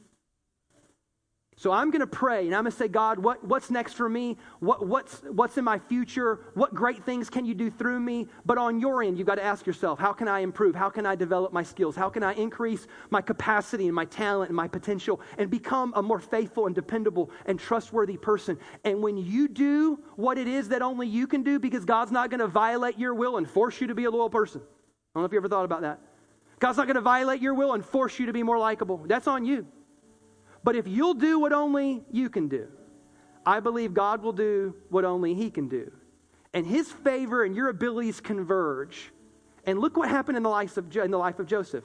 So 1.59 1.73
I'm 1.73 1.91
going 1.91 2.01
to 2.01 2.07
pray 2.07 2.45
and 2.45 2.55
I'm 2.55 2.65
going 2.65 2.73
to 2.73 2.77
say, 2.77 2.87
God, 2.87 3.19
what, 3.19 3.43
what's 3.43 3.71
next 3.71 3.95
for 3.95 4.11
me? 4.11 4.37
What, 4.61 4.87
what's, 4.87 5.23
what's 5.23 5.57
in 5.57 5.65
my 5.65 5.79
future? 5.79 6.41
What 6.53 6.75
great 6.75 7.03
things 7.05 7.31
can 7.31 7.47
you 7.47 7.55
do 7.55 7.71
through 7.71 7.99
me? 7.99 8.29
But 8.45 8.59
on 8.59 8.79
your 8.79 9.03
end, 9.03 9.17
you've 9.17 9.27
got 9.27 9.37
to 9.37 9.45
ask 9.45 9.67
yourself, 9.67 9.99
how 9.99 10.13
can 10.13 10.29
I 10.29 10.41
improve? 10.41 10.75
How 10.75 10.91
can 10.91 11.07
I 11.07 11.15
develop 11.15 11.55
my 11.55 11.63
skills? 11.63 11.97
How 11.97 12.11
can 12.11 12.23
I 12.23 12.35
increase 12.35 12.87
my 13.09 13.23
capacity 13.23 13.87
and 13.87 13.95
my 13.95 14.05
talent 14.05 14.51
and 14.51 14.57
my 14.57 14.69
potential 14.69 15.19
and 15.39 15.51
become 15.51 15.95
a 15.97 16.03
more 16.03 16.21
faithful 16.21 16.67
and 16.67 16.75
dependable 16.75 17.31
and 17.47 17.59
trustworthy 17.59 18.19
person? 18.19 18.59
And 18.85 19.03
when 19.03 19.17
you 19.17 19.49
do 19.49 19.99
what 20.17 20.37
it 20.37 20.49
is 20.49 20.69
that 20.69 20.83
only 20.83 21.07
you 21.07 21.27
can 21.27 21.43
do, 21.43 21.59
because 21.59 21.87
God's 21.87 22.13
not 22.13 22.29
going 22.29 22.41
to 22.41 22.49
violate 22.49 22.99
your 22.99 23.15
will 23.15 23.39
and 23.39 23.49
force 23.49 23.81
you 23.81 23.87
to 23.87 23.95
be 23.95 24.05
a 24.05 24.11
loyal 24.11 24.29
person. 24.29 24.61
I 24.61 24.65
don't 25.15 25.23
know 25.23 25.27
if 25.27 25.33
you 25.33 25.39
ever 25.39 25.49
thought 25.49 25.65
about 25.65 25.81
that. 25.81 26.01
God's 26.59 26.77
not 26.77 26.87
going 26.87 26.97
to 26.97 27.01
violate 27.01 27.41
your 27.41 27.55
will 27.55 27.73
and 27.73 27.83
force 27.83 28.19
you 28.19 28.27
to 28.27 28.35
be 28.35 28.43
more 28.43 28.59
likable. 28.59 28.99
That's 29.07 29.27
on 29.27 29.47
you. 29.47 29.67
But 30.67 30.75
if 30.75 30.89
you'll 30.89 31.15
do 31.15 31.39
what 31.39 31.53
only 31.53 32.03
you 32.11 32.29
can 32.29 32.49
do, 32.49 32.67
I 33.47 33.61
believe 33.61 33.95
God 33.95 34.21
will 34.21 34.33
do 34.33 34.75
what 34.89 35.05
only 35.05 35.33
He 35.33 35.49
can 35.49 35.69
do. 35.69 35.93
And 36.53 36.67
His 36.67 36.91
favor 36.91 37.45
and 37.45 37.55
your 37.55 37.69
abilities 37.69 38.21
converge. 38.21 39.13
And 39.65 39.79
look 39.79 39.97
what 39.97 40.09
happened 40.09 40.37
in 40.37 40.43
the 40.43 40.49
life 40.49 40.77
of, 40.77 40.97
in 40.97 41.13
the 41.13 41.19
life 41.19 41.39
of 41.39 41.47
Joseph. 41.47 41.85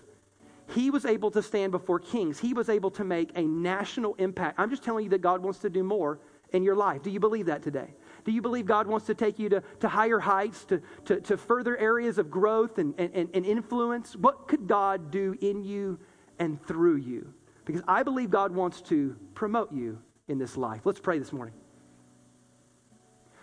He 0.73 0.89
was 0.89 1.05
able 1.05 1.29
to 1.29 1.43
stand 1.43 1.71
before 1.71 1.99
kings. 1.99 2.39
He 2.39 2.55
was 2.55 2.69
able 2.69 2.89
to 2.91 3.03
make 3.03 3.29
a 3.37 3.43
national 3.43 4.15
impact. 4.15 4.59
I'm 4.59 4.71
just 4.71 4.81
telling 4.81 5.03
you 5.03 5.11
that 5.11 5.21
God 5.21 5.43
wants 5.43 5.59
to 5.59 5.69
do 5.69 5.83
more 5.83 6.17
in 6.51 6.63
your 6.63 6.75
life. 6.75 7.03
Do 7.03 7.11
you 7.11 7.19
believe 7.19 7.45
that 7.45 7.61
today? 7.61 7.93
Do 8.25 8.31
you 8.31 8.41
believe 8.41 8.65
God 8.65 8.87
wants 8.87 9.05
to 9.05 9.13
take 9.13 9.37
you 9.37 9.47
to, 9.49 9.61
to 9.81 9.89
higher 9.89 10.19
heights, 10.19 10.65
to, 10.65 10.81
to, 11.05 11.21
to 11.21 11.37
further 11.37 11.77
areas 11.77 12.17
of 12.17 12.31
growth 12.31 12.79
and, 12.79 12.95
and, 12.97 13.29
and 13.31 13.45
influence? 13.45 14.15
What 14.15 14.47
could 14.47 14.65
God 14.65 15.11
do 15.11 15.37
in 15.39 15.63
you 15.63 15.99
and 16.39 16.59
through 16.65 16.95
you? 16.95 17.31
Because 17.65 17.81
I 17.87 18.03
believe 18.03 18.29
God 18.29 18.51
wants 18.51 18.81
to 18.83 19.15
promote 19.33 19.71
you 19.71 19.99
in 20.27 20.37
this 20.37 20.57
life. 20.57 20.81
Let's 20.85 20.99
pray 20.99 21.19
this 21.19 21.31
morning. 21.31 21.53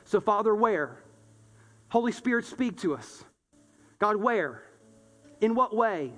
So, 0.05 0.21
Father, 0.21 0.55
where? 0.55 1.03
Holy 1.89 2.13
Spirit, 2.13 2.45
speak 2.47 2.79
to 2.79 2.95
us. 2.95 3.25
God, 3.99 4.17
where? 4.17 4.63
In 5.41 5.55
what 5.55 5.75
way? 5.75 6.13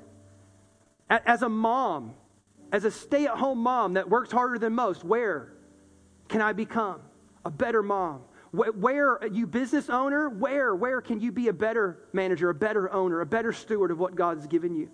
As 1.09 1.43
a 1.43 1.49
mom, 1.49 2.15
as 2.73 2.85
a 2.85 2.91
stay 2.91 3.27
at 3.27 3.37
home 3.37 3.59
mom 3.59 3.95
that 3.95 4.09
works 4.09 4.31
harder 4.31 4.59
than 4.59 4.75
most, 4.75 5.05
where 5.05 5.53
can 6.29 6.41
I 6.41 6.53
become 6.53 7.01
a 7.45 7.51
better 7.51 7.83
mom? 7.83 8.23
Where, 8.53 9.25
you 9.27 9.47
business 9.47 9.89
owner, 9.89 10.29
where, 10.29 10.75
where 10.75 11.01
can 11.01 11.21
you 11.21 11.31
be 11.31 11.49
a 11.49 11.53
better 11.53 11.99
manager, 12.13 12.51
a 12.51 12.55
better 12.55 12.93
owner, 12.93 13.21
a 13.21 13.27
better 13.27 13.53
steward 13.53 13.91
of 13.91 13.99
what 13.99 14.15
God's 14.15 14.47
given 14.47 14.75
you? 14.75 14.89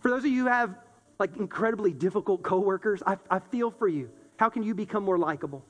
For 0.00 0.10
those 0.10 0.24
of 0.24 0.30
you 0.30 0.44
who 0.44 0.48
have 0.48 0.74
like 1.18 1.36
incredibly 1.36 1.92
difficult 1.92 2.42
coworkers, 2.42 3.02
I, 3.06 3.16
I 3.30 3.38
feel 3.38 3.70
for 3.70 3.88
you. 3.88 4.10
How 4.36 4.48
can 4.48 4.62
you 4.62 4.74
become 4.74 5.04
more 5.04 5.18
likable? 5.18 5.64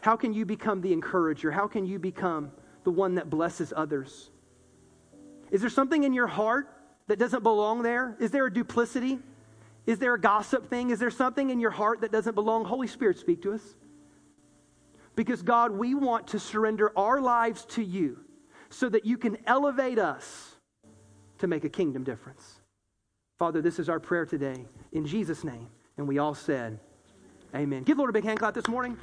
How 0.00 0.16
can 0.16 0.32
you 0.32 0.44
become 0.44 0.80
the 0.80 0.92
encourager? 0.92 1.50
How 1.50 1.66
can 1.66 1.86
you 1.86 1.98
become 1.98 2.52
the 2.84 2.90
one 2.90 3.16
that 3.16 3.30
blesses 3.30 3.72
others? 3.76 4.30
Is 5.50 5.60
there 5.60 5.70
something 5.70 6.04
in 6.04 6.12
your 6.12 6.26
heart 6.26 6.68
that 7.06 7.18
doesn't 7.18 7.42
belong 7.42 7.82
there? 7.82 8.16
Is 8.18 8.30
there 8.30 8.46
a 8.46 8.52
duplicity? 8.52 9.18
Is 9.86 9.98
there 9.98 10.14
a 10.14 10.20
gossip 10.20 10.68
thing? 10.68 10.90
Is 10.90 10.98
there 10.98 11.10
something 11.10 11.50
in 11.50 11.60
your 11.60 11.70
heart 11.70 12.00
that 12.00 12.10
doesn't 12.10 12.34
belong? 12.34 12.64
Holy 12.64 12.88
Spirit, 12.88 13.18
speak 13.18 13.42
to 13.42 13.52
us. 13.52 13.62
Because, 15.14 15.42
God, 15.42 15.72
we 15.72 15.94
want 15.94 16.28
to 16.28 16.38
surrender 16.38 16.92
our 16.98 17.20
lives 17.20 17.64
to 17.66 17.82
you 17.82 18.18
so 18.68 18.88
that 18.88 19.06
you 19.06 19.16
can 19.16 19.38
elevate 19.46 19.98
us 19.98 20.56
to 21.38 21.46
make 21.46 21.64
a 21.64 21.68
kingdom 21.68 22.04
difference. 22.04 22.55
Father, 23.38 23.60
this 23.60 23.78
is 23.78 23.88
our 23.88 24.00
prayer 24.00 24.24
today 24.24 24.64
in 24.92 25.06
Jesus' 25.06 25.44
name. 25.44 25.68
And 25.98 26.08
we 26.08 26.18
all 26.18 26.34
said, 26.34 26.78
Amen. 27.54 27.84
Give 27.84 27.98
Lord 27.98 28.10
a 28.10 28.12
big 28.12 28.24
hand 28.24 28.38
clap 28.38 28.54
this 28.54 28.68
morning. 28.68 28.96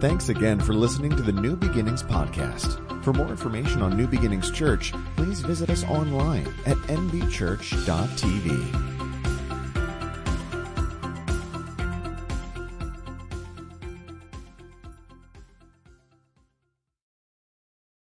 Thanks 0.00 0.28
again 0.28 0.60
for 0.60 0.74
listening 0.74 1.16
to 1.16 1.22
the 1.22 1.32
New 1.32 1.56
Beginnings 1.56 2.02
podcast. 2.02 3.02
For 3.02 3.14
more 3.14 3.28
information 3.28 3.80
on 3.80 3.96
New 3.96 4.06
Beginnings 4.06 4.50
Church, 4.50 4.92
please 5.16 5.40
visit 5.40 5.70
us 5.70 5.82
online 5.84 6.46
at 6.66 6.76
nbchurch.tv. 6.76 8.93